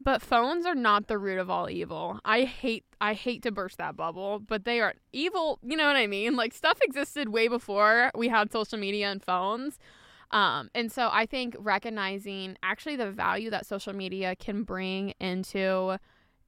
but 0.00 0.22
phones 0.22 0.64
are 0.64 0.74
not 0.74 1.08
the 1.08 1.18
root 1.18 1.38
of 1.38 1.50
all 1.50 1.68
evil. 1.68 2.20
I 2.24 2.44
hate 2.44 2.84
I 3.00 3.12
hate 3.14 3.42
to 3.42 3.50
burst 3.50 3.76
that 3.78 3.96
bubble, 3.96 4.38
but 4.38 4.64
they 4.64 4.80
are 4.80 4.94
evil, 5.12 5.58
you 5.62 5.76
know 5.76 5.86
what 5.86 5.96
I 5.96 6.06
mean? 6.06 6.34
Like 6.36 6.54
stuff 6.54 6.78
existed 6.82 7.28
way 7.28 7.48
before 7.48 8.10
we 8.14 8.28
had 8.28 8.50
social 8.52 8.78
media 8.78 9.10
and 9.10 9.22
phones. 9.22 9.78
Um, 10.30 10.70
and 10.74 10.90
so 10.90 11.08
I 11.12 11.26
think 11.26 11.54
recognizing 11.58 12.56
actually 12.62 12.96
the 12.96 13.10
value 13.10 13.50
that 13.50 13.66
social 13.66 13.92
media 13.92 14.34
can 14.36 14.62
bring 14.62 15.10
into 15.20 15.98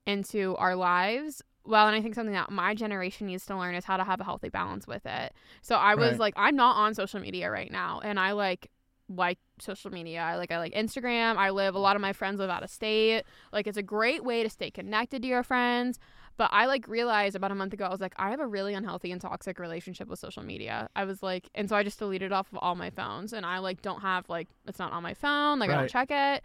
into 0.09 0.55
our 0.57 0.75
lives. 0.75 1.41
Well, 1.65 1.87
and 1.87 1.95
I 1.95 2.01
think 2.01 2.15
something 2.15 2.33
that 2.33 2.49
my 2.49 2.73
generation 2.73 3.27
needs 3.27 3.45
to 3.45 3.55
learn 3.57 3.75
is 3.75 3.85
how 3.85 3.97
to 3.97 4.03
have 4.03 4.19
a 4.19 4.23
healthy 4.23 4.49
balance 4.49 4.87
with 4.87 5.05
it. 5.05 5.33
So 5.61 5.75
I 5.75 5.95
was 5.95 6.11
Right. 6.11 6.19
like, 6.19 6.33
I'm 6.37 6.55
not 6.55 6.75
on 6.77 6.95
social 6.95 7.19
media 7.19 7.51
right 7.51 7.71
now, 7.71 8.01
and 8.03 8.19
I 8.19 8.31
like 8.31 8.71
like 9.11 9.39
social 9.59 9.91
media. 9.91 10.21
I 10.21 10.35
like 10.35 10.51
I 10.51 10.59
like 10.59 10.73
Instagram. 10.73 11.35
I 11.37 11.49
live 11.49 11.73
a 11.73 11.79
lot 11.79 11.95
of 11.95 12.01
my 12.01 12.13
friends 12.13 12.39
live 12.39 12.49
out 12.51 12.61
of 12.63 12.69
state. 12.69 13.23
Like 13.51 13.65
it's 13.65 13.77
a 13.77 13.81
great 13.83 14.23
way 14.23 14.43
to 14.43 14.49
stay 14.49 14.69
connected 14.69 15.23
to 15.23 15.27
your 15.27 15.41
friends. 15.41 15.97
But 16.37 16.49
I 16.53 16.67
like 16.67 16.87
realized 16.87 17.35
about 17.35 17.51
a 17.51 17.55
month 17.55 17.73
ago 17.73 17.85
I 17.85 17.89
was 17.89 18.01
like 18.01 18.13
I 18.17 18.29
have 18.29 18.39
a 18.39 18.45
really 18.45 18.75
unhealthy 18.75 19.11
and 19.11 19.19
toxic 19.19 19.57
relationship 19.57 20.07
with 20.07 20.19
social 20.19 20.43
media. 20.43 20.89
I 20.95 21.05
was 21.05 21.23
like 21.23 21.49
and 21.55 21.67
so 21.67 21.75
I 21.75 21.81
just 21.81 21.97
deleted 21.97 22.31
off 22.31 22.51
of 22.53 22.59
all 22.61 22.75
my 22.75 22.91
phones 22.91 23.33
and 23.33 23.47
I 23.47 23.57
like 23.57 23.81
don't 23.81 24.01
have 24.01 24.29
like 24.29 24.47
it's 24.67 24.77
not 24.77 24.91
on 24.91 25.01
my 25.01 25.15
phone. 25.15 25.57
Like 25.57 25.71
I 25.71 25.75
don't 25.75 25.89
check 25.89 26.11
it. 26.11 26.43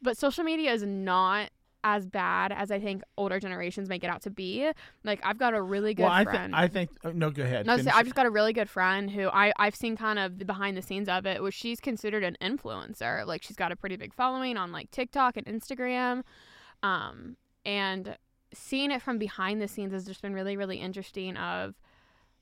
But 0.00 0.16
social 0.16 0.44
media 0.44 0.72
is 0.72 0.84
not 0.84 1.50
as 1.88 2.04
bad 2.04 2.50
as 2.50 2.72
I 2.72 2.80
think 2.80 3.04
older 3.16 3.38
generations 3.38 3.88
make 3.88 4.02
it 4.02 4.10
out 4.10 4.20
to 4.22 4.30
be. 4.30 4.68
Like 5.04 5.20
I've 5.22 5.38
got 5.38 5.54
a 5.54 5.62
really 5.62 5.94
good 5.94 6.02
well, 6.02 6.10
I 6.12 6.24
friend. 6.24 6.52
think 6.52 6.54
I 6.54 6.66
think 6.66 6.90
oh, 7.04 7.12
no. 7.12 7.30
Go 7.30 7.44
ahead. 7.44 7.64
No, 7.64 7.78
so 7.78 7.90
I've 7.94 8.04
just 8.04 8.16
got 8.16 8.26
a 8.26 8.30
really 8.30 8.52
good 8.52 8.68
friend 8.68 9.08
who 9.08 9.28
I, 9.28 9.52
I've 9.56 9.76
seen 9.76 9.96
kind 9.96 10.18
of 10.18 10.40
the 10.40 10.44
behind 10.44 10.76
the 10.76 10.82
scenes 10.82 11.08
of 11.08 11.26
it, 11.26 11.40
where 11.40 11.52
she's 11.52 11.78
considered 11.78 12.24
an 12.24 12.36
influencer. 12.42 13.24
Like 13.24 13.44
she's 13.44 13.56
got 13.56 13.70
a 13.70 13.76
pretty 13.76 13.94
big 13.94 14.12
following 14.12 14.56
on 14.56 14.72
like 14.72 14.90
TikTok 14.90 15.36
and 15.36 15.46
Instagram. 15.46 16.24
Um, 16.82 17.36
and 17.64 18.16
seeing 18.52 18.90
it 18.90 19.00
from 19.00 19.18
behind 19.18 19.62
the 19.62 19.68
scenes 19.68 19.92
has 19.92 20.04
just 20.04 20.22
been 20.22 20.34
really, 20.34 20.56
really 20.56 20.78
interesting 20.78 21.36
of 21.36 21.76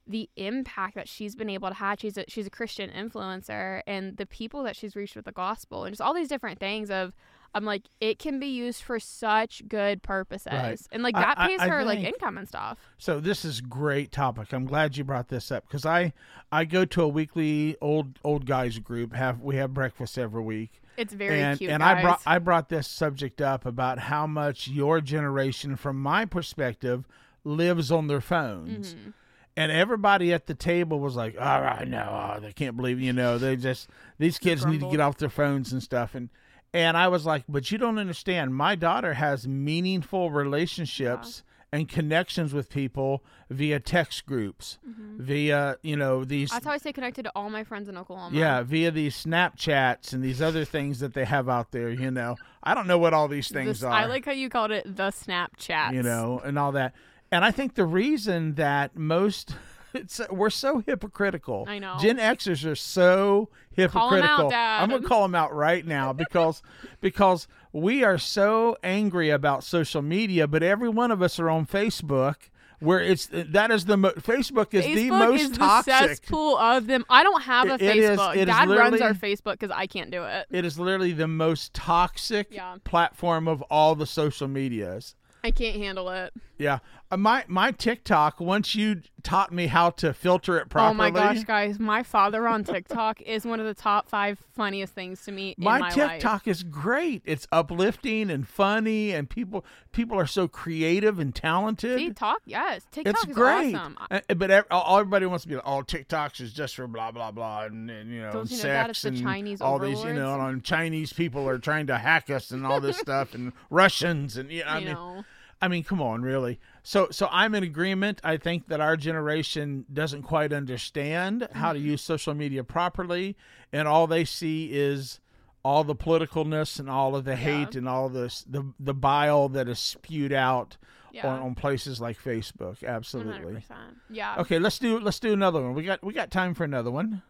the 0.07 0.31
impact 0.37 0.95
that 0.95 1.09
she's 1.09 1.35
been 1.35 1.51
able 1.51 1.69
to 1.69 1.75
have. 1.75 2.01
She's 2.01 2.17
a 2.17 2.25
she's 2.29 2.47
a 2.47 2.51
Christian 2.51 2.91
influencer 2.91 3.83
and 3.87 4.17
the 4.17 4.27
people 4.27 4.63
that 4.63 4.75
she's 4.75 4.97
reached 4.97 5.17
with 5.17 5.27
the 5.27 5.33
gospel 5.33 5.85
and 5.85 5.93
just 5.93 6.01
all 6.01 6.15
these 6.15 6.29
different 6.29 6.59
things 6.59 6.91
of 6.91 7.13
I'm 7.55 7.65
like, 7.65 7.83
it 8.01 8.19
can 8.19 8.41
be 8.41 8.47
used 8.49 8.83
for 8.83 8.99
such 8.99 9.63
good 9.69 10.03
purposes. 10.03 10.49
Right. 10.53 10.81
And 10.91 11.03
like 11.03 11.15
that 11.15 11.39
I- 11.39 11.49
pays 11.49 11.61
I 11.61 11.69
her 11.69 11.85
like 11.85 11.99
think- 12.01 12.15
income 12.15 12.37
and 12.39 12.49
stuff. 12.49 12.79
So 12.99 13.21
this 13.21 13.45
is 13.45 13.61
great 13.61 14.11
topic. 14.13 14.53
I'm 14.53 14.65
glad 14.67 14.97
you 14.97 15.05
brought 15.05 15.29
this 15.29 15.53
up 15.53 15.67
because 15.69 15.87
I 15.87 16.13
I 16.51 16.65
go 16.65 16.85
to 16.85 17.03
a 17.03 17.09
weekly 17.09 17.77
old 17.81 18.19
old 18.25 18.47
guys 18.47 18.79
group. 18.79 19.13
Have 19.15 19.41
we 19.41 19.57
have 19.57 19.73
breakfast 19.73 20.19
every 20.19 20.43
week. 20.43 20.81
It's 20.97 21.13
very 21.13 21.41
and 21.41 21.59
cute. 21.59 21.71
and 21.71 21.81
guys. 21.81 21.99
I 21.99 22.03
brought 22.03 22.23
I 22.27 22.39
brought 22.39 22.69
this 22.69 22.87
subject 22.89 23.41
up 23.41 23.65
about 23.67 23.99
how 24.01 24.27
much 24.27 24.69
your 24.69 25.01
generation, 25.01 25.77
from 25.77 26.01
my 26.01 26.25
perspective, 26.25 27.07
lives 27.45 27.91
on 27.93 28.07
their 28.09 28.21
phones. 28.21 28.95
Mhm. 28.95 29.13
And 29.57 29.71
everybody 29.71 30.33
at 30.33 30.47
the 30.47 30.55
table 30.55 30.99
was 30.99 31.15
like, 31.15 31.37
"All 31.41 31.63
right, 31.63 31.87
no, 31.87 32.33
oh, 32.37 32.41
they 32.41 32.53
can't 32.53 32.77
believe 32.77 33.01
you 33.01 33.13
know 33.13 33.39
they 33.39 33.55
just 33.57 33.89
these 34.19 34.37
kids 34.39 34.67
need 34.67 34.81
to 34.81 34.91
get 34.91 34.99
off 34.99 35.17
their 35.19 35.29
phones 35.29 35.73
and 35.73 35.81
stuff." 35.83 36.15
And 36.17 36.29
and 36.75 36.97
I 36.97 37.09
was 37.09 37.25
like, 37.25 37.45
"But 37.49 37.71
you 37.71 37.79
don't 37.79 37.99
understand. 37.99 38.55
My 38.55 38.75
daughter 38.75 39.15
has 39.15 39.49
meaningful 39.49 40.31
relationships 40.31 41.43
and 41.73 41.89
connections 41.89 42.55
with 42.55 42.71
people 42.71 43.25
via 43.51 43.81
text 43.81 44.27
groups, 44.27 44.79
mm-hmm. 44.89 45.23
via 45.23 45.77
you 45.83 45.97
know 45.97 46.25
these 46.25 46.51
That's 46.51 46.65
how 46.65 46.73
I 46.73 46.79
stay 46.79 46.93
connected 46.93 47.25
to 47.25 47.33
all 47.35 47.51
my 47.51 47.65
friends 47.65 47.89
in 47.89 47.97
Oklahoma. 47.97 48.37
yeah, 48.37 48.63
via 48.63 48.91
these 48.91 49.25
Snapchats 49.25 50.13
and 50.13 50.23
these 50.23 50.41
other 50.41 50.65
things 50.65 51.01
that 51.01 51.15
they 51.15 51.25
have 51.25 51.49
out 51.49 51.73
there. 51.73 51.91
You 51.91 52.11
know, 52.11 52.37
I 52.63 52.75
don't 52.75 52.87
know 52.87 52.99
what 52.99 53.15
all 53.15 53.27
these 53.29 53.49
things 53.49 53.81
This- 53.81 53.83
are. 53.83 53.93
I 53.93 54.07
like 54.07 54.25
how 54.25 54.33
you 54.33 54.49
called 54.49 54.71
it 54.71 54.85
the 54.85 55.11
Snapchat. 55.11 55.95
you 55.95 56.03
know, 56.03 56.41
and 56.45 56.59
all 56.59 56.73
that. 56.73 56.95
And 57.33 57.45
I 57.45 57.51
think 57.51 57.75
the 57.75 57.87
reason 57.87 58.55
that 58.55 58.97
most 58.97 59.57
it's 59.95 60.21
we're 60.31 60.51
so 60.51 60.81
hypocritical. 60.87 61.65
I 61.69 61.79
know. 61.79 61.97
Gen 62.01 62.19
Xers 62.19 62.65
are 62.71 62.75
so 62.75 63.49
out, 63.51 63.77
hypocritical. 63.77 64.51
Dad. 64.51 64.83
I'm 64.83 64.91
gonna 64.91 65.07
call 65.07 65.23
them 65.23 65.35
out 65.35 65.55
right 65.55 65.87
now 65.87 66.13
because 66.25 66.63
because 67.01 67.47
we 67.73 68.05
are 68.05 68.19
so 68.19 68.77
angry 68.83 69.31
about 69.31 69.65
social 69.65 70.03
media, 70.03 70.47
but 70.47 70.63
every 70.63 70.89
one 70.89 71.11
of 71.11 71.23
us 71.23 71.39
are 71.39 71.49
on 71.51 71.67
Facebook. 71.67 72.37
Where 72.81 73.01
it's 73.01 73.29
that 73.33 73.71
is 73.71 73.87
the 73.87 73.97
mo- 73.97 74.11
Facebook 74.13 74.75
is 74.75 74.85
Facebook 74.85 74.95
the 74.97 75.11
most 75.11 75.41
is 75.41 75.51
the 75.53 75.57
toxic. 75.59 75.95
cesspool 75.95 76.59
of 76.59 76.87
them. 76.87 77.05
I 77.09 77.23
don't 77.23 77.43
have 77.43 77.69
a 77.69 77.75
It- 77.75 77.83
it 77.83 77.97
is- 77.97 78.19
Facebook. 78.19 78.37
it 78.37 78.45
Dad 78.47 78.69
runs 78.69 79.01
our 79.01 79.15
Facebook 79.15 79.53
because 79.53 79.71
I 79.71 79.87
can't 79.87 80.11
do 80.11 80.25
it. 80.25 80.47
It 80.51 80.67
is 80.67 80.79
literally 80.79 81.13
the 81.13 81.29
most 81.29 81.73
toxic 81.73 82.49
Yeah. 82.51 82.77
platform 82.85 83.49
of 83.49 83.63
all 83.71 83.95
the 83.95 84.07
social 84.07 84.49
medias. 84.49 85.15
I 85.43 85.51
can't 85.51 85.77
handle 85.77 86.11
it. 86.11 86.35
Yeah, 86.59 86.81
my 87.17 87.45
my 87.49 87.71
TikTok. 87.71 88.41
Once 88.41 88.75
you 88.75 89.03
taught 89.23 89.53
me 89.53 89.67
how 89.69 89.91
to 89.91 90.13
filter 90.13 90.59
it 90.59 90.69
properly, 90.69 90.91
Oh 90.91 90.95
my 90.95 91.11
gosh, 91.11 91.45
guys! 91.45 91.79
My 91.79 92.03
father 92.03 92.47
on 92.47 92.63
TikTok 92.65 93.21
is 93.23 93.45
one 93.45 93.61
of 93.61 93.67
the 93.67 93.75
top 93.75 94.09
five 94.09 94.39
funniest 94.55 94.93
things 94.95 95.25
to 95.25 95.33
me 95.33 95.55
my, 95.59 95.79
my 95.79 95.91
TikTok 95.91 96.47
life. 96.47 96.49
is 96.49 96.63
great. 96.63 97.23
It's 97.25 97.47
uplifting 97.51 98.31
and 98.31 98.47
funny, 98.47 99.13
and 99.13 99.29
people 99.29 99.65
people 99.93 100.19
are 100.19 100.27
so 100.27 100.47
creative 100.49 101.19
and 101.19 101.35
talented. 101.35 102.17
Talk 102.17 102.43
yes, 102.47 102.87
TikTok 102.91 103.15
it's 103.15 103.27
is 103.29 103.35
great, 103.35 103.75
awesome. 103.75 103.97
Uh, 104.11 104.21
but 104.35 104.67
all- 104.71 104.99
everybody 105.01 105.27
wants 105.27 105.43
to 105.45 105.49
be 105.49 105.55
like, 105.57 105.65
"Oh, 105.67 105.83
TikToks 105.83 106.41
is 106.41 106.53
just 106.53 106.77
for 106.77 106.87
blah 106.87 107.11
blah 107.11 107.31
blah," 107.31 107.65
and, 107.65 107.91
and 107.91 108.11
you 108.11 108.21
know, 108.21 108.33
Don't 108.33 108.51
you 108.51 108.57
know 108.59 108.63
that 108.65 108.91
it's 108.91 109.03
the 109.03 109.11
Chinese 109.11 109.61
all 109.61 109.79
these, 109.79 110.03
you 110.05 110.13
know, 110.13 110.33
overlords? 110.35 110.53
and 110.55 110.65
Chinese 110.65 111.13
people 111.13 111.49
are 111.49 111.59
trying 111.59 111.87
to 111.89 111.99
hack 111.99 112.31
us 112.31 112.51
and 112.51 112.67
all 112.67 112.81
this 112.81 112.99
stuff, 112.99 113.35
and 113.35 113.53
Russians, 113.71 114.37
and 114.37 114.51
you 114.51 114.65
know, 114.65 114.71
I 114.71 114.79
you 114.79 114.85
mean, 114.87 114.95
know, 114.95 115.25
I 115.61 115.69
mean, 115.69 115.85
come 115.85 116.03
on, 116.03 116.23
really. 116.23 116.61
So, 116.83 117.09
so 117.11 117.29
I'm 117.31 117.55
in 117.55 117.63
agreement. 117.63 118.21
I 118.23 118.37
think 118.37 118.69
that 118.69 118.81
our 118.81 118.97
generation 118.97 119.87
doesn't 119.93 120.23
quite 120.23 120.53
understand 120.53 121.49
how 121.53 121.73
to 121.73 121.79
mm-hmm. 121.79 121.89
use 121.89 122.03
social 122.03 122.35
media 122.35 122.65
properly, 122.65 123.37
and 123.73 123.89
all 123.89 124.07
they 124.07 124.25
see 124.25 124.71
is 124.73 125.21
all 125.65 125.83
the 125.85 125.97
politicalness 125.97 126.79
and 126.79 126.91
all 126.91 127.17
of 127.17 127.25
the 127.25 127.37
hate 127.37 127.75
and 127.75 127.89
all 127.89 128.11
this 128.11 128.45
the 128.49 128.63
the 128.79 128.93
bile 128.93 129.49
that 129.49 129.67
is 129.67 129.79
spewed 129.79 130.33
out 130.33 130.77
yeah, 131.11 131.27
on, 131.27 131.41
on 131.41 131.55
places 131.55 132.01
like 132.01 132.19
Facebook. 132.21 132.85
Absolutely. 132.85 133.55
percent. 133.55 133.97
Yeah. 134.11 134.37
Okay, 134.39 134.59
let's 134.59 134.79
do 134.79 134.99
let's 135.01 135.21
do 135.21 135.33
another 135.33 135.63
one. 135.63 135.75
We 135.75 135.85
got 135.85 136.03
we 136.03 136.13
got 136.13 136.31
time 136.31 136.55
for 136.55 136.65
another 136.65 136.91
one. 136.91 137.23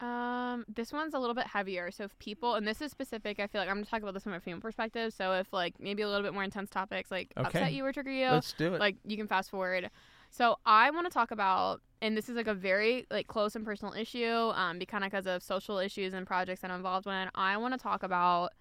Um, 0.00 0.64
this 0.66 0.92
one's 0.92 1.12
a 1.12 1.18
little 1.18 1.34
bit 1.34 1.46
heavier. 1.46 1.90
So 1.90 2.04
if 2.04 2.18
people, 2.18 2.54
and 2.54 2.66
this 2.66 2.80
is 2.80 2.90
specific, 2.90 3.38
I 3.38 3.46
feel 3.46 3.60
like 3.60 3.68
I'm 3.68 3.76
gonna 3.76 3.86
talk 3.86 4.00
about 4.00 4.14
this 4.14 4.22
from 4.22 4.32
a 4.32 4.40
female 4.40 4.60
perspective. 4.60 5.12
So 5.12 5.34
if 5.34 5.52
like 5.52 5.74
maybe 5.78 6.02
a 6.02 6.08
little 6.08 6.22
bit 6.22 6.32
more 6.32 6.42
intense 6.44 6.70
topics 6.70 7.10
like 7.10 7.32
Okay. 7.36 7.46
upset 7.48 7.74
you 7.74 7.84
or 7.84 7.92
trigger 7.92 8.10
you, 8.10 8.30
Let's 8.30 8.54
do 8.54 8.72
it. 8.74 8.80
like 8.80 8.96
you 9.04 9.16
can 9.18 9.26
fast 9.28 9.50
forward. 9.50 9.90
So 10.30 10.56
I 10.64 10.90
want 10.90 11.06
to 11.06 11.12
talk 11.12 11.32
about, 11.32 11.82
and 12.00 12.16
this 12.16 12.30
is 12.30 12.36
like 12.36 12.46
a 12.46 12.54
very 12.54 13.06
like 13.10 13.26
close 13.26 13.54
and 13.56 13.64
personal 13.64 13.92
issue, 13.92 14.26
um, 14.54 14.78
kind 14.80 15.04
of 15.04 15.10
because 15.10 15.26
of 15.26 15.42
social 15.42 15.78
issues 15.78 16.14
and 16.14 16.26
projects 16.26 16.60
that 16.62 16.70
I'm 16.70 16.78
involved 16.78 17.06
in. 17.06 17.28
I 17.34 17.58
want 17.58 17.74
to 17.74 17.78
talk 17.78 18.02
about 18.02 18.52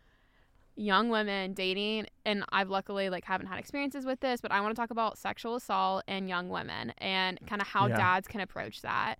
young 0.75 1.10
women 1.10 1.54
dating, 1.54 2.08
and 2.25 2.43
I've 2.49 2.69
luckily 2.69 3.10
like 3.10 3.23
haven't 3.23 3.47
had 3.47 3.60
experiences 3.60 4.06
with 4.06 4.19
this, 4.19 4.41
but 4.41 4.52
I 4.52 4.60
want 4.60 4.75
to 4.75 4.80
talk 4.82 4.91
about 4.91 5.17
sexual 5.17 5.56
assault 5.56 6.04
and 6.08 6.28
young 6.28 6.49
women 6.49 6.91
and 6.97 7.39
kind 7.47 7.62
of 7.62 7.67
how 7.67 7.88
Yeah. 7.88 7.97
dads 7.97 8.28
can 8.28 8.41
approach 8.41 8.82
that. 8.82 9.15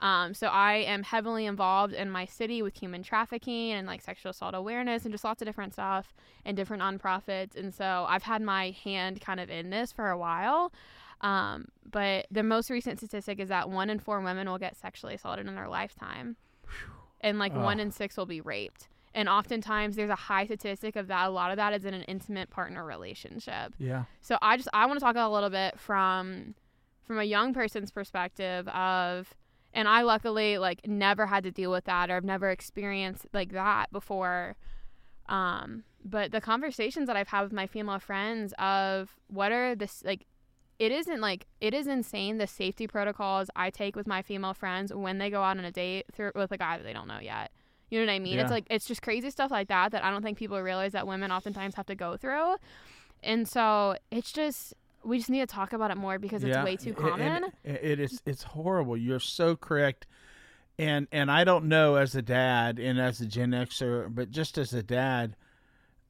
Um, 0.00 0.32
so 0.32 0.46
I 0.46 0.76
am 0.76 1.02
heavily 1.02 1.46
involved 1.46 1.92
in 1.92 2.10
my 2.10 2.24
city 2.24 2.62
with 2.62 2.74
human 2.78 3.02
trafficking 3.02 3.72
and 3.72 3.86
like 3.86 4.00
sexual 4.00 4.30
assault 4.30 4.54
awareness 4.54 5.04
and 5.04 5.12
just 5.12 5.24
lots 5.24 5.42
of 5.42 5.46
different 5.46 5.74
stuff 5.74 6.14
and 6.44 6.56
different 6.56 6.82
nonprofits. 6.82 7.54
And 7.54 7.74
so 7.74 8.06
I've 8.08 8.22
had 8.22 8.40
my 8.40 8.70
hand 8.82 9.20
kind 9.20 9.40
of 9.40 9.50
in 9.50 9.70
this 9.70 9.92
for 9.92 10.08
a 10.08 10.16
while. 10.16 10.72
Um, 11.20 11.68
but 11.90 12.26
the 12.30 12.42
most 12.42 12.70
recent 12.70 12.98
statistic 12.98 13.40
is 13.40 13.50
that 13.50 13.68
one 13.68 13.90
in 13.90 13.98
four 13.98 14.20
women 14.20 14.48
will 14.48 14.58
get 14.58 14.76
sexually 14.76 15.14
assaulted 15.14 15.46
in 15.46 15.54
their 15.54 15.68
lifetime, 15.68 16.36
and 17.20 17.38
like 17.38 17.54
one 17.54 17.78
in 17.78 17.90
six 17.90 18.16
will 18.16 18.24
be 18.24 18.40
raped. 18.40 18.88
And 19.14 19.28
oftentimes 19.28 19.96
there's 19.96 20.08
a 20.08 20.14
high 20.14 20.46
statistic 20.46 20.96
of 20.96 21.08
that. 21.08 21.26
A 21.26 21.30
lot 21.30 21.50
of 21.50 21.56
that 21.56 21.74
is 21.74 21.84
in 21.84 21.92
an 21.92 22.04
intimate 22.04 22.48
partner 22.48 22.84
relationship. 22.84 23.74
yeah. 23.78 24.04
So 24.22 24.38
I 24.40 24.56
just 24.56 24.68
I 24.72 24.86
want 24.86 24.98
to 24.98 25.04
talk 25.04 25.16
a 25.16 25.28
little 25.28 25.50
bit 25.50 25.78
from 25.78 26.54
from 27.06 27.18
a 27.18 27.24
young 27.24 27.52
person's 27.52 27.90
perspective 27.90 28.66
of 28.68 29.34
and 29.72 29.88
I 29.88 30.02
luckily 30.02 30.58
like 30.58 30.86
never 30.86 31.26
had 31.26 31.44
to 31.44 31.50
deal 31.50 31.70
with 31.70 31.84
that 31.84 32.10
or 32.10 32.16
I've 32.16 32.24
never 32.24 32.50
experienced 32.50 33.26
like 33.32 33.52
that 33.52 33.92
before. 33.92 34.56
Um 35.28 35.84
but 36.04 36.32
the 36.32 36.40
conversations 36.40 37.06
that 37.06 37.16
I've 37.16 37.28
had 37.28 37.42
with 37.42 37.52
my 37.52 37.66
female 37.66 37.98
friends 37.98 38.54
of 38.58 39.16
what 39.28 39.52
are 39.52 39.74
this 39.74 40.02
like 40.04 40.26
it 40.78 40.92
isn't 40.92 41.20
like 41.20 41.46
it 41.60 41.74
is 41.74 41.86
insane 41.86 42.38
the 42.38 42.46
safety 42.46 42.86
protocols 42.86 43.50
I 43.54 43.68
take 43.68 43.94
with 43.94 44.06
my 44.06 44.22
female 44.22 44.54
friends 44.54 44.92
when 44.94 45.18
they 45.18 45.28
go 45.28 45.42
out 45.42 45.58
on 45.58 45.64
a 45.64 45.70
date 45.70 46.06
through 46.12 46.32
with 46.34 46.52
a 46.52 46.56
guy 46.56 46.78
that 46.78 46.84
they 46.84 46.94
don't 46.94 47.06
know 47.06 47.20
yet. 47.20 47.52
You 47.90 48.00
know 48.00 48.06
what 48.06 48.12
I 48.12 48.18
mean? 48.18 48.36
Yeah. 48.36 48.42
It's 48.42 48.50
like 48.50 48.64
it's 48.70 48.86
just 48.86 49.02
crazy 49.02 49.30
stuff 49.30 49.50
like 49.50 49.68
that 49.68 49.92
that 49.92 50.02
I 50.02 50.10
don't 50.10 50.22
think 50.22 50.38
people 50.38 50.60
realize 50.62 50.92
that 50.92 51.06
women 51.06 51.30
oftentimes 51.30 51.74
have 51.74 51.86
to 51.86 51.94
go 51.94 52.16
through. 52.16 52.56
And 53.22 53.46
so 53.46 53.96
it's 54.10 54.32
just 54.32 54.72
we 55.04 55.18
just 55.18 55.30
need 55.30 55.40
to 55.40 55.46
talk 55.46 55.72
about 55.72 55.90
it 55.90 55.96
more 55.96 56.18
because 56.18 56.42
it's 56.44 56.50
Yeah, 56.54 56.64
way 56.64 56.76
too 56.76 56.92
common. 56.94 57.44
it- 57.64 57.80
it 57.84 58.00
is. 58.00 58.22
It's 58.26 58.42
horrible. 58.42 58.96
You're 58.96 59.20
so 59.20 59.56
correct. 59.56 60.06
And 60.78 61.08
and 61.12 61.30
I 61.30 61.44
don't 61.44 61.66
know 61.66 61.96
as 61.96 62.14
a 62.14 62.22
dad 62.22 62.78
and 62.78 62.98
as 62.98 63.20
a 63.20 63.26
Gen 63.26 63.50
Xer, 63.50 64.14
but 64.14 64.30
just 64.30 64.56
as 64.56 64.72
a 64.72 64.82
dad, 64.82 65.36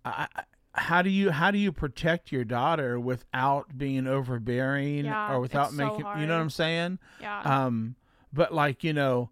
I, 0.04 0.28
how 0.74 1.02
do 1.02 1.10
you 1.10 1.30
how 1.30 1.50
do 1.50 1.58
you 1.58 1.72
protect 1.72 2.30
your 2.30 2.44
daughter 2.44 2.98
without 3.00 3.76
being 3.76 4.06
overbearing 4.06 5.06
Yeah, 5.06 5.32
or 5.32 5.40
without 5.40 5.68
it's 5.68 5.76
so 5.76 5.84
making 5.84 6.06
you 6.20 6.26
know 6.26 6.34
what 6.36 6.42
I'm 6.42 6.50
saying? 6.50 6.98
yeah. 7.20 7.40
Um, 7.42 7.96
but 8.32 8.54
like 8.54 8.84
you 8.84 8.92
know, 8.92 9.30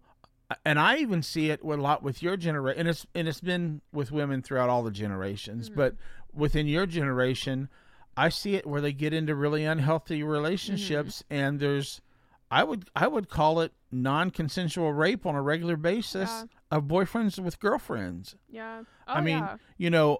and 0.65 0.77
I 0.77 0.97
even 0.97 1.23
see 1.23 1.49
it 1.51 1.63
with 1.63 1.79
a 1.79 1.81
lot 1.81 2.03
with 2.03 2.21
your 2.21 2.35
generation, 2.35 2.79
and 2.81 2.89
it's 2.89 3.05
and 3.15 3.27
it's 3.27 3.39
been 3.41 3.81
with 3.93 4.11
women 4.11 4.41
throughout 4.41 4.69
all 4.69 4.83
the 4.83 4.91
generations. 4.91 5.69
Mhm. 5.69 5.75
But 5.75 5.95
within 6.33 6.67
your 6.67 6.85
generation, 6.85 7.69
I 8.25 8.29
see 8.29 8.55
it 8.55 8.65
where 8.65 8.81
they 8.81 8.93
get 8.93 9.13
into 9.13 9.33
really 9.35 9.63
unhealthy 9.65 10.21
relationships, 10.23 11.23
Mm-hmm. 11.23 11.33
and 11.41 11.59
there's, 11.59 12.01
I 12.51 12.63
would 12.63 12.89
I 12.95 13.07
would 13.07 13.29
call 13.29 13.61
it 13.61 13.71
non-consensual 13.91 14.91
rape 14.93 15.25
on 15.25 15.35
a 15.35 15.41
regular 15.41 15.77
basis 15.77 16.29
Yeah. 16.29 16.43
of 16.77 16.83
boyfriends 16.83 17.39
with 17.39 17.59
girlfriends. 17.59 18.35
yeah. 18.49 18.83
Oh, 19.07 19.13
I 19.13 19.21
mean, 19.21 19.37
yeah. 19.39 19.57
you 19.77 19.89
know. 19.89 20.19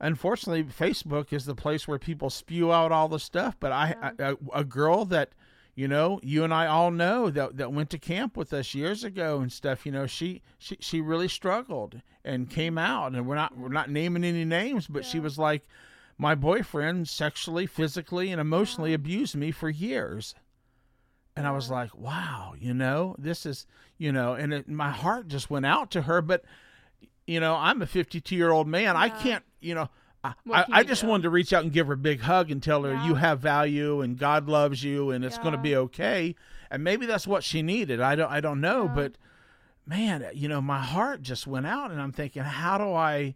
Unfortunately, 0.00 0.64
Facebook 0.64 1.32
is 1.32 1.46
the 1.46 1.54
place 1.54 1.86
where 1.86 1.98
people 2.00 2.28
spew 2.28 2.72
out 2.72 2.90
all 2.92 3.08
the 3.08 3.20
stuff. 3.20 3.56
But 3.58 3.72
I, 3.72 4.12
Yeah. 4.18 4.32
a, 4.52 4.58
a 4.60 4.64
girl 4.64 5.04
that 5.06 5.30
you 5.76 5.88
know 5.88 6.20
you 6.22 6.44
and 6.44 6.54
i 6.54 6.66
all 6.68 6.92
know 6.92 7.30
that 7.30 7.56
that 7.56 7.72
went 7.72 7.90
to 7.90 7.98
camp 7.98 8.36
with 8.36 8.52
us 8.52 8.76
years 8.76 9.02
ago 9.02 9.40
and 9.40 9.50
stuff 9.50 9.84
you 9.84 9.90
know 9.90 10.06
she 10.06 10.40
she, 10.56 10.76
she 10.78 11.00
really 11.00 11.26
struggled 11.26 12.00
and 12.24 12.48
came 12.48 12.78
out 12.78 13.12
and 13.12 13.26
we're 13.26 13.34
not 13.34 13.58
we're 13.58 13.66
not 13.80 13.90
naming 13.90 14.22
any 14.22 14.44
names 14.44 14.86
but 14.86 15.04
she 15.04 15.18
was 15.18 15.36
like 15.36 15.66
my 16.18 16.34
boyfriend 16.34 17.08
sexually 17.08 17.66
physically 17.66 18.30
and 18.30 18.40
emotionally 18.40 18.90
Yeah. 18.90 18.96
abused 18.96 19.34
me 19.36 19.50
for 19.50 19.68
years 19.68 20.34
and 21.36 21.46
i 21.46 21.50
was 21.50 21.70
like 21.70 21.94
wow 21.96 22.54
you 22.58 22.72
know 22.74 23.16
this 23.18 23.44
is 23.46 23.66
you 23.98 24.12
know 24.12 24.34
and 24.34 24.52
it, 24.54 24.68
my 24.68 24.90
heart 24.90 25.28
just 25.28 25.50
went 25.50 25.66
out 25.66 25.90
to 25.92 26.02
her 26.02 26.22
but 26.22 26.44
you 27.26 27.40
know 27.40 27.54
i'm 27.56 27.82
a 27.82 27.86
52 27.86 28.34
year 28.36 28.50
old 28.52 28.68
man 28.68 28.96
i 28.96 29.08
can't 29.08 29.44
you 29.60 29.74
know 29.74 29.88
I, 30.22 30.32
I, 30.50 30.64
I 30.70 30.82
just 30.84 31.02
do? 31.02 31.08
wanted 31.08 31.24
to 31.24 31.30
reach 31.30 31.52
out 31.52 31.64
and 31.64 31.72
give 31.72 31.88
her 31.88 31.92
a 31.92 31.98
big 31.98 32.20
hug 32.20 32.50
and 32.50 32.62
tell 32.62 32.84
her 32.84 32.92
Yeah. 32.94 33.06
you 33.08 33.14
have 33.16 33.40
value 33.40 34.00
and 34.00 34.16
God 34.18 34.48
loves 34.48 34.82
you 34.82 35.10
and 35.10 35.22
it's 35.22 35.36
going 35.36 35.52
to 35.52 35.58
be 35.58 35.76
okay. 35.76 36.34
And 36.70 36.82
maybe 36.82 37.04
that's 37.04 37.26
what 37.26 37.44
she 37.44 37.60
needed. 37.60 38.00
I 38.00 38.14
don't 38.14 38.32
I 38.32 38.40
don't 38.40 38.62
know, 38.62 38.84
Yeah. 38.86 38.92
but 38.94 39.12
man, 39.84 40.24
you 40.32 40.48
know, 40.48 40.62
my 40.62 40.80
heart 40.80 41.20
just 41.20 41.46
went 41.46 41.66
out 41.66 41.90
and 41.90 42.00
I'm 42.00 42.10
thinking 42.10 42.42
how 42.42 42.78
do 42.78 42.94
I 42.94 43.34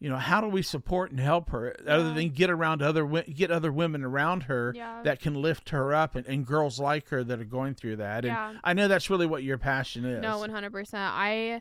you 0.00 0.08
know, 0.08 0.16
how 0.16 0.40
do 0.40 0.48
we 0.48 0.62
support 0.62 1.10
and 1.10 1.20
help 1.20 1.50
her 1.50 1.76
other 1.86 2.14
than 2.14 2.30
get 2.30 2.48
around 2.48 2.80
other 2.82 3.06
get 3.22 3.50
other 3.50 3.70
women 3.70 4.02
around 4.02 4.44
her 4.44 4.72
Yeah. 4.74 5.02
that 5.02 5.20
can 5.20 5.34
lift 5.34 5.68
her 5.70 5.92
up 5.94 6.16
and, 6.16 6.26
and 6.26 6.46
girls 6.46 6.80
like 6.80 7.08
her 7.10 7.22
that 7.22 7.38
are 7.38 7.44
going 7.44 7.74
through 7.74 7.96
that. 7.96 8.24
And 8.24 8.32
Yeah. 8.32 8.54
I 8.64 8.72
know 8.72 8.88
that's 8.88 9.10
really 9.10 9.26
what 9.26 9.42
your 9.42 9.58
passion 9.58 10.04
is. 10.06 10.22
No, 10.22 10.38
100%. 10.38 10.94
I 10.94 11.60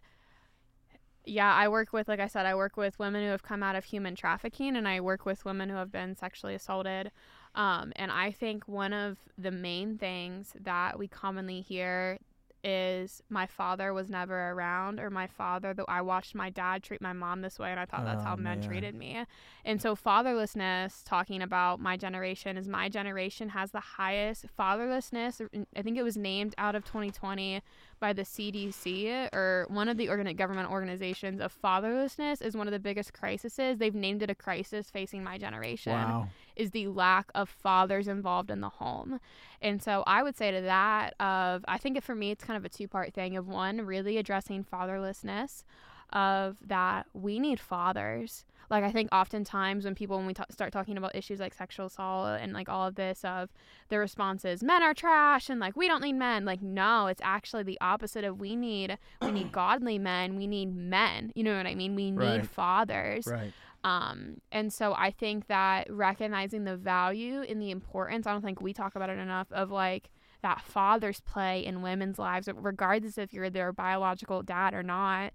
yeah, 1.26 1.54
I 1.54 1.68
work 1.68 1.92
with 1.94 2.08
like 2.08 2.20
I 2.20 2.28
said 2.28 2.46
I 2.46 2.56
work 2.56 2.78
with 2.78 2.98
women 2.98 3.24
who 3.24 3.30
have 3.30 3.44
come 3.44 3.62
out 3.62 3.76
of 3.76 3.84
human 3.86 4.16
trafficking 4.16 4.76
and 4.76 4.88
I 4.88 5.02
work 5.02 5.26
with 5.26 5.46
women 5.46 5.70
who 5.70 5.76
have 5.76 5.92
been 5.92 6.16
sexually 6.16 6.56
assaulted. 6.56 7.12
Um, 7.56 7.92
and 7.98 8.12
I 8.12 8.32
think 8.32 8.68
one 8.68 8.94
of 8.94 9.18
the 9.38 9.52
main 9.52 9.98
things 9.98 10.54
that 10.62 10.98
we 10.98 11.08
commonly 11.08 11.62
hear 11.62 12.20
is 12.64 13.22
my 13.30 13.46
father 13.46 13.94
was 13.94 14.10
never 14.10 14.52
around 14.52 15.00
or 15.00 15.10
my 15.10 15.28
father 15.28 15.74
that 15.74 15.86
I 15.88 16.02
watched 16.02 16.36
my 16.36 16.50
dad 16.50 16.84
treat 16.84 17.02
my 17.02 17.14
mom 17.14 17.42
this 17.42 17.58
way 17.58 17.72
and 17.72 17.80
I 17.80 17.86
thought 17.86 18.04
that's 18.06 18.22
Oh, 18.22 18.30
how 18.30 18.36
men 18.36 18.60
man. 18.60 18.68
treated 18.68 18.96
me. 18.96 19.26
And 19.66 19.82
so 19.82 19.96
fatherlessness 19.96 21.04
talking 21.06 21.42
about 21.42 21.80
my 21.80 21.96
generation 21.98 22.58
is 22.58 22.68
my 22.68 22.90
generation 22.90 23.50
has 23.50 23.72
the 23.72 23.80
highest 23.80 24.46
fatherlessness 24.58 25.42
I 25.76 25.82
think 25.82 25.98
it 25.98 26.04
was 26.04 26.18
named 26.18 26.56
out 26.58 26.76
of 26.76 26.84
2020 26.86 27.62
by 28.00 28.14
the 28.14 28.24
CDC 28.24 29.30
or 29.34 29.66
one 29.70 29.90
of 29.90 29.98
the 29.98 30.10
organ- 30.10 30.36
government 30.36 30.70
organizations 30.72 31.42
of 31.42 31.54
fatherlessness 31.64 32.42
is 32.42 32.56
one 32.56 32.68
of 32.68 32.72
the 32.72 32.80
biggest 32.80 33.14
crises. 33.14 33.56
They've 33.78 33.94
named 33.96 34.24
it 34.24 34.30
a 34.30 34.36
crisis 34.36 34.90
facing 34.90 35.24
my 35.24 35.38
generation 35.38 35.94
Wow. 35.94 36.30
Is 36.60 36.72
the 36.72 36.88
lack 36.88 37.32
of 37.34 37.50
fathers 37.50 38.08
involved 38.08 38.52
in 38.52 38.60
the 38.62 38.70
home. 38.70 39.20
And 39.62 39.82
so 39.82 40.04
I 40.06 40.22
would 40.24 40.38
say 40.38 40.52
to 40.52 40.62
that 40.62 41.14
of 41.20 41.64
I 41.68 41.78
think 41.78 42.02
for 42.04 42.16
me 42.16 42.32
it's 42.32 42.44
kind 42.44 42.58
of 42.58 42.66
a 42.66 42.70
two-part 42.70 43.14
thing 43.14 43.36
of 43.38 43.48
one 43.48 43.82
really 43.86 44.18
addressing 44.18 44.64
fatherlessness 44.64 45.64
of 46.12 46.58
that 46.66 47.06
we 47.14 47.40
need 47.40 47.60
fathers. 47.60 48.46
Like 48.70 48.84
I 48.84 48.92
think 48.92 49.10
oftentimes 49.12 49.86
when 49.86 49.96
people 49.96 50.18
when 50.18 50.28
we 50.28 50.34
ta- 50.36 50.46
start 50.50 50.72
talking 50.72 50.96
about 50.98 51.16
issues 51.16 51.40
like 51.40 51.54
sexual 51.56 51.88
assault 51.88 52.40
and 52.40 52.54
like 52.54 52.70
all 52.70 52.86
of 52.88 52.96
this 52.96 53.24
of 53.26 53.50
the 53.90 53.98
response 53.98 54.46
is 54.46 54.62
men 54.64 54.84
are 54.84 54.94
trash 54.94 55.50
and 55.50 55.60
like 55.60 55.76
we 55.76 55.88
don't 55.88 56.04
need 56.04 56.14
men. 56.14 56.46
Like 56.46 56.62
no, 56.62 57.08
it's 57.08 57.22
actually 57.24 57.64
the 57.64 57.80
opposite 57.82 58.24
of 58.24 58.40
we 58.40 58.56
need 58.56 58.98
we 59.22 59.32
need 59.32 59.52
godly 59.64 59.98
men. 59.98 60.36
We 60.36 60.46
need 60.46 60.76
men. 60.76 61.32
You 61.36 61.44
know 61.44 61.58
what 61.58 61.66
I 61.68 61.74
mean? 61.76 61.96
We 61.96 62.12
need 62.12 62.20
Right. 62.20 62.46
fathers. 62.46 63.26
Right. 63.28 63.54
Um, 63.84 64.42
and 64.52 64.74
so 64.74 64.94
I 64.94 65.12
think 65.12 65.48
that 65.48 65.92
recognizing 65.92 66.66
the 66.66 66.76
value 66.76 67.42
and 67.42 67.62
the 67.62 67.72
importance, 67.72 68.28
I 68.28 68.32
don't 68.34 68.42
think 68.42 68.62
we 68.62 68.74
talk 68.74 68.96
about 68.96 69.10
it 69.10 69.18
enough 69.18 69.52
of 69.52 69.72
like 69.72 70.10
that 70.42 70.62
father's 70.62 71.22
play 71.22 71.66
in 71.66 71.82
women's 71.82 72.20
lives, 72.20 72.50
regardless 72.54 73.18
if 73.18 73.34
you're 73.34 73.50
their 73.50 73.72
biological 73.72 74.44
dad 74.44 74.74
or 74.74 74.84
not. 74.84 75.32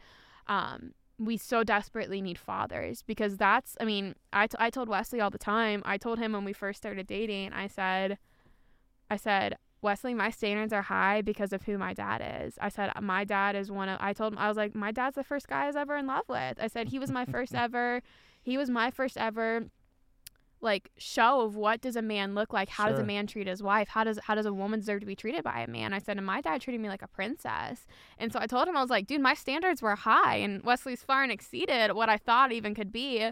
Um, 0.46 0.92
we 1.18 1.36
so 1.36 1.62
desperately 1.62 2.20
need 2.20 2.38
fathers 2.38 3.02
because 3.02 3.36
that's, 3.36 3.76
I 3.80 3.84
mean, 3.84 4.14
I, 4.32 4.46
t- 4.46 4.56
I 4.58 4.70
told 4.70 4.88
Wesley 4.88 5.20
all 5.20 5.30
the 5.30 5.38
time. 5.38 5.82
I 5.84 5.96
told 5.96 6.18
him 6.18 6.32
when 6.32 6.44
we 6.44 6.52
first 6.52 6.78
started 6.78 7.06
dating, 7.06 7.52
I 7.52 7.66
said, 7.66 8.18
I 9.10 9.16
said, 9.16 9.56
Wesley, 9.80 10.14
my 10.14 10.30
standards 10.30 10.72
are 10.72 10.82
high 10.82 11.20
because 11.20 11.52
of 11.52 11.62
who 11.62 11.78
my 11.78 11.92
dad 11.92 12.42
is. 12.44 12.54
I 12.60 12.70
said, 12.70 12.90
my 13.00 13.24
dad 13.24 13.54
is 13.54 13.70
one 13.70 13.88
of, 13.88 13.98
I 14.00 14.12
told 14.12 14.32
him, 14.32 14.38
I 14.38 14.48
was 14.48 14.56
like, 14.56 14.74
my 14.74 14.90
dad's 14.90 15.14
the 15.14 15.22
first 15.22 15.46
guy 15.46 15.64
I 15.64 15.66
was 15.66 15.76
ever 15.76 15.96
in 15.96 16.06
love 16.06 16.24
with. 16.26 16.58
I 16.58 16.66
said, 16.68 16.88
he 16.88 16.98
was 16.98 17.10
my 17.10 17.26
first 17.26 17.54
ever, 17.54 18.02
he 18.44 18.56
was 18.56 18.70
my 18.70 18.90
first 18.92 19.16
ever 19.16 19.64
like 20.60 20.90
show 20.96 21.42
of 21.42 21.56
what 21.56 21.82
does 21.82 21.94
a 21.94 22.00
man 22.00 22.34
look 22.34 22.52
like? 22.54 22.70
How 22.70 22.88
does 22.88 22.98
a 22.98 23.04
man 23.04 23.26
treat 23.26 23.46
his 23.46 23.62
wife? 23.62 23.88
How 23.88 24.02
does 24.04 24.18
how 24.22 24.34
does 24.34 24.46
a 24.46 24.52
woman 24.52 24.80
deserve 24.80 25.00
to 25.00 25.06
be 25.06 25.14
treated 25.16 25.44
by 25.44 25.60
a 25.60 25.68
man? 25.68 25.92
I 25.92 25.98
said 25.98 26.16
and 26.16 26.24
my 26.24 26.40
dad 26.40 26.62
treated 26.62 26.80
me 26.80 26.88
like 26.88 27.02
a 27.02 27.08
princess. 27.08 27.86
And 28.18 28.32
so 28.32 28.38
i 28.40 28.46
told 28.46 28.66
him 28.66 28.76
i 28.76 28.80
was 28.80 28.88
like 28.88 29.06
dude 29.06 29.20
my 29.20 29.34
standards 29.34 29.82
were 29.82 29.94
high 29.94 30.36
and 30.36 30.62
wesley's 30.62 31.02
far 31.02 31.22
and 31.22 31.30
exceeded 31.30 31.92
what 31.92 32.08
i 32.08 32.16
thought 32.16 32.50
even 32.52 32.74
could 32.74 32.92
be. 32.92 33.30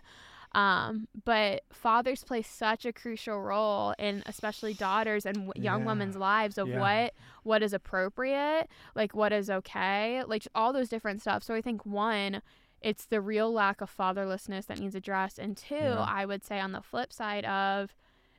Um, 0.54 1.08
but 1.24 1.62
fathers 1.72 2.22
play 2.24 2.42
such 2.42 2.84
a 2.84 2.92
crucial 2.92 3.40
role 3.40 3.94
in 3.98 4.22
especially 4.26 4.74
daughters 4.74 5.24
and 5.24 5.46
w- 5.46 5.52
young 5.64 5.80
Yeah. 5.80 5.86
women's 5.86 6.16
lives 6.16 6.58
of 6.58 6.68
Yeah. 6.68 6.78
what 6.80 7.14
what 7.44 7.62
is 7.62 7.72
appropriate 7.72 8.68
like 8.94 9.14
what 9.14 9.32
is 9.32 9.48
okay 9.48 10.22
like 10.26 10.46
all 10.54 10.74
those 10.74 10.90
different 10.90 11.22
stuff. 11.22 11.42
So 11.42 11.54
i 11.54 11.62
think 11.62 11.86
one 11.86 12.42
it's 12.82 13.06
the 13.06 13.20
real 13.20 13.52
lack 13.52 13.80
of 13.80 13.94
fatherlessness 13.96 14.66
that 14.66 14.78
needs 14.78 14.94
addressed 14.94 15.38
and 15.38 15.56
two 15.56 15.74
Yeah. 15.74 16.04
i 16.08 16.26
would 16.26 16.42
say 16.44 16.58
on 16.60 16.72
the 16.72 16.82
flip 16.82 17.12
side 17.12 17.44
of 17.44 17.94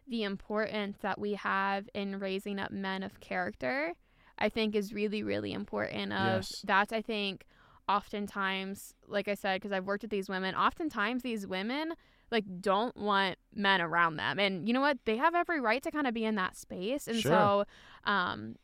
the 0.07 0.23
importance 0.23 0.97
that 1.01 1.17
we 1.19 1.33
have 1.35 1.89
in 1.93 2.19
raising 2.19 2.59
up 2.59 2.71
men 2.71 3.03
of 3.03 3.19
character 3.21 3.93
i 4.37 4.49
think 4.49 4.75
is 4.75 4.93
really 4.93 5.23
really 5.23 5.53
important 5.53 6.11
of 6.13 6.37
Yes. 6.43 6.61
that's 6.65 6.91
i 6.93 7.01
think 7.01 7.45
oftentimes 7.87 8.93
like 9.07 9.27
i 9.27 9.33
said 9.33 9.55
because 9.61 9.71
i've 9.71 9.85
worked 9.85 10.03
with 10.03 10.11
these 10.11 10.29
women 10.29 10.55
oftentimes 10.55 11.23
these 11.23 11.47
women 11.47 11.93
like 12.31 12.43
don't 12.61 12.95
want 12.97 13.37
men 13.55 13.81
around 13.81 14.17
them 14.17 14.39
and 14.39 14.67
you 14.67 14.73
know 14.73 14.81
what 14.81 14.97
they 15.05 15.17
have 15.17 15.35
every 15.35 15.59
right 15.61 15.81
to 15.83 15.91
kind 15.91 16.07
of 16.07 16.13
be 16.13 16.25
in 16.25 16.35
that 16.35 16.55
space 16.57 17.07
and 17.07 17.17
Sure. 17.19 17.31
so 17.31 17.65
um 18.05 18.55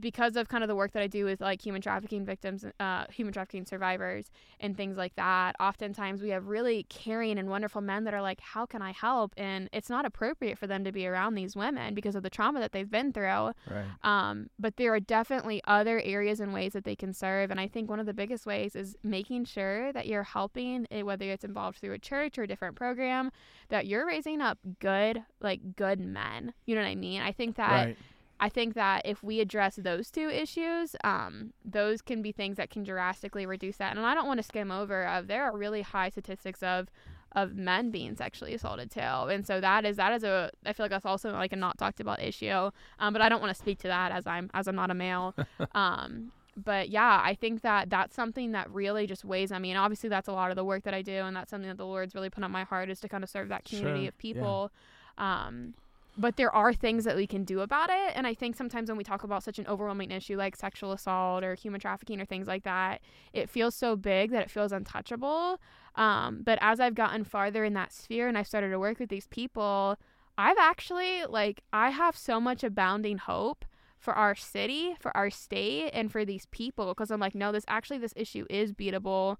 because 0.00 0.36
of 0.36 0.48
kind 0.48 0.62
of 0.62 0.68
the 0.68 0.76
work 0.76 0.92
that 0.92 1.02
I 1.02 1.06
do 1.06 1.24
with 1.24 1.40
like 1.40 1.64
human 1.64 1.82
trafficking 1.82 2.24
victims, 2.24 2.64
uh, 2.78 3.04
human 3.10 3.32
trafficking 3.32 3.64
survivors, 3.64 4.30
and 4.60 4.76
things 4.76 4.96
like 4.96 5.14
that, 5.16 5.56
oftentimes 5.60 6.22
we 6.22 6.30
have 6.30 6.46
really 6.46 6.84
caring 6.88 7.38
and 7.38 7.48
wonderful 7.48 7.80
men 7.80 8.04
that 8.04 8.14
are 8.14 8.22
like, 8.22 8.40
How 8.40 8.66
can 8.66 8.82
I 8.82 8.92
help? 8.92 9.32
And 9.36 9.68
it's 9.72 9.90
not 9.90 10.04
appropriate 10.04 10.58
for 10.58 10.66
them 10.66 10.84
to 10.84 10.92
be 10.92 11.06
around 11.06 11.34
these 11.34 11.56
women 11.56 11.94
because 11.94 12.14
of 12.14 12.22
the 12.22 12.30
trauma 12.30 12.60
that 12.60 12.72
they've 12.72 12.90
been 12.90 13.12
through. 13.12 13.24
Right. 13.26 13.54
Um, 14.02 14.50
but 14.58 14.76
there 14.76 14.92
are 14.94 15.00
definitely 15.00 15.60
other 15.66 16.00
areas 16.04 16.40
and 16.40 16.52
ways 16.52 16.72
that 16.72 16.84
they 16.84 16.96
can 16.96 17.12
serve. 17.12 17.50
And 17.50 17.60
I 17.60 17.68
think 17.68 17.90
one 17.90 18.00
of 18.00 18.06
the 18.06 18.14
biggest 18.14 18.46
ways 18.46 18.76
is 18.76 18.96
making 19.02 19.46
sure 19.46 19.92
that 19.92 20.06
you're 20.06 20.22
helping, 20.22 20.86
eh, 20.90 21.02
whether 21.02 21.26
it's 21.26 21.44
involved 21.44 21.78
through 21.78 21.94
a 21.94 21.98
church 21.98 22.38
or 22.38 22.42
a 22.42 22.46
different 22.46 22.76
program, 22.76 23.30
that 23.68 23.86
you're 23.86 24.06
raising 24.06 24.40
up 24.40 24.58
good, 24.80 25.22
like 25.40 25.76
good 25.76 26.00
men. 26.00 26.54
You 26.66 26.74
know 26.74 26.82
what 26.82 26.88
I 26.88 26.94
mean? 26.94 27.20
I 27.20 27.32
think 27.32 27.56
that. 27.56 27.86
right. 27.86 27.96
I 28.40 28.48
think 28.48 28.74
that 28.74 29.02
if 29.04 29.22
we 29.22 29.40
address 29.40 29.76
those 29.76 30.10
two 30.10 30.28
issues, 30.28 30.94
um, 31.04 31.52
those 31.64 32.02
can 32.02 32.22
be 32.22 32.32
things 32.32 32.56
that 32.56 32.70
can 32.70 32.84
drastically 32.84 33.46
reduce 33.46 33.76
that. 33.78 33.96
And 33.96 34.06
I 34.06 34.14
don't 34.14 34.26
want 34.26 34.38
to 34.38 34.44
skim 34.44 34.70
over 34.70 35.06
of 35.06 35.26
there 35.26 35.44
are 35.44 35.56
really 35.56 35.82
high 35.82 36.08
statistics 36.10 36.62
of 36.62 36.88
of 37.32 37.54
men 37.54 37.90
being 37.90 38.16
sexually 38.16 38.54
assaulted 38.54 38.90
too. 38.90 39.00
And 39.00 39.46
so 39.46 39.60
that 39.60 39.84
is 39.84 39.96
that 39.96 40.12
is 40.12 40.24
a 40.24 40.50
I 40.64 40.72
feel 40.72 40.84
like 40.84 40.90
that's 40.90 41.06
also 41.06 41.32
like 41.32 41.52
a 41.52 41.56
not 41.56 41.78
talked 41.78 42.00
about 42.00 42.22
issue. 42.22 42.70
Um, 42.98 43.12
but 43.12 43.20
I 43.20 43.28
don't 43.28 43.40
want 43.40 43.54
to 43.54 43.60
speak 43.60 43.78
to 43.80 43.88
that 43.88 44.12
as 44.12 44.26
I'm 44.26 44.50
as 44.54 44.66
I'm 44.68 44.76
not 44.76 44.90
a 44.90 44.94
male. 44.94 45.34
um, 45.74 46.32
but 46.56 46.88
yeah, 46.88 47.20
I 47.22 47.34
think 47.34 47.62
that 47.62 47.88
that's 47.88 48.16
something 48.16 48.52
that 48.52 48.70
really 48.70 49.06
just 49.06 49.24
weighs 49.24 49.52
on 49.52 49.62
me. 49.62 49.70
And 49.70 49.78
obviously, 49.78 50.08
that's 50.08 50.28
a 50.28 50.32
lot 50.32 50.50
of 50.50 50.56
the 50.56 50.64
work 50.64 50.82
that 50.84 50.94
I 50.94 51.02
do, 51.02 51.12
and 51.12 51.36
that's 51.36 51.50
something 51.50 51.68
that 51.68 51.76
the 51.76 51.86
Lord's 51.86 52.14
really 52.14 52.30
put 52.30 52.42
on 52.42 52.50
my 52.50 52.64
heart 52.64 52.90
is 52.90 52.98
to 53.00 53.08
kind 53.08 53.22
of 53.22 53.30
serve 53.30 53.48
that 53.48 53.64
community 53.64 54.02
Sure, 54.02 54.08
of 54.08 54.18
people. 54.18 54.72
Yeah. 55.18 55.46
Um, 55.46 55.74
but 56.18 56.36
there 56.36 56.54
are 56.54 56.74
things 56.74 57.04
that 57.04 57.16
we 57.16 57.26
can 57.26 57.44
do 57.44 57.60
about 57.60 57.90
it, 57.90 58.12
and 58.14 58.26
I 58.26 58.34
think 58.34 58.56
sometimes 58.56 58.88
when 58.88 58.98
we 58.98 59.04
talk 59.04 59.22
about 59.22 59.44
such 59.44 59.58
an 59.58 59.66
overwhelming 59.68 60.10
issue 60.10 60.36
like 60.36 60.56
sexual 60.56 60.92
assault 60.92 61.44
or 61.44 61.54
human 61.54 61.80
trafficking 61.80 62.20
or 62.20 62.24
things 62.24 62.48
like 62.48 62.64
that, 62.64 63.00
it 63.32 63.48
feels 63.48 63.74
so 63.74 63.94
big 63.94 64.32
that 64.32 64.42
it 64.42 64.50
feels 64.50 64.72
untouchable. 64.72 65.60
Um, 65.94 66.42
but 66.44 66.58
as 66.60 66.80
I've 66.80 66.94
gotten 66.94 67.24
farther 67.24 67.64
in 67.64 67.74
that 67.74 67.92
sphere 67.92 68.28
and 68.28 68.36
I've 68.36 68.46
started 68.46 68.70
to 68.70 68.78
work 68.78 68.98
with 68.98 69.08
these 69.08 69.28
people, 69.28 69.96
I've 70.36 70.58
actually 70.58 71.24
like 71.24 71.62
I 71.72 71.90
have 71.90 72.16
so 72.16 72.40
much 72.40 72.62
abounding 72.64 73.18
hope 73.18 73.64
for 73.98 74.14
our 74.14 74.34
city, 74.34 74.96
for 75.00 75.16
our 75.16 75.30
state, 75.30 75.90
and 75.92 76.10
for 76.10 76.24
these 76.24 76.46
people 76.46 76.86
because 76.88 77.10
I'm 77.10 77.20
like, 77.20 77.34
no, 77.34 77.52
this 77.52 77.64
actually 77.68 77.98
this 77.98 78.14
issue 78.16 78.46
is 78.48 78.72
beatable. 78.72 79.36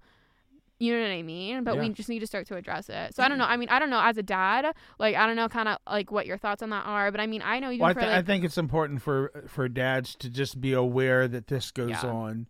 You 0.81 0.95
know 0.95 1.01
what 1.01 1.11
I 1.11 1.21
mean? 1.23 1.63
But 1.65 1.77
we 1.77 1.89
just 1.89 2.07
need 2.07 2.19
to 2.19 2.27
start 2.27 2.47
to 2.47 2.55
address 2.55 2.87
it. 2.87 3.13
So 3.13 3.21
I 3.21 3.27
don't 3.27 3.37
know. 3.37 3.43
Mm-hmm. 3.43 3.53
I 3.53 3.57
mean, 3.57 3.69
I 3.69 3.79
don't 3.79 3.89
know 3.89 3.99
as 4.01 4.17
a 4.17 4.23
dad, 4.23 4.65
like 4.97 5.13
I 5.15 5.27
don't 5.27 5.35
know 5.35 5.49
kind 5.49 5.67
of 5.67 5.77
like 5.85 6.09
what 6.09 6.25
your 6.25 6.37
thoughts 6.37 6.63
on 6.63 6.69
that 6.69 6.85
are, 6.85 7.11
but 7.11 7.19
I 7.19 7.27
mean, 7.27 7.41
I 7.43 7.59
know 7.59 7.69
even 7.69 7.81
Well, 7.81 7.89
I, 7.89 7.93
th- 7.93 8.05
like 8.05 8.15
I 8.15 8.21
think 8.21 8.45
it's 8.45 8.57
important 8.57 9.01
for 9.01 9.43
for 9.47 9.67
dads 9.67 10.15
to 10.15 10.29
just 10.29 10.61
be 10.61 10.71
aware 10.71 11.27
that 11.27 11.47
this 11.47 11.71
goes 11.71 11.89
Yeah. 11.89 12.05
on, 12.09 12.47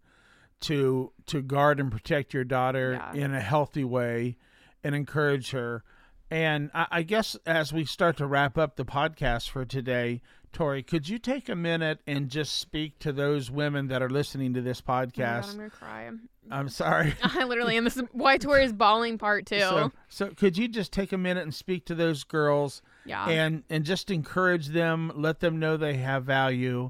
to 0.61 1.11
to 1.27 1.41
guard 1.41 1.79
and 1.79 1.91
protect 1.91 2.33
your 2.33 2.43
daughter 2.43 2.93
Yeah. 3.15 3.23
in 3.25 3.33
a 3.33 3.41
healthy 3.41 3.83
way, 3.83 4.37
and 4.83 4.93
encourage 4.93 5.51
her. 5.51 5.83
And 6.31 6.69
I, 6.75 6.85
I 6.91 7.01
guess 7.03 7.35
as 7.47 7.73
we 7.73 7.83
start 7.85 8.17
to 8.17 8.27
wrap 8.27 8.57
up 8.59 8.75
the 8.75 8.85
podcast 8.85 9.49
for 9.49 9.65
today, 9.65 10.21
Tori, 10.51 10.83
could 10.83 11.07
you 11.07 11.19
take 11.19 11.47
a 11.49 11.55
minute 11.55 11.99
and 12.07 12.29
just 12.29 12.57
speak 12.59 12.99
to 12.99 13.11
those 13.11 13.49
women 13.51 13.87
that 13.87 14.01
are 14.01 14.09
listening 14.09 14.53
to 14.55 14.61
this 14.61 14.81
Oh 14.81 14.83
God, 14.87 15.13
podcast? 15.13 15.49
I'm 15.51 15.57
gonna 15.57 15.69
cry. 15.69 16.11
I'm 16.51 16.69
sorry. 16.69 17.13
I 17.23 17.43
literally 17.43 17.77
am. 17.77 17.83
This 17.83 17.97
is 17.97 18.03
why 18.11 18.37
Tori 18.37 18.63
is 18.63 18.73
bawling 18.73 19.17
part 19.19 19.45
two. 19.45 19.59
So, 19.59 19.91
so 20.07 20.29
could 20.29 20.57
you 20.57 20.67
just 20.67 20.91
take 20.91 21.11
a 21.11 21.17
minute 21.17 21.43
and 21.43 21.53
speak 21.53 21.85
to 21.85 21.95
those 21.95 22.23
girls 22.23 22.81
yeah. 23.05 23.27
and 23.29 23.63
and 23.69 23.83
just 23.85 24.09
encourage 24.09 24.67
them, 24.67 25.11
let 25.15 25.39
them 25.39 25.59
know 25.59 25.77
they 25.77 25.97
have 25.97 26.23
value, 26.23 26.89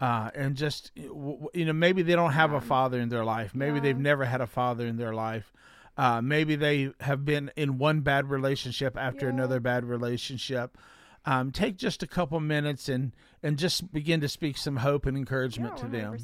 uh, 0.00 0.30
and 0.34 0.54
just 0.56 0.92
w- 0.94 1.48
you 1.52 1.64
know 1.64 1.72
maybe 1.72 2.02
they 2.02 2.14
don't 2.14 2.32
have 2.32 2.52
a 2.52 2.60
father 2.60 3.00
in 3.00 3.08
their 3.08 3.24
life, 3.24 3.54
maybe 3.54 3.76
Yeah. 3.76 3.82
they've 3.82 3.98
never 3.98 4.24
had 4.24 4.40
a 4.40 4.46
father 4.46 4.86
in 4.86 4.96
their 4.96 5.12
life, 5.14 5.52
uh, 5.98 6.22
maybe 6.22 6.54
they 6.54 6.90
have 7.00 7.24
been 7.24 7.50
in 7.56 7.78
one 7.78 8.00
bad 8.02 8.30
relationship 8.30 8.96
after 8.96 9.26
Yeah. 9.26 9.32
another 9.32 9.58
bad 9.58 9.84
relationship. 9.84 10.78
Um, 11.26 11.52
take 11.52 11.76
just 11.76 12.02
a 12.02 12.06
couple 12.06 12.40
minutes 12.40 12.88
and 12.88 13.12
and 13.42 13.58
just 13.58 13.92
begin 13.92 14.20
to 14.20 14.28
speak 14.28 14.56
some 14.56 14.76
hope 14.76 15.06
and 15.06 15.16
encouragement 15.16 15.74
yeah, 15.76 15.82
to 15.82 15.88
them. 15.88 16.16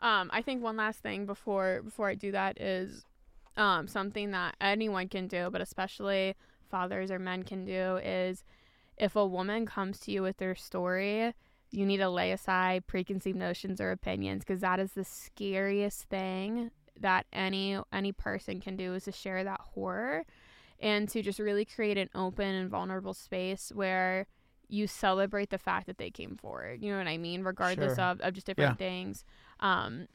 Um, 0.00 0.30
I 0.32 0.42
think 0.42 0.62
one 0.62 0.76
last 0.76 1.00
thing 1.00 1.24
before 1.26 1.82
before 1.84 2.08
I 2.08 2.14
do 2.14 2.32
that 2.32 2.60
is 2.60 3.04
um, 3.56 3.86
something 3.86 4.32
that 4.32 4.56
anyone 4.60 5.08
can 5.08 5.28
do, 5.28 5.48
but 5.50 5.60
especially 5.60 6.34
fathers 6.70 7.10
or 7.10 7.18
men 7.18 7.44
can 7.44 7.64
do 7.64 7.98
is 8.02 8.44
if 8.96 9.16
a 9.16 9.26
woman 9.26 9.66
comes 9.66 9.98
to 10.00 10.10
you 10.10 10.22
with 10.22 10.36
their 10.38 10.54
story, 10.54 11.32
you 11.70 11.86
need 11.86 11.98
to 11.98 12.08
lay 12.08 12.32
aside 12.32 12.86
preconceived 12.86 13.36
notions 13.36 13.80
or 13.80 13.90
opinions 13.90 14.44
because 14.44 14.60
that 14.60 14.78
is 14.78 14.92
the 14.92 15.04
scariest 15.04 16.02
thing 16.04 16.70
that 17.00 17.26
any 17.32 17.78
any 17.92 18.12
person 18.12 18.60
can 18.60 18.76
do 18.76 18.94
is 18.94 19.04
to 19.04 19.12
share 19.12 19.42
that 19.44 19.60
horror 19.60 20.24
and 20.80 21.08
to 21.10 21.22
just 21.22 21.38
really 21.38 21.64
create 21.64 21.96
an 21.98 22.10
open 22.14 22.54
and 22.54 22.70
vulnerable 22.70 23.14
space 23.14 23.70
where 23.74 24.26
you 24.68 24.86
celebrate 24.86 25.50
the 25.50 25.58
fact 25.58 25.86
that 25.86 25.98
they 25.98 26.10
came 26.10 26.36
forward. 26.36 26.82
You 26.82 26.92
know 26.92 26.98
what 26.98 27.06
I 27.06 27.18
mean? 27.18 27.42
Regardless 27.42 27.96
Sure. 27.96 28.04
of, 28.04 28.20
of 28.20 28.32
just 28.34 28.46
different 28.46 28.78
things. 28.78 29.24
Um, 29.60 30.08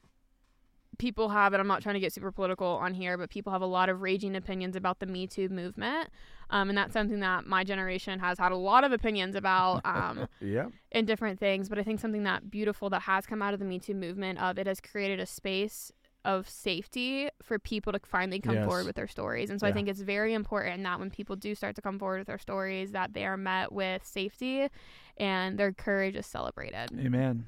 people 0.98 1.30
have, 1.30 1.54
and 1.54 1.62
I'm 1.62 1.68
not 1.68 1.82
trying 1.82 1.94
to 1.94 2.00
get 2.00 2.12
super 2.12 2.32
political 2.32 2.68
on 2.68 2.94
here, 2.94 3.18
but 3.18 3.30
people 3.30 3.54
have 3.54 3.62
a 3.62 3.66
lot 3.68 3.88
of 3.90 4.02
raging 4.02 4.36
opinions 4.36 4.76
about 4.76 5.00
the 5.00 5.06
Me 5.06 5.28
Too 5.28 5.48
movement. 5.48 6.10
Um, 6.50 6.68
and 6.70 6.78
that's 6.78 6.92
something 6.94 7.20
that 7.22 7.46
my 7.46 7.64
generation 7.64 8.20
has 8.20 8.38
had 8.38 8.52
a 8.52 8.58
lot 8.58 8.84
of 8.84 8.92
opinions 8.92 9.36
about. 9.36 9.82
Um, 9.86 10.28
Yeah. 10.42 10.68
in 10.92 11.06
different 11.06 11.40
things, 11.40 11.70
but 11.70 11.78
I 11.78 11.84
think 11.84 12.00
something 12.00 12.24
that 12.24 12.50
beautiful 12.50 12.90
that 12.90 13.04
has 13.04 13.26
come 13.28 13.42
out 13.42 13.54
of 13.54 13.60
the 13.60 13.66
Me 13.66 13.80
Too 13.80 13.94
movement 13.94 14.40
of 14.40 14.58
it 14.58 14.66
has 14.68 14.82
created 14.82 15.20
a 15.20 15.26
space 15.26 15.92
of 16.26 16.50
safety 16.50 17.30
for 17.42 17.58
people 17.58 17.94
to 17.94 18.00
finally 18.04 18.40
come 18.40 18.56
Yes. 18.56 18.66
forward 18.66 18.86
with 18.86 18.96
their 18.96 19.08
stories. 19.08 19.50
And 19.50 19.60
so 19.60 19.66
I 19.68 19.72
think 19.72 19.88
it's 19.88 20.02
very 20.02 20.34
important 20.34 20.84
that 20.84 21.00
when 21.00 21.10
people 21.10 21.36
do 21.36 21.56
start 21.56 21.76
to 21.78 21.82
come 21.82 21.98
forward 21.98 22.20
with 22.20 22.28
their 22.28 22.38
stories 22.38 22.92
that 22.92 23.14
they 23.14 23.26
are 23.26 23.38
met 23.38 23.72
with 23.72 24.06
safety 24.06 24.68
and 25.18 25.58
their 25.58 25.72
courage 25.72 26.16
is 26.16 26.26
celebrated. 26.26 26.90
Amen. 27.00 27.48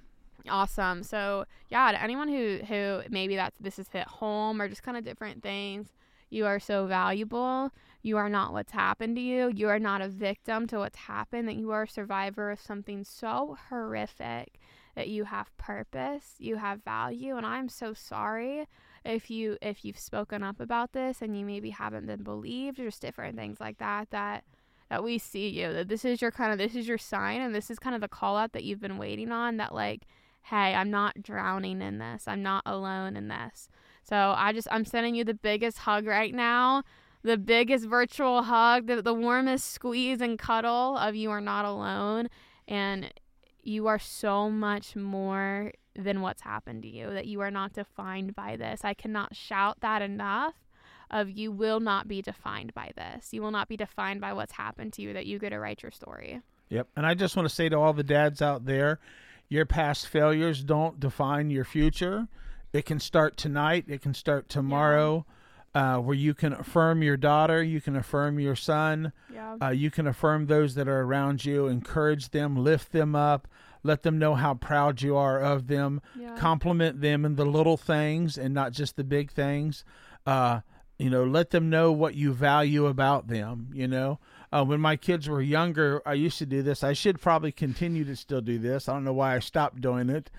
Awesome. 0.50 1.04
So 1.04 1.46
yeah, 1.70 1.92
to 1.92 2.02
anyone 2.02 2.28
who 2.28 2.60
who 2.68 3.02
maybe 3.10 3.36
that's 3.36 3.58
this 3.60 3.78
has 3.78 3.90
hit 3.90 4.08
home 4.08 4.62
or 4.62 4.68
just 4.68 4.84
kind 4.84 4.98
of 4.98 5.04
different 5.04 5.44
things, 5.44 5.90
you 6.30 6.46
are 6.46 6.60
so 6.60 6.88
valuable. 6.88 7.72
You 8.02 8.18
are 8.18 8.30
not 8.30 8.52
what's 8.54 8.72
happened 8.72 9.16
to 9.18 9.22
you. 9.22 9.52
You 9.54 9.68
are 9.70 9.78
not 9.80 10.02
a 10.02 10.08
victim 10.08 10.66
to 10.68 10.80
what's 10.80 10.98
happened. 10.98 11.48
That 11.48 11.58
you 11.58 11.72
are 11.72 11.84
a 11.84 11.88
survivor 11.88 12.50
of 12.50 12.60
something 12.60 13.04
so 13.04 13.58
horrific. 13.70 14.60
That 14.96 15.08
you 15.08 15.24
have 15.26 15.56
purpose. 15.58 16.36
You 16.38 16.58
have 16.58 16.84
value. 16.84 17.38
And 17.38 17.46
I'm 17.46 17.70
so 17.70 17.94
sorry 17.94 18.68
if 19.04 19.30
you 19.32 19.58
if 19.62 19.84
you've 19.84 20.00
spoken 20.00 20.44
up 20.44 20.60
about 20.60 20.94
this 20.94 21.22
and 21.22 21.38
you 21.38 21.46
maybe 21.46 21.70
haven't 21.70 22.08
been 22.08 22.24
believed 22.24 22.80
or 22.80 22.86
just 22.86 23.02
different 23.02 23.38
things 23.38 23.60
like 23.60 23.78
that. 23.78 24.10
That 24.12 24.44
that 24.90 25.04
we 25.04 25.18
see 25.18 25.50
you. 25.50 25.72
That 25.74 25.88
this 25.88 26.04
is 26.06 26.22
your 26.22 26.32
kind 26.32 26.52
of 26.52 26.58
this 26.58 26.76
is 26.76 26.88
your 26.88 26.98
sign 26.98 27.42
and 27.42 27.56
this 27.56 27.72
is 27.72 27.80
kind 27.80 27.96
of 27.96 28.02
the 28.02 28.08
call 28.08 28.38
out 28.38 28.54
that 28.54 28.64
you've 28.64 28.82
been 28.82 28.98
waiting 28.98 29.32
on. 29.32 29.58
That 29.58 29.74
like 29.74 30.08
hey, 30.44 30.74
I'm 30.74 30.90
not 30.90 31.22
drowning 31.22 31.82
in 31.82 32.00
this. 32.00 32.28
I'm 32.28 32.44
not 32.44 32.64
alone 32.66 33.16
in 33.16 33.28
this. 33.28 33.70
So 34.04 34.34
I 34.38 34.54
just, 34.54 34.68
I'm 34.72 34.86
sending 34.86 35.16
you 35.16 35.24
the 35.24 35.34
biggest 35.34 35.80
hug 35.80 36.08
right 36.08 36.34
now, 36.34 36.84
the 37.24 37.38
biggest 37.38 37.86
virtual 37.86 38.44
hug, 38.44 38.88
the, 38.88 39.02
the 39.02 39.14
warmest 39.14 39.72
squeeze 39.72 40.22
and 40.22 40.40
cuddle 40.40 40.98
of 40.98 41.16
you 41.16 41.30
are 41.30 41.42
not 41.42 41.66
alone. 41.66 42.30
And 42.68 43.14
you 43.64 43.88
are 43.88 44.00
so 44.00 44.50
much 44.50 44.96
more 44.96 45.72
than 45.96 46.22
what's 46.22 46.42
happened 46.42 46.84
to 46.84 46.90
you, 46.90 47.14
that 47.14 47.28
you 47.28 47.42
are 47.42 47.52
not 47.52 47.74
defined 47.74 48.36
by 48.36 48.56
this. 48.56 48.82
I 48.84 48.94
cannot 48.94 49.36
shout 49.36 49.82
that 49.82 50.02
enough. 50.02 50.56
Of 51.14 51.30
you 51.30 51.52
will 51.52 51.82
not 51.82 52.08
be 52.08 52.22
defined 52.22 52.74
by 52.74 52.92
this. 52.96 53.34
You 53.34 53.42
will 53.42 53.52
not 53.52 53.68
be 53.68 53.76
defined 53.76 54.22
by 54.22 54.32
what's 54.32 54.54
happened 54.54 54.94
to 54.94 55.02
you, 55.02 55.12
that 55.12 55.26
you 55.26 55.40
get 55.40 55.50
to 55.50 55.60
write 55.60 55.84
your 55.84 55.92
story. 55.92 56.40
Yep. 56.70 56.88
And 56.96 57.06
I 57.06 57.16
just 57.16 57.36
want 57.36 57.50
to 57.50 57.54
say 57.54 57.68
to 57.68 57.78
all 57.78 57.92
the 57.92 58.02
dads 58.02 58.42
out 58.42 58.64
there, 58.64 59.02
your 59.50 59.66
past 59.66 60.08
failures 60.08 60.64
don't 60.64 61.02
define 61.02 61.50
your 61.50 61.66
future. 61.66 62.30
It 62.72 62.86
can 62.86 63.02
start 63.02 63.36
tonight, 63.36 63.84
it 63.90 64.02
can 64.02 64.14
start 64.14 64.48
tomorrow, 64.48 65.26
uh, 65.74 65.98
where 65.98 66.16
you 66.16 66.34
can 66.34 66.54
affirm 66.54 67.02
your 67.02 67.18
daughter, 67.18 67.64
you 67.64 67.80
can 67.82 67.96
affirm 67.96 68.40
your 68.40 68.56
son, 68.56 69.14
Yeah. 69.34 69.56
uh, 69.62 69.70
you 69.70 69.90
can 69.92 70.06
affirm 70.08 70.48
those 70.48 70.76
that 70.76 70.88
are 70.88 71.02
around 71.02 71.46
you, 71.46 71.68
encourage 71.68 72.30
them, 72.32 72.56
lift 72.58 72.92
them 72.92 73.16
up, 73.16 73.48
let 73.84 74.04
them 74.04 74.20
know 74.20 74.36
how 74.36 74.54
proud 74.54 75.02
you 75.02 75.16
are 75.16 75.40
of 75.40 75.68
them, 75.68 76.02
yeah. 76.20 76.36
compliment 76.36 77.02
them 77.02 77.24
in 77.26 77.36
the 77.36 77.46
little 77.46 77.78
things 77.78 78.38
and 78.38 78.54
not 78.54 78.74
just 78.74 78.96
the 78.96 79.04
big 79.04 79.32
things. 79.32 79.84
Uh, 80.26 80.60
you 81.00 81.10
know, 81.10 81.24
let 81.24 81.50
them 81.50 81.70
know 81.70 81.92
what 81.92 82.14
you 82.14 82.32
value 82.32 82.86
about 82.86 83.28
them. 83.28 83.70
You 83.74 83.88
know, 83.88 84.20
uh, 84.54 84.64
when 84.64 84.80
my 84.80 84.98
kids 84.98 85.28
were 85.28 85.42
younger, 85.42 86.00
I 86.06 86.14
used 86.14 86.38
to 86.40 86.46
do 86.46 86.62
this. 86.62 86.84
I 86.84 86.94
should 86.94 87.20
probably 87.20 87.52
continue 87.52 88.04
to 88.06 88.16
still 88.16 88.42
do 88.42 88.60
this. 88.60 88.88
I 88.88 88.94
don't 88.94 89.04
know 89.06 89.14
why 89.14 89.36
I 89.36 89.40
stopped 89.40 89.82
doing 89.82 90.10
it, 90.12 90.30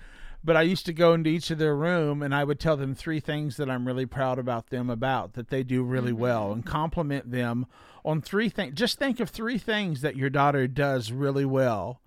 but 0.43 0.57
I 0.57 0.61
used 0.63 0.85
to 0.87 0.93
go 0.93 1.13
into 1.13 1.29
each 1.29 1.49
of 1.51 1.57
their 1.57 1.75
room 1.75 2.21
and 2.21 2.33
I 2.35 2.43
would 2.43 2.59
tell 2.59 2.75
them 2.77 2.93
three 2.95 3.19
things 3.19 3.57
that 3.57 3.69
I'm 3.69 3.85
really 3.87 4.05
proud 4.05 4.39
about 4.39 4.69
them 4.69 4.89
about 4.89 5.33
that 5.33 5.49
they 5.49 5.63
do 5.63 5.83
really 5.83 6.13
well 6.13 6.51
and 6.51 6.65
compliment 6.65 7.31
them 7.31 7.65
on 8.03 8.21
three 8.21 8.49
things. 8.49 8.73
Just 8.75 8.99
think 8.99 9.19
of 9.19 9.29
three 9.29 9.57
things 9.57 10.01
that 10.01 10.17
your 10.17 10.29
daughter 10.29 10.67
does 10.67 11.11
really 11.11 11.45
well 11.45 12.01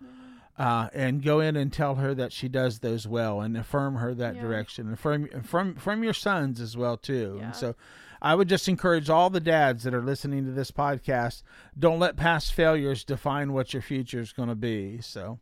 uh, 0.59 0.89
and 0.95 1.23
go 1.23 1.41
in 1.41 1.57
and 1.57 1.73
tell 1.73 1.97
her 1.97 2.15
that 2.15 2.33
she 2.33 2.49
does 2.49 2.79
those 2.81 3.07
well 3.07 3.41
and 3.41 3.57
affirm 3.57 3.97
her 3.97 4.15
that 4.15 4.37
Yeah. 4.37 4.43
direction 4.43 4.89
and 4.89 4.99
from 4.99 5.29
from 5.43 5.75
from 5.75 6.03
your 6.05 6.15
sons 6.15 6.61
as 6.61 6.77
well 6.77 6.97
too. 6.97 7.37
Yeah. 7.39 7.45
And 7.47 7.55
so 7.57 7.75
I 8.23 8.35
would 8.35 8.49
just 8.49 8.67
encourage 8.69 9.11
all 9.11 9.29
the 9.29 9.41
dads 9.41 9.85
that 9.85 9.93
are 9.95 10.03
listening 10.03 10.47
to 10.47 10.51
this 10.51 10.71
podcast, 10.71 11.43
don't 11.79 11.99
let 11.99 12.17
past 12.17 12.55
failures 12.55 13.05
define 13.05 13.53
what 13.53 13.75
your 13.75 13.83
future 13.83 14.21
is 14.21 14.33
going 14.33 14.49
to 14.49 14.55
be. 14.55 15.01
So 15.03 15.39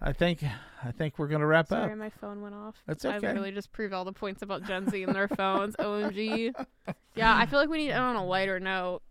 I 0.00 0.12
think 0.12 0.42
I 0.84 0.90
think 0.90 1.18
we're 1.18 1.28
going 1.28 1.40
to 1.40 1.46
wrap 1.46 1.68
Sorry, 1.68 1.92
up. 1.92 1.98
my 1.98 2.10
phone 2.10 2.40
went 2.40 2.54
off. 2.54 2.76
That's 2.86 3.04
okay. 3.04 3.14
I 3.14 3.18
literally 3.18 3.52
just 3.52 3.72
proved 3.72 3.92
all 3.92 4.04
the 4.04 4.12
points 4.12 4.42
about 4.42 4.64
Gen 4.64 4.88
Z 4.90 5.02
and 5.02 5.14
their 5.14 5.28
phones. 5.28 5.76
OMG. 5.76 6.52
Yeah, 7.14 7.36
I 7.36 7.46
feel 7.46 7.58
like 7.58 7.68
we 7.68 7.78
need 7.78 7.88
to 7.88 7.94
end 7.94 8.02
on 8.04 8.16
a 8.16 8.24
lighter 8.24 8.58
note. 8.58 9.02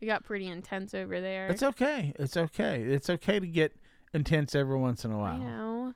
We 0.00 0.06
got 0.06 0.24
pretty 0.24 0.46
intense 0.46 0.94
over 0.94 1.20
there. 1.20 1.48
It's 1.48 1.62
okay. 1.62 2.12
It's 2.18 2.36
okay. 2.36 2.82
It's 2.82 3.10
okay 3.10 3.40
to 3.40 3.46
get 3.46 3.74
intense 4.14 4.54
every 4.54 4.78
once 4.78 5.04
in 5.04 5.12
a 5.12 5.18
while. 5.18 5.38
know. 5.38 5.94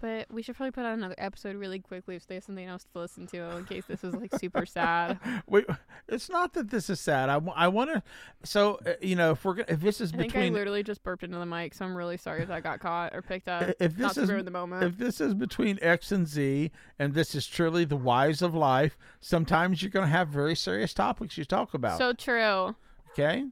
But 0.00 0.30
we 0.30 0.42
should 0.42 0.56
probably 0.56 0.70
put 0.70 0.84
out 0.84 0.94
another 0.94 1.14
episode 1.18 1.56
really 1.56 1.80
quickly 1.80 2.16
if 2.16 2.22
have 2.34 2.44
something 2.44 2.66
else 2.66 2.84
to 2.92 2.98
listen 2.98 3.26
to 3.28 3.56
in 3.56 3.64
case 3.64 3.84
this 3.86 4.04
is 4.04 4.14
like 4.14 4.34
super 4.38 4.64
sad. 4.66 5.18
Wait, 5.46 5.66
it's 6.08 6.28
not 6.28 6.54
that 6.54 6.70
this 6.70 6.88
is 6.88 7.00
sad. 7.00 7.28
I, 7.28 7.38
want 7.68 7.92
to. 7.92 8.02
So 8.44 8.78
uh, 8.86 8.92
you 9.00 9.16
know, 9.16 9.32
if 9.32 9.44
we're 9.44 9.54
gonna, 9.54 9.66
if 9.68 9.80
this 9.80 10.00
is 10.00 10.12
I 10.12 10.18
think 10.18 10.36
I 10.36 10.48
literally 10.48 10.82
just 10.82 11.02
burped 11.02 11.24
into 11.24 11.38
the 11.38 11.46
mic, 11.46 11.74
so 11.74 11.84
I'm 11.84 11.96
really 11.96 12.16
sorry 12.16 12.42
if 12.42 12.48
that 12.48 12.62
got 12.62 12.80
caught 12.80 13.14
or 13.14 13.22
picked 13.22 13.48
up. 13.48 13.72
if 13.80 13.96
this 13.96 14.16
is 14.16 14.28
the 14.28 14.50
moment. 14.50 14.84
if 14.84 14.98
this 14.98 15.20
is 15.20 15.34
between 15.34 15.78
X 15.82 16.12
and 16.12 16.26
Z, 16.26 16.70
and 16.98 17.14
this 17.14 17.34
is 17.34 17.46
truly 17.46 17.84
the 17.84 17.96
whys 17.96 18.42
of 18.42 18.54
life, 18.54 18.96
sometimes 19.20 19.82
you're 19.82 19.90
going 19.90 20.06
to 20.06 20.12
have 20.12 20.28
very 20.28 20.54
serious 20.54 20.94
topics 20.94 21.36
you 21.36 21.44
talk 21.44 21.74
about. 21.74 21.98
so 21.98 22.12
true. 22.12 22.76
okay. 23.10 23.46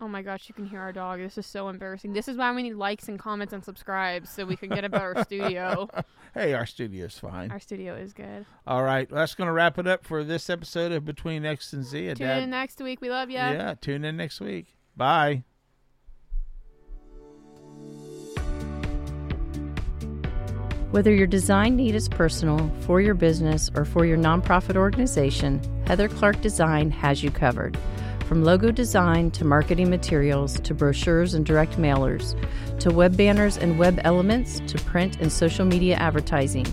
Oh 0.00 0.06
my 0.06 0.22
gosh, 0.22 0.48
you 0.48 0.54
can 0.54 0.64
hear 0.66 0.80
our 0.80 0.92
dog. 0.92 1.18
This 1.18 1.38
is 1.38 1.46
so 1.46 1.68
embarrassing. 1.68 2.12
This 2.12 2.28
is 2.28 2.36
why 2.36 2.54
we 2.54 2.62
need 2.62 2.74
likes 2.74 3.08
and 3.08 3.18
comments 3.18 3.52
and 3.52 3.64
subscribes 3.64 4.30
so 4.30 4.44
we 4.44 4.54
can 4.56 4.68
get 4.68 4.84
a 4.84 4.88
better 4.88 5.14
studio. 5.24 5.88
Hey, 6.34 6.52
our 6.52 6.66
studio's 6.66 7.18
fine. 7.18 7.50
Our 7.50 7.58
studio 7.58 7.94
is 7.96 8.12
good. 8.12 8.44
All 8.66 8.82
right, 8.82 9.08
that's 9.10 9.34
going 9.34 9.46
to 9.48 9.52
wrap 9.52 9.78
it 9.78 9.86
up 9.88 10.04
for 10.04 10.22
this 10.22 10.50
episode 10.50 10.92
of 10.92 11.04
Between 11.06 11.44
X 11.46 11.72
and 11.72 11.82
Z. 11.82 12.08
A 12.08 12.14
Tune 12.14 12.26
dad- 12.26 12.42
in 12.42 12.50
next 12.50 12.80
week. 12.82 13.00
We 13.00 13.08
love 13.08 13.30
you. 13.30 13.36
yeah, 13.38 13.74
tune 13.80 14.04
in 14.04 14.18
next 14.18 14.38
week. 14.38 14.66
Bye. 14.94 15.42
Whether 20.90 21.14
your 21.14 21.26
design 21.26 21.76
need 21.76 21.94
is 21.94 22.08
personal, 22.08 22.70
for 22.80 23.00
your 23.00 23.14
business, 23.14 23.70
or 23.74 23.84
for 23.84 24.06
your 24.06 24.16
nonprofit 24.16 24.76
organization, 24.76 25.60
Heather 25.86 26.08
Clark 26.08 26.40
Design 26.40 26.90
has 26.90 27.22
you 27.22 27.30
covered. 27.30 27.76
From 28.28 28.44
logo 28.44 28.70
design 28.70 29.30
to 29.30 29.46
marketing 29.46 29.88
materials 29.88 30.60
to 30.60 30.74
brochures 30.74 31.32
and 31.32 31.46
direct 31.46 31.78
mailers, 31.78 32.38
to 32.78 32.90
web 32.90 33.16
banners 33.16 33.56
and 33.56 33.78
web 33.78 33.98
elements 34.04 34.60
to 34.66 34.76
print 34.84 35.18
and 35.18 35.32
social 35.32 35.64
media 35.64 35.96
advertising, 35.96 36.66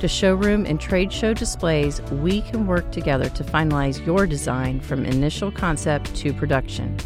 to 0.00 0.08
showroom 0.08 0.64
and 0.64 0.80
trade 0.80 1.12
show 1.12 1.34
displays, 1.34 2.00
we 2.12 2.40
can 2.40 2.66
work 2.66 2.90
together 2.92 3.28
to 3.28 3.44
finalize 3.44 4.04
your 4.06 4.26
design 4.26 4.80
from 4.80 5.04
initial 5.04 5.52
concept 5.52 6.16
to 6.16 6.32
production. 6.32 6.96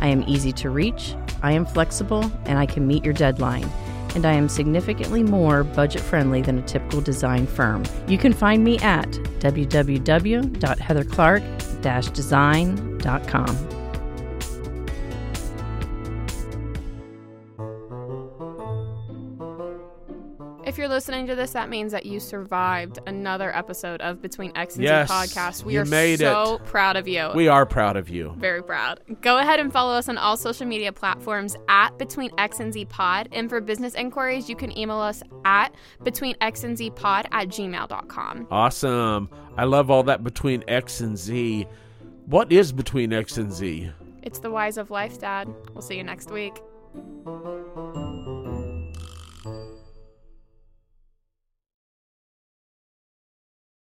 I 0.00 0.08
am 0.08 0.24
easy 0.26 0.50
to 0.54 0.70
reach, 0.70 1.14
I 1.40 1.52
am 1.52 1.64
flexible, 1.64 2.32
and 2.46 2.58
I 2.58 2.66
can 2.66 2.88
meet 2.88 3.04
your 3.04 3.14
deadline 3.14 3.70
and 4.14 4.26
I 4.26 4.32
am 4.32 4.48
significantly 4.48 5.22
more 5.22 5.62
budget 5.64 6.00
friendly 6.00 6.40
than 6.40 6.58
a 6.58 6.62
typical 6.62 7.00
design 7.00 7.48
firm. 7.48 7.82
You 8.06 8.18
can 8.18 8.32
find 8.32 8.62
me 8.62 8.78
at 8.78 9.08
www.heatherclark 9.40 11.62
design.com. 11.84 13.74
If 20.66 20.78
you're 20.78 20.88
listening 20.88 21.26
to 21.26 21.34
this, 21.34 21.52
that 21.52 21.68
means 21.68 21.92
that 21.92 22.06
you 22.06 22.18
survived 22.18 22.98
another 23.06 23.54
episode 23.54 24.00
of 24.00 24.22
Between 24.22 24.50
X 24.56 24.76
and 24.76 24.82
Yes, 24.84 25.08
Z 25.08 25.14
podcast. 25.14 25.62
We 25.64 25.76
are 25.76 25.84
made 25.84 26.20
so 26.20 26.54
it. 26.54 26.64
proud 26.64 26.96
of 26.96 27.06
you. 27.06 27.30
We 27.34 27.48
are 27.48 27.66
proud 27.66 27.96
of 27.96 28.08
you. 28.08 28.34
Very 28.38 28.62
proud. 28.62 29.00
Go 29.20 29.38
ahead 29.38 29.60
and 29.60 29.70
follow 29.72 29.92
us 29.92 30.08
on 30.08 30.16
all 30.16 30.36
social 30.38 30.66
media 30.66 30.90
platforms 30.90 31.54
at 31.68 31.96
Between 31.98 32.30
X 32.38 32.60
and 32.60 32.72
Z 32.72 32.86
Pod. 32.86 33.28
And 33.30 33.48
for 33.50 33.60
business 33.60 33.94
inquiries, 33.94 34.48
you 34.48 34.56
can 34.56 34.76
email 34.76 34.98
us 34.98 35.22
at 35.44 35.74
Between 36.02 36.34
X 36.40 36.64
and 36.64 36.76
Z 36.76 36.90
Pod 36.90 37.28
at 37.30 37.48
gmail.com. 37.48 38.48
Awesome. 38.50 39.28
I 39.56 39.64
love 39.64 39.90
all 39.90 40.02
that 40.04 40.24
between 40.24 40.64
X 40.66 41.00
and 41.00 41.16
Z. 41.16 41.66
What 42.26 42.50
is 42.50 42.72
between 42.72 43.12
X 43.12 43.36
and 43.36 43.52
Z? 43.52 43.90
It's 44.22 44.38
the 44.38 44.50
whys 44.50 44.78
of 44.78 44.90
life, 44.90 45.20
Dad. 45.20 45.48
We'll 45.72 45.82
see 45.82 45.96
you 45.96 46.04
next 46.04 46.30
week. 46.30 46.60